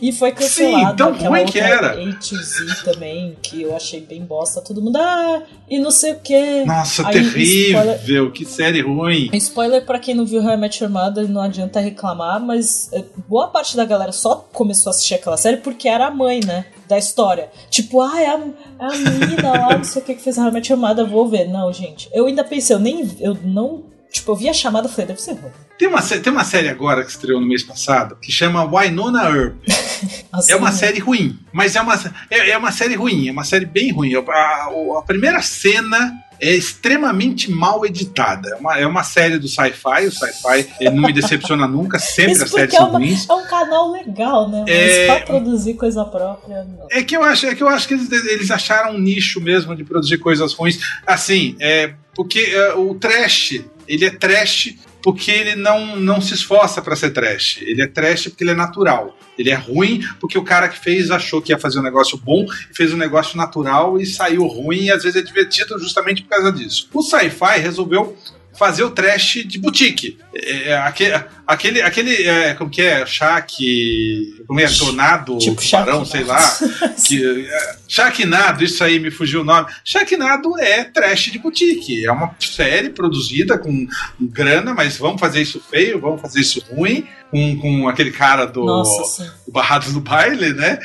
[0.00, 0.96] E foi cancelado.
[0.96, 1.92] tão aquela ruim que era.
[1.92, 4.60] A to Z também, que eu achei bem bosta.
[4.60, 6.64] Todo mundo, ah, e não sei o que.
[6.64, 7.80] Nossa, Aí, terrível.
[8.00, 9.30] spoiler- Que série ruim.
[9.34, 13.04] Spoiler pra quem não viu How I Met Your Mother, não adianta reclamar, mas é,
[13.28, 16.66] boa parte da galera só começou a assistir aquela série porque era a mãe, né?
[16.88, 17.48] Da história.
[17.70, 20.76] Tipo, ah, é a, é a menina lá, não sei o que que fez Your
[20.78, 21.48] Mother, vou ver.
[21.48, 22.08] Não, gente.
[22.12, 23.08] Eu ainda pensei, eu nem.
[23.20, 23.84] Eu não.
[24.12, 25.52] Tipo, eu vi a chamada e falei, deve ser ruim.
[25.78, 29.56] Tem uma, tem uma série agora que estreou no mês passado que chama Wynonna Earp.
[30.32, 31.94] Assim, É uma série ruim, mas é uma,
[32.30, 34.14] é, é uma série ruim, é uma série bem ruim.
[34.14, 38.48] A, a- a primeira cena é extremamente mal editada.
[38.50, 42.44] É uma, é uma série do sci-fi, o sci-fi não me decepciona nunca, sempre Isso
[42.44, 43.28] as séries é, são uma- ruins.
[43.28, 44.60] é um canal legal, né?
[44.60, 46.86] Mas É- pra produzir coisa própria, não.
[46.90, 49.76] É que eu acho, é que eu acho que eles, eles acharam um nicho mesmo
[49.76, 50.78] de produzir coisas ruins.
[51.06, 53.60] Assim, é porque é, o trash,
[53.90, 57.58] ele é trash porque ele não, não se esforça pra ser trash.
[57.62, 59.18] Ele é trash porque ele é natural.
[59.36, 62.46] Ele é ruim porque o cara que fez achou que ia fazer um negócio bom
[62.70, 66.28] e fez um negócio natural e saiu ruim e às vezes é divertido justamente por
[66.28, 66.88] causa disso.
[66.92, 68.16] O sci-fi resolveu
[68.60, 70.18] fazer o trash de boutique.
[70.34, 71.10] É, é, aque-
[71.46, 73.06] aquele, aquele, é, como que é?
[73.06, 74.66] Shaq, como é?
[74.68, 76.06] Tornado, Tipo tubarão, Sharknado.
[76.06, 76.90] sei lá.
[77.08, 79.66] Que, é, isso aí me fugiu o nome.
[79.82, 82.04] Sharknado é trash de boutique.
[82.06, 83.86] É uma série produzida com
[84.20, 88.62] grana, mas vamos fazer isso feio, vamos fazer isso ruim, com, com aquele cara do,
[88.66, 90.78] Nossa, do Barrados do Baile, né?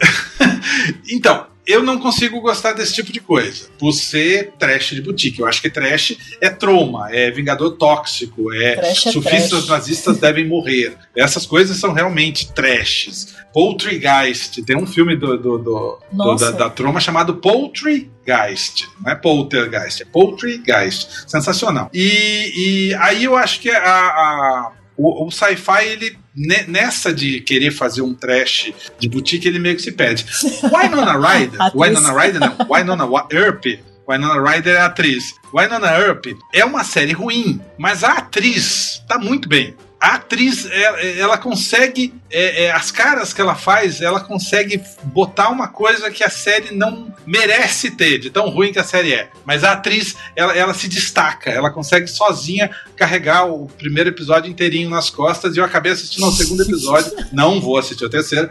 [1.10, 5.40] então, eu não consigo gostar desse tipo de coisa, por ser trash de boutique.
[5.40, 9.68] Eu acho que trash é troma, é vingador tóxico, é é surfistas trash.
[9.68, 10.96] nazistas devem morrer.
[11.16, 13.34] Essas coisas são realmente trashes.
[13.52, 18.88] Poltergeist, tem um filme do, do- do- do- da, da troma chamado Poltergeist.
[19.02, 21.24] Não é Poltergeist, é Poltergeist.
[21.26, 21.90] Sensacional.
[21.92, 22.52] E,
[22.90, 28.02] e aí eu acho que a- a- o, o sci-fi, ele nessa de querer fazer
[28.02, 30.26] um trash de boutique, ele meio que se perde.
[30.62, 31.60] Winona Ryder.
[31.74, 33.64] Winona Ryder não, Winona Wa- Earp,
[34.08, 35.34] Winona Ryder é a atriz.
[35.54, 39.74] Winona Earp é uma série ruim, mas a atriz tá muito bem.
[39.98, 45.48] A atriz, ela, ela consegue, é, é, as caras que ela faz, ela consegue botar
[45.48, 49.30] uma coisa que a série não merece ter, de tão ruim que a série é.
[49.44, 54.90] Mas a atriz, ela, ela se destaca, ela consegue sozinha carregar o primeiro episódio inteirinho
[54.90, 55.56] nas costas.
[55.56, 58.50] E eu acabei assistindo ao segundo episódio, não vou assistir o terceiro,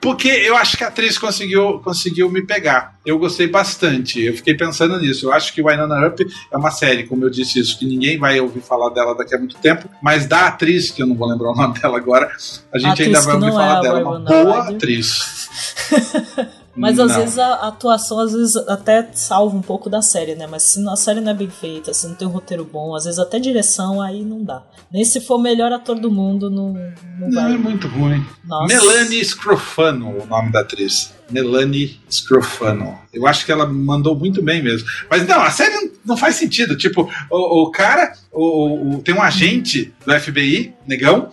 [0.00, 2.94] Porque eu acho que a atriz conseguiu, conseguiu me pegar.
[3.04, 4.22] Eu gostei bastante.
[4.22, 5.26] Eu fiquei pensando nisso.
[5.26, 6.20] Eu acho que Winona Earp
[6.52, 9.38] é uma série, como eu disse isso, que ninguém vai ouvir falar dela daqui a
[9.38, 9.88] muito tempo.
[10.02, 12.30] Mas da atriz, que eu não vou lembrar o nome dela agora,
[12.72, 14.00] a gente atriz ainda vai ouvir não é falar a dela.
[14.00, 15.48] Uma boa atriz.
[16.76, 17.18] Mas às Não.
[17.18, 20.46] vezes a a atuação às vezes até salva um pouco da série, né?
[20.46, 23.02] Mas se a série não é bem feita, se não tem um roteiro bom, às
[23.04, 24.62] vezes até direção, aí não dá.
[24.92, 26.74] Nem se for o melhor ator do mundo, não,
[27.18, 27.54] não Não, vai.
[27.54, 28.24] é muito ruim.
[28.44, 28.72] Nossa.
[28.72, 31.12] Melanie Scrofano, o nome da atriz.
[31.28, 32.96] Melanie Scrofano.
[33.12, 34.88] Eu acho que ela mandou muito bem mesmo.
[35.10, 36.76] Mas não, a série não faz sentido.
[36.76, 41.28] Tipo, o, o cara, o, o- tem um agente do FBI, negão,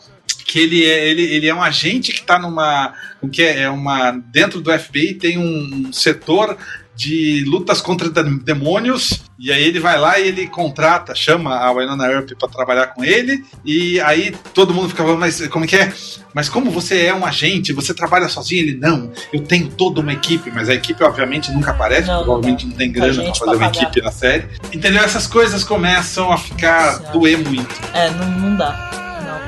[0.46, 2.94] que ele é, ele, ele é um agente que tá numa.
[3.22, 4.12] O que é, é uma.
[4.32, 6.56] Dentro do FBI tem um setor
[6.96, 9.22] de lutas contra de- demônios.
[9.38, 13.04] E aí ele vai lá e ele contrata, chama a Winona Earp pra trabalhar com
[13.04, 13.44] ele.
[13.66, 15.92] E aí todo mundo fica falando, mas como que é?
[16.34, 18.62] Mas como você é um agente, você trabalha sozinho?
[18.62, 22.24] Ele, não, eu tenho toda uma equipe, mas a equipe obviamente nunca aparece, Não, não
[22.24, 24.46] provavelmente não, tem grana pra gente fazer uma equipe na série.
[24.72, 25.04] Entendeu?
[25.04, 27.12] Essas coisas começam a ficar Certo.
[27.12, 27.76] doer muito.
[27.94, 29.05] É, não, não dá.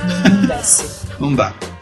[0.07, 1.05] Não, desce.
[1.35, 1.76] Dá.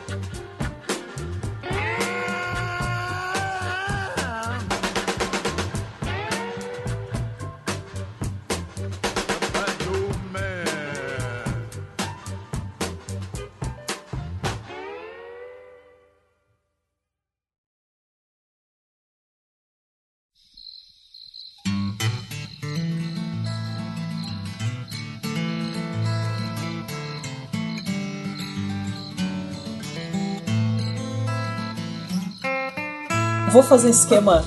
[33.56, 34.44] Vou fazer esquema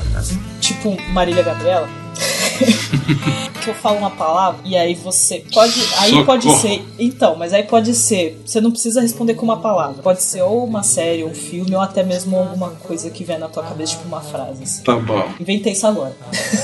[0.61, 1.89] tipo Marília Gabriela.
[3.65, 5.81] que eu falo uma palavra e aí você pode.
[5.97, 6.27] Aí Socorro.
[6.27, 6.85] pode ser.
[6.99, 8.39] Então, mas aí pode ser.
[8.45, 10.03] Você não precisa responder com uma palavra.
[10.03, 13.49] Pode ser ou uma série, um filme, ou até mesmo alguma coisa que vem na
[13.49, 14.63] tua cabeça, tipo uma frase.
[14.63, 14.83] assim.
[14.83, 15.27] Tá bom.
[15.41, 16.15] Inventei isso agora.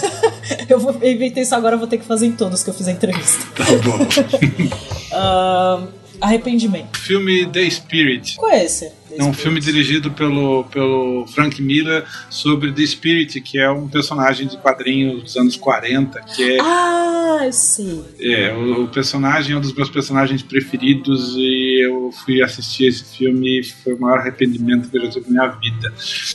[0.68, 2.74] eu, vou, eu inventei isso agora, eu vou ter que fazer em todos que eu
[2.74, 3.42] fiz a entrevista.
[3.56, 4.76] Tá bom.
[5.16, 5.86] Ahn,
[6.20, 6.98] arrependimento.
[6.98, 8.36] filme The Spirit.
[8.36, 8.92] Qual é esse?
[9.16, 14.46] É um filme dirigido pelo, pelo Frank Miller sobre The Spirit, que é um personagem
[14.48, 18.02] de quadrinhos dos anos 40, que é Ah, eu sei.
[18.20, 23.04] É, o, o personagem é um dos meus personagens preferidos e eu fui assistir esse
[23.16, 25.92] filme e foi o maior arrependimento que eu já tive na minha vida.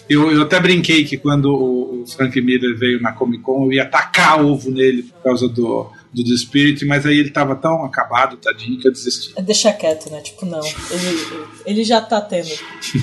[0.08, 3.74] Eu, eu até brinquei que quando o, o Frank Miller veio na Comic Con eu
[3.74, 7.84] ia tacar ovo nele por causa do, do The Spirit, mas aí ele tava tão
[7.84, 9.34] acabado, tadinho, que eu desisti.
[9.36, 10.22] É deixar quieto, né?
[10.22, 10.62] Tipo, não.
[10.62, 12.50] Ele, ele já tá tendo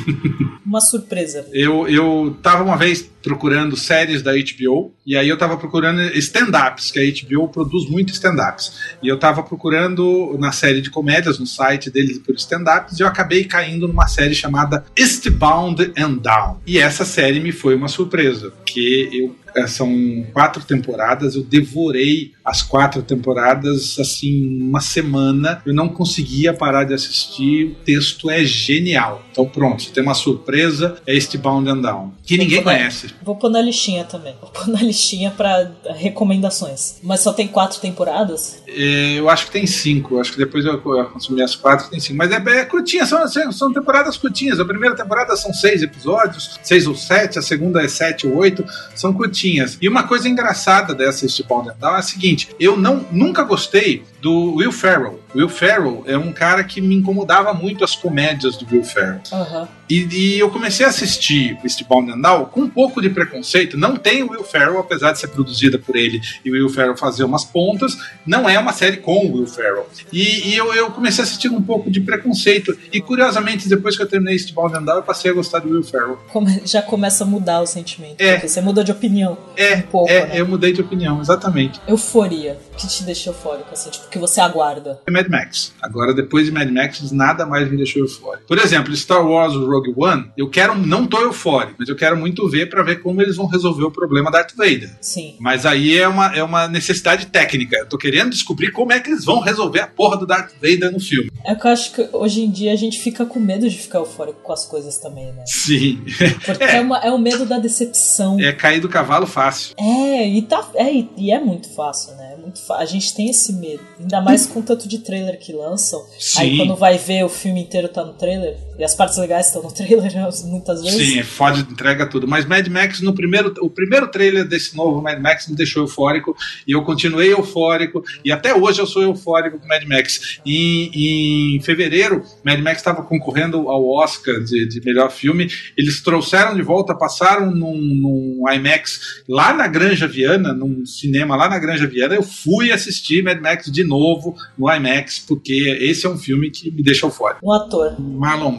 [0.64, 1.46] uma surpresa.
[1.52, 6.92] Eu, eu tava uma vez procurando séries da HBO, e aí eu tava procurando stand-ups,
[6.92, 8.78] que a HBO produz muito stand-ups.
[9.02, 13.06] E eu tava procurando na série de comédias, no site deles por stand-ups, e eu
[13.06, 16.60] acabei caindo numa série chamada Eastbound and Down.
[16.66, 19.34] E essa série me foi uma surpresa, porque eu
[19.66, 25.62] são quatro temporadas, eu devorei as quatro temporadas assim uma semana.
[25.64, 27.66] Eu não conseguia parar de assistir.
[27.66, 29.24] O texto é genial.
[29.30, 33.14] Então pronto, tem uma surpresa, é este Bound and Down, que ninguém conhece.
[33.22, 34.34] Vou pôr na listinha também.
[34.40, 36.96] Vou pôr na listinha pra recomendações.
[37.02, 38.62] Mas só tem quatro temporadas?
[38.66, 40.18] É, eu acho que tem cinco.
[40.18, 40.80] Acho que depois eu,
[41.12, 42.18] consumi as quatro, tem cinco.
[42.18, 44.58] Mas é, é curtinha, são, são temporadas curtinhas.
[44.58, 47.38] A primeira temporada são seis episódios, seis ou sete.
[47.38, 48.64] A segunda é sete ou oito.
[48.94, 49.78] São curtinhas.
[49.80, 54.54] E uma coisa engraçada dessa and Down é a seguinte: eu não, nunca gostei do
[54.56, 55.20] Will Ferrell.
[55.34, 59.20] Will Ferrell é um cara que me incomodava muito as comédias do Will Ferrell.
[59.32, 59.68] Aham.
[59.88, 63.76] E, e eu comecei a assistir este Bound and Down com um pouco de preconceito.
[63.78, 66.96] Não tem o Will Ferrell, apesar de ser produzida por ele e o Will Ferrell
[66.96, 67.96] fazer umas pontas.
[68.26, 69.86] Não é uma série com o Will Ferrell.
[70.12, 72.76] E, e eu, eu comecei a assistir com um pouco de preconceito.
[72.92, 75.68] E curiosamente, depois que eu terminei este Bound and Down, eu passei a gostar do
[75.70, 76.18] Will Ferrell.
[76.32, 78.16] Come- Já começa a mudar o sentimento.
[78.20, 78.40] É.
[78.40, 79.38] Você muda de opinião.
[79.56, 80.40] É, Um pouco, é, né?
[80.40, 81.80] eu mudei de opinião, exatamente.
[81.86, 82.58] Euforia.
[82.76, 85.00] Que te deixa eufórico, assim, tipo, que você aguarda.
[85.06, 85.72] É Mad Max.
[85.80, 88.46] Agora, depois de Mad Max, nada mais me deixou eufórico.
[88.46, 92.46] Por exemplo, Star Wars Rogue One, eu quero, não tô eufórico, mas eu quero muito
[92.48, 94.90] ver pra ver como eles vão resolver o problema Darth Vader.
[95.00, 95.36] Sim.
[95.40, 97.76] Mas aí é uma, é uma necessidade técnica.
[97.76, 100.92] Eu tô querendo descobrir como é que eles vão resolver a porra do Darth Vader
[100.92, 101.30] no filme.
[101.44, 103.98] É que eu acho que hoje em dia a gente fica com medo de ficar
[104.00, 105.44] eufórico com as coisas também, né?
[105.46, 106.04] Sim.
[106.44, 108.38] Porque é, uma- é o medo da decepção.
[108.38, 109.74] É cair do cavalo fácil.
[109.78, 112.34] É, e, tá, é, e- é muito fácil, né?
[112.34, 113.82] É muito fa- A gente tem esse medo.
[113.98, 116.04] Ainda mais com o tanto de trailer que lançam.
[116.36, 116.56] Aí Sim.
[116.56, 118.56] quando vai ver o filme inteiro tá no trailer.
[118.78, 120.12] E as partes legais estão no trailer
[120.44, 121.14] muitas vezes.
[121.14, 122.28] Sim, fode, entrega tudo.
[122.28, 126.36] Mas Mad Max, no primeiro, o primeiro trailer desse novo Mad Max me deixou eufórico.
[126.66, 128.04] E eu continuei eufórico.
[128.24, 130.40] E até hoje eu sou eufórico com Mad Max.
[130.44, 135.48] Em, em fevereiro, Mad Max estava concorrendo ao Oscar de, de melhor filme.
[135.76, 141.48] Eles trouxeram de volta, passaram num, num IMAX lá na Granja Viana, num cinema lá
[141.48, 142.14] na Granja Viana.
[142.14, 146.70] Eu fui assistir Mad Max de novo no IMAX, porque esse é um filme que
[146.70, 147.40] me deixa eufórico.
[147.42, 148.00] Um ator.
[148.00, 148.58] Marlon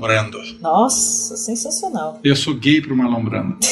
[0.61, 2.19] Nossa, sensacional.
[2.23, 3.57] Eu sou gay pro Marlon Brando.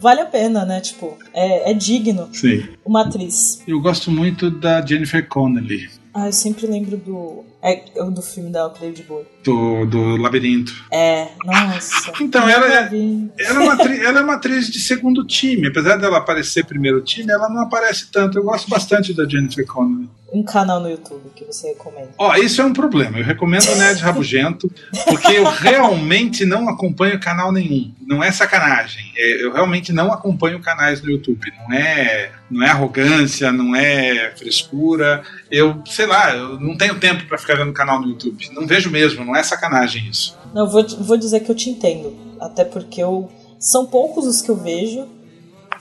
[0.00, 0.80] vale a pena, né?
[0.80, 2.28] Tipo, é, é digno.
[2.32, 2.64] Sim.
[2.84, 3.62] Uma atriz.
[3.66, 7.44] Eu gosto muito da Jennifer Connelly, Ah, eu sempre lembro do.
[7.64, 9.24] É do filme o David Bowie.
[9.42, 10.84] do, do Labirinto.
[10.92, 12.12] É, nossa.
[12.20, 12.90] Então, ela é-.
[13.38, 15.68] Ela é, uma atriz, ela é uma atriz de segundo time.
[15.68, 18.38] Apesar dela aparecer primeiro time, ela não aparece tanto.
[18.38, 20.08] Eu gosto bastante da Jennifer Connelly.
[20.32, 22.10] Um canal no YouTube que você recomenda.
[22.18, 23.18] Ó, isso é um problema.
[23.18, 24.68] Eu recomendo o Nerd Rabugento,
[25.04, 27.94] porque eu realmente não acompanho canal nenhum.
[28.04, 29.12] Não é sacanagem.
[29.16, 31.52] É, eu realmente não acompanho canais no YouTube.
[31.56, 35.22] Não é, não é arrogância, não é frescura.
[35.48, 38.50] Eu, sei lá, eu não tenho tempo pra ficar vendo canal no YouTube.
[38.52, 40.36] Não vejo mesmo, não é sacanagem isso.
[40.54, 42.16] Não, vou, vou dizer que eu te entendo.
[42.40, 43.30] Até porque eu.
[43.58, 45.06] São poucos os que eu vejo.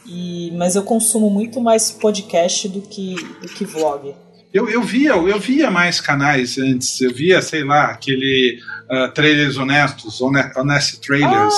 [0.05, 4.13] E, mas eu consumo muito mais podcast do que, do que vlog.
[4.53, 6.99] Eu, eu via, eu via mais canais antes.
[7.01, 8.59] Eu via, sei lá, aquele
[8.89, 11.55] ah, trailers honestos, Hone- honest trailers.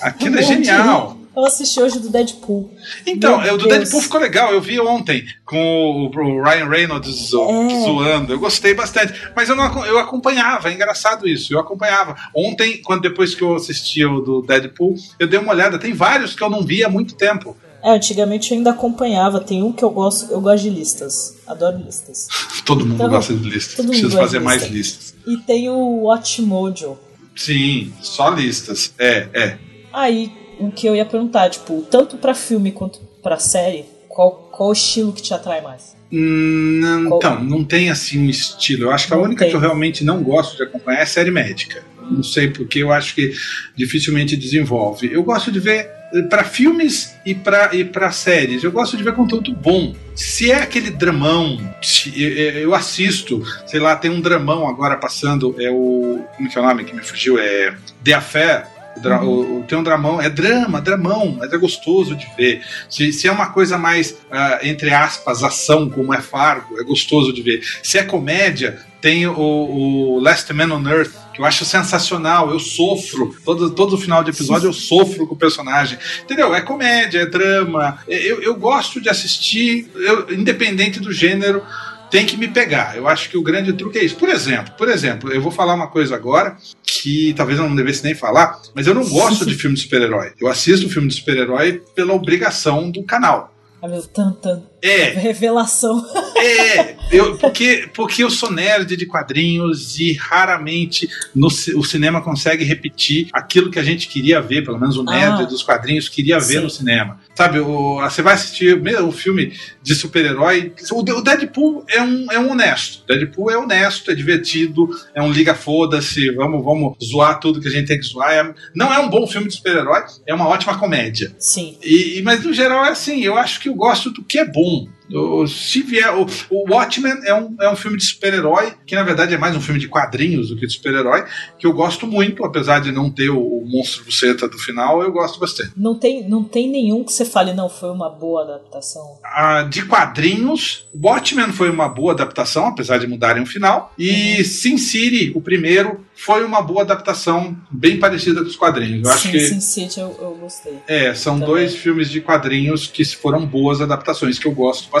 [0.00, 0.48] Ah, Aquilo é monte.
[0.48, 1.19] genial.
[1.36, 2.74] Eu assisti hoje do Deadpool.
[3.06, 3.68] Então, Meu eu, do.
[3.68, 4.52] Deadpool ficou legal.
[4.52, 7.84] Eu vi ontem com o, o Ryan Reynolds É.
[7.84, 8.32] zoando.
[8.32, 9.12] Eu gostei bastante.
[9.34, 11.52] Mas eu, não, eu acompanhava, é engraçado isso.
[11.54, 12.16] Eu acompanhava.
[12.34, 15.78] Ontem, quando depois que eu assisti o do Deadpool, eu dei uma olhada.
[15.78, 17.56] Tem vários que eu não vi há muito tempo.
[17.82, 19.40] É, antigamente eu ainda acompanhava.
[19.40, 21.36] Tem um que eu gosto, eu gosto de listas.
[21.46, 22.26] Adoro listas.
[22.66, 23.76] Todo mundo Então, gosta de listas.
[23.76, 24.76] todo Preciso fazer de mais lista.
[24.76, 25.14] listas.
[25.26, 26.98] E tem o Watchmojo.
[27.36, 28.92] Sim, só listas.
[28.98, 29.58] É, é.
[29.92, 30.30] Aí,
[30.60, 34.72] o que eu ia perguntar, tipo, tanto pra filme quanto pra série, qual, qual o
[34.72, 35.96] estilo que te atrai mais?
[36.12, 38.84] Hum, Não, Qual- então, não tem assim um estilo.
[38.84, 39.50] Eu acho que a Não única tem.
[39.50, 41.82] que eu realmente não gosto de acompanhar é série médica.
[42.10, 43.32] Não sei porque eu acho que
[43.76, 45.08] dificilmente desenvolve.
[45.12, 45.88] Eu gosto de ver
[46.28, 48.64] para filmes e para e para séries.
[48.64, 49.94] Eu gosto de ver conteúdo bom.
[50.16, 55.54] Se é aquele dramão, se- eu- eu assisto, sei lá, tem um dramão agora passando,
[55.60, 57.38] é o como que é o nome que me fugiu?
[57.38, 57.72] É
[58.02, 58.66] The Affair.
[59.02, 62.62] Dra- o- o- tem um dramão, é drama, dramão, mas é gostoso de ver.
[62.88, 67.32] Se, se é uma coisa mais, ah, entre aspas, ação, como é Fargo, é gostoso
[67.32, 67.62] de ver.
[67.82, 72.50] Se é comédia, tem o, o Last Man on Earth, que eu acho sensacional.
[72.50, 73.34] Eu sofro.
[73.44, 75.98] Todo, todo final de episódio eu sofro com o personagem.
[76.22, 76.54] Entendeu?
[76.54, 77.98] É comédia, é drama.
[78.06, 81.62] Eu, eu gosto de assistir, eu- independente do gênero.
[82.10, 82.96] Tem que me pegar.
[82.96, 84.16] Eu acho que o grande truque é isso.
[84.16, 88.02] Por exemplo, por exemplo, eu vou falar uma coisa agora que talvez eu não devesse
[88.02, 90.32] nem falar, mas eu não gosto de filme de super-herói.
[90.40, 93.54] Eu assisto filme de super-herói pela obrigação do canal.
[93.82, 96.04] Meu tan, tan, É, revelação.
[96.36, 102.64] é, eu, porque, porque eu sou nerd de quadrinhos e raramente no o cinema consegue
[102.64, 105.44] repetir aquilo que a gente queria ver, pelo menos o nerd Ah.
[105.44, 106.60] dos quadrinhos queria ver Sim.
[106.62, 107.20] no cinema.
[107.34, 109.52] Sabe, o- você vai assistir mesmo um filme
[109.82, 110.72] de super-herói.
[110.92, 113.02] O o Deadpool é um, é um honesto.
[113.06, 117.70] Deadpool é honesto, é divertido, é um liga foda-se, vamos, vamos zoar tudo que a
[117.70, 118.32] gente tem que zoar.
[118.32, 121.34] É- não é um bom filme de super-herói, é uma ótima comédia.
[121.38, 121.76] Sim.
[121.82, 124.69] E- mas no geral é assim, eu acho que eu gosto do que é bom.
[124.70, 128.94] に O- Se vier, o, o Watchmen é um, é um filme de super-herói, que
[128.94, 131.24] na verdade é mais um filme de quadrinhos do que de super-herói,
[131.58, 135.10] que eu gosto muito, apesar de não ter o, o monstro buceta do final, eu
[135.12, 135.72] gosto bastante.
[135.76, 139.18] Não tem, não tem nenhum que você fale, não, foi uma boa adaptação.
[139.24, 144.76] Ah, de quadrinhos, Watchmen foi uma boa adaptação, apesar de mudarem o final, e Sin
[144.78, 149.06] City, o primeiro, foi uma boa adaptação, bem parecida com os quadrinhos.
[149.06, 150.74] Eu acho Sim, que Sin City eu, eu gostei.
[150.86, 151.48] é, são Também.
[151.48, 154.99] dois filmes de quadrinhos que foram boas adaptações, que eu gosto bastante.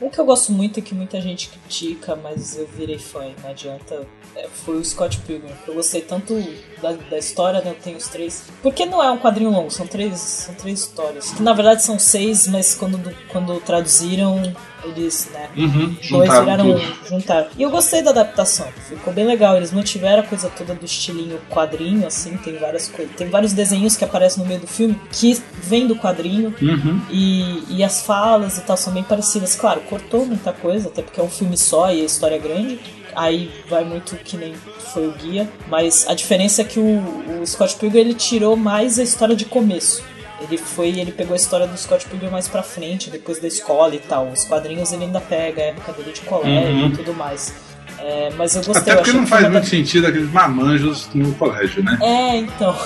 [0.00, 3.50] Um que eu gosto muito e que muita gente critica, mas eu virei fã, não
[3.50, 5.52] adianta, é, foi o Scott Pilgrim.
[5.66, 6.34] Eu gostei tanto
[6.82, 7.70] da, da história, né?
[7.70, 8.44] Eu tenho os três.
[8.62, 11.30] Porque não é um quadrinho longo, são três, são três histórias.
[11.30, 14.54] Que na verdade são seis, mas quando, quando traduziram,
[14.86, 15.48] eles, né?
[15.56, 16.96] Uhum, viraram tudo.
[17.08, 17.48] juntaram.
[17.56, 18.66] E eu gostei da adaptação.
[18.88, 19.56] Ficou bem legal.
[19.56, 22.36] Eles mantiveram a coisa toda do estilinho quadrinho, assim.
[22.36, 23.14] Tem várias coisas.
[23.16, 26.54] Tem vários desenhos que aparecem no meio do filme que vêm do quadrinho.
[26.60, 27.00] Uhum.
[27.10, 29.54] E, e as falas e tal são bem parecidas.
[29.54, 32.78] Claro, cortou muita coisa, até porque é um filme só e a história é grande.
[33.14, 34.54] Aí vai muito que nem
[34.92, 35.48] foi o guia.
[35.68, 39.44] Mas a diferença é que o, o Scott Pilgrim ele tirou mais a história de
[39.44, 40.02] começo.
[40.40, 43.94] Ele foi, ele pegou a história do Scott Pilgrim mais pra frente, depois da escola
[43.94, 44.28] e tal.
[44.28, 46.86] Os quadrinhos ele ainda pega, a época dele de colégio Uhum.
[46.88, 47.54] e tudo mais.
[47.98, 48.92] É, mas eu gostei.
[48.92, 51.96] Até porque não faz muito sentido aqueles mamanjos no colégio, né?
[52.02, 52.76] é, então.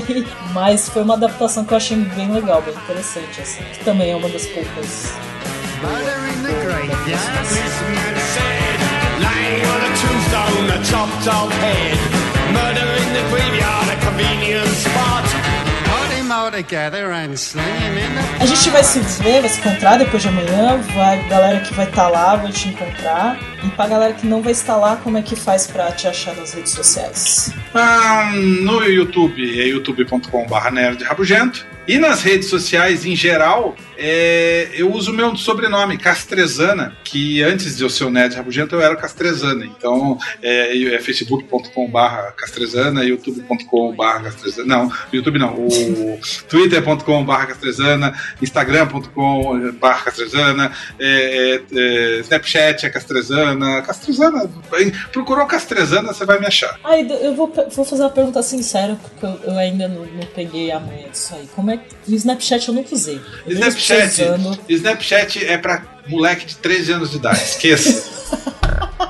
[0.52, 3.62] Mas foi uma adaptação que eu achei bem legal, bem interessante, assim.
[3.72, 5.14] Que também é uma das poucas.
[5.80, 7.48] Murder in the graveyard.
[7.48, 8.78] Policeman said,
[9.24, 11.96] lying on a tombstone, a chopped off head.
[12.52, 15.24] Murder in the graveyard, a convenient spot.
[18.40, 20.78] A gente vai se ver, vai se encontrar depois de amanhã.
[20.94, 23.38] Vai, galera que vai estar lá vai te encontrar.
[23.62, 26.52] E pra galera que não vai instalar, como é que faz pra te achar nas
[26.52, 27.52] redes sociais?
[27.74, 31.66] Ah, no YouTube é youtube.com.br nerdrabugento.
[31.88, 37.78] E nas redes sociais, em geral, é, eu uso o meu sobrenome, Castrezana, que antes
[37.78, 39.64] de eu ser o Nerd Rabugento, eu era Castrezana.
[39.64, 44.68] Então, é, é facebook.com.br Castrezana, youtube.com.br Castrezana.
[44.68, 45.54] Não, YouTube não.
[45.54, 50.70] O twitter.com.br Castrezana, instagram.com.br Castrezana,
[51.00, 53.47] é, é, Snapchat é Castrezana.
[53.82, 54.50] Castrezana,
[55.12, 56.78] procurou Castrezana, você vai me achar.
[56.84, 60.70] Aí eu vou, vou fazer uma pergunta sincera, porque eu, eu ainda não, não, peguei
[60.70, 61.48] a manha disso aí.
[61.54, 62.12] Como é que.
[62.12, 63.20] O Snapchat eu nunca usei.
[63.46, 64.22] Eu Snapchat,
[64.68, 68.18] Snapchat é pra moleque de 13 anos de idade, esqueça.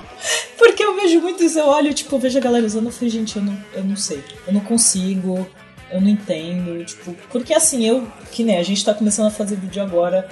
[0.59, 3.09] Porque eu vejo muito isso, eu olho, tipo, eu vejo a galera usando, eu falei,
[3.09, 5.49] gente, eu não, eu não sei, eu não consigo,
[5.91, 9.57] eu não entendo, tipo, porque assim, eu, que nem a gente tá começando a fazer
[9.57, 10.29] vídeo agora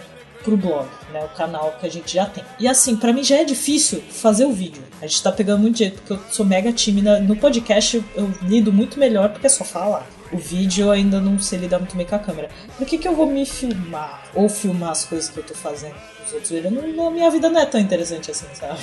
[0.46, 2.44] pro blog, né, o canal que a gente já tem.
[2.60, 4.80] E assim, para mim já é difícil fazer o vídeo.
[5.02, 7.18] A gente tá pegando muito jeito, porque eu sou mega tímida.
[7.18, 10.06] No podcast eu lido muito melhor porque é só falar.
[10.32, 12.48] O vídeo eu ainda não sei lidar muito bem com a câmera.
[12.78, 14.22] Por que, que eu vou me filmar?
[14.34, 15.96] Ou filmar as coisas que eu tô fazendo?
[16.26, 18.80] Os outros a minha vida não é tão interessante assim, sabe?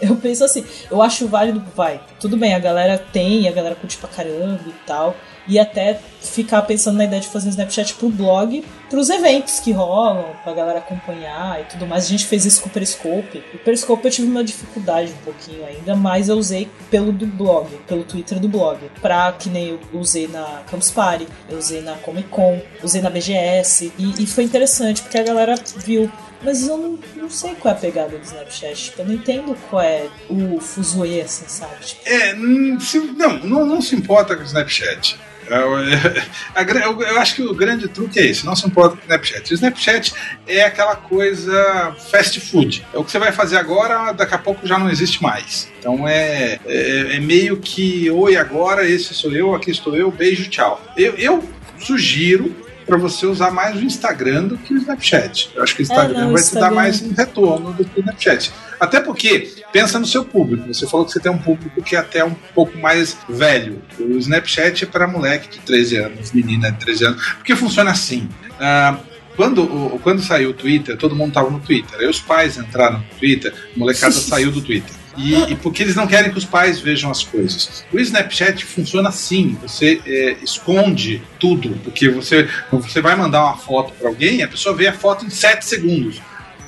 [0.00, 3.96] Eu penso assim, eu acho válido, vai, tudo bem, a galera tem, a galera curte
[3.96, 5.16] pra caramba e tal
[5.48, 9.72] e até ficar pensando na ideia de fazer um Snapchat pro blog, pros eventos que
[9.72, 12.04] rolam, pra galera acompanhar e tudo mais.
[12.04, 13.42] A gente fez isso com o Periscope.
[13.54, 17.68] O Periscope eu tive uma dificuldade um pouquinho ainda, mas eu usei pelo do blog,
[17.86, 18.78] pelo Twitter do blog.
[19.00, 23.10] Pra que nem eu usei na Campus Party, eu usei na Comic Con, usei na
[23.10, 23.92] BGS.
[23.98, 26.10] E, e foi interessante, porque a galera viu
[26.42, 28.84] mas eu não, não, sei qual é a pegada do Snapchat.
[28.84, 31.74] Tipo, eu não entendo qual é o fuzuê, assim, sabe?
[31.84, 32.02] Tipo...
[32.04, 35.18] É, não, não, não se importa com o Snapchat.
[35.48, 39.52] Eu, eu, acho que o grande truque é esse, não se importa com o Snapchat.
[39.52, 40.14] O Snapchat
[40.46, 42.84] é aquela coisa fast food.
[42.92, 45.70] É o que você vai fazer agora, daqui a pouco já não existe mais.
[45.78, 50.48] Então é, é, é meio que, oi, agora esse sou eu, aqui estou eu, beijo,
[50.50, 50.82] tchau.
[50.96, 51.48] Eu, eu
[51.78, 55.50] sugiro para você usar mais o Instagram do que o Snapchat.
[55.54, 56.68] Eu acho que o Instagram é, não, vai Instagram...
[56.68, 58.52] te dar mais um retorno do que o Snapchat.
[58.78, 60.72] Até porque, pensa no seu público.
[60.72, 63.82] Você falou que você tem um público que é até um pouco mais velho.
[63.98, 67.26] O Snapchat é para moleque de 13 anos, menina de 13 anos.
[67.34, 68.28] Porque funciona assim.
[68.52, 68.96] Uh,
[69.36, 69.66] quando,
[70.02, 71.98] quando saiu o Twitter, todo mundo estava no Twitter.
[71.98, 74.94] Aí os pais entraram no Twitter, a molecada saiu do Twitter.
[75.16, 77.84] E, e, porque eles não querem que os pais vejam as coisas.
[77.92, 83.92] O Snapchat funciona assim: você é, esconde tudo, porque você, você vai mandar uma foto
[83.94, 86.20] para alguém, a pessoa vê a foto em 7 segundos.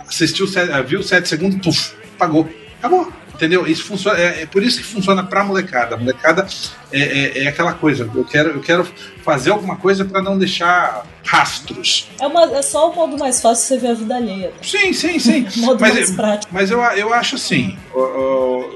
[0.06, 0.46] Assistiu,
[0.86, 2.48] viu 7 segundos, puf, pagou.
[2.78, 3.12] Acabou.
[3.38, 3.64] Entendeu?
[3.68, 5.94] Isso funciona, é, é, por isso que funciona pra molecada.
[5.94, 6.44] A molecada
[6.90, 8.10] é, é, é aquela coisa.
[8.12, 8.84] Eu quero, eu quero
[9.22, 12.08] fazer alguma coisa para não deixar rastros.
[12.20, 14.52] É, uma, é só o modo mais fácil de você ver a vida alheia.
[14.60, 15.46] Sim, sim, sim.
[15.62, 16.52] modo mas, mais prático.
[16.52, 17.78] Mas eu, eu acho assim.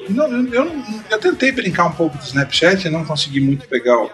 [0.09, 0.73] Não, eu, eu,
[1.11, 4.13] eu tentei brincar um pouco do Snapchat, não consegui muito pegar o,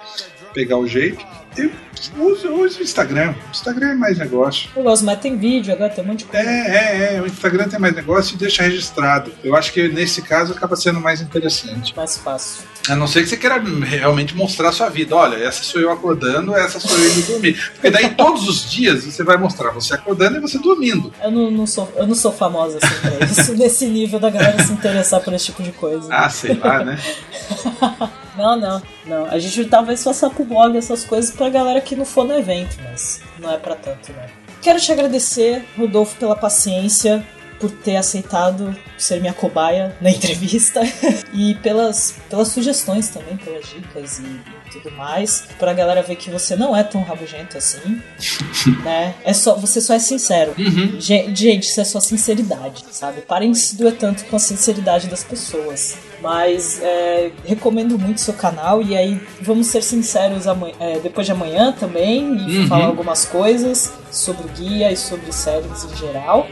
[0.59, 1.24] pegar o jeito.
[1.56, 1.70] Eu
[2.18, 3.32] uso, uso o Instagram.
[3.47, 4.68] O Instagram é mais negócio.
[4.74, 6.51] Eu gosto, mas tem vídeo, agora tem um monte de coisa.
[6.51, 7.22] É, é, é.
[7.22, 9.32] O Instagram tem mais negócio e deixa registrado.
[9.44, 11.94] Eu acho que nesse caso acaba sendo mais interessante.
[11.97, 12.64] Mais fácil.
[12.89, 15.15] A não ser que você queira realmente mostrar a sua vida.
[15.15, 17.70] Olha, essa sou eu acordando, essa sou eu indo dormir.
[17.73, 21.12] Porque daí todos os dias você vai mostrar você acordando e você dormindo.
[21.23, 24.62] Eu não, não sou, eu não sou famosa assim pra isso, nesse nível da galera
[24.65, 26.09] se interessar por esse tipo de coisa.
[26.10, 26.98] Ah, sei lá, né?
[28.36, 29.27] não, não, não.
[29.27, 32.77] A gente talvez faça pro blog essas coisas pra galera que não for no evento,
[32.82, 34.27] mas não é pra tanto, né?
[34.62, 37.24] Quero te agradecer, Rodolfo, pela paciência,
[37.59, 40.80] por ter aceitado ser minha cobaia na entrevista
[41.32, 46.30] e pelas, pelas sugestões também, pelas dicas e, e tudo mais, pra galera ver que
[46.30, 48.01] você não é tão rabugento assim,
[48.85, 49.14] né?
[49.24, 50.55] É só, você só é sincero.
[50.59, 51.01] Uhum.
[51.01, 53.22] Gente, isso é só sinceridade, sabe?
[53.22, 55.97] Parem de se doer tanto com a sinceridade das pessoas.
[56.20, 61.32] Mas é, recomendo muito seu canal e aí vamos ser sinceros amanhã, é, depois de
[61.32, 62.66] amanhã também e uhum.
[62.66, 66.48] falar algumas coisas sobre guia e sobre séries em geral.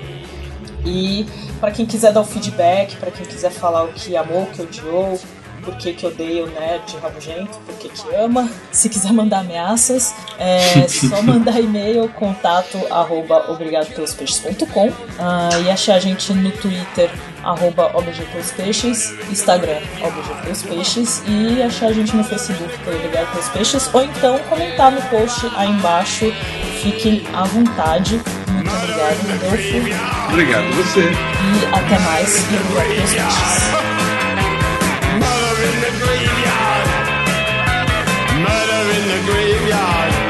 [0.86, 1.26] E
[1.60, 4.62] para quem quiser dar o feedback, para quem quiser falar o que amou, o que
[4.62, 5.20] odiou,
[5.64, 8.48] por que, que odeia o nerd rabugento, por que, que ama.
[8.70, 15.98] Se quiser mandar ameaças, é só mandar e-mail, contato arroba obrigadopelospeixes.com ah, e achar a
[15.98, 17.10] gente no Twitter,
[17.46, 17.92] arroba
[18.56, 19.78] Peixes, Instagram
[20.68, 24.90] Peixes e achar a gente no Facebook por Ligar com os Peixes ou então comentar
[24.90, 26.32] no post aí embaixo.
[26.82, 28.20] Fiquem à vontade.
[28.48, 30.28] Muito obrigado, Rodolfo.
[30.28, 31.00] Obrigado você.
[31.00, 32.50] E até mais.
[32.50, 33.86] Ligar Peixes.
[35.14, 36.88] Murder in the graveyard.
[38.42, 40.26] Murder in the graveyard.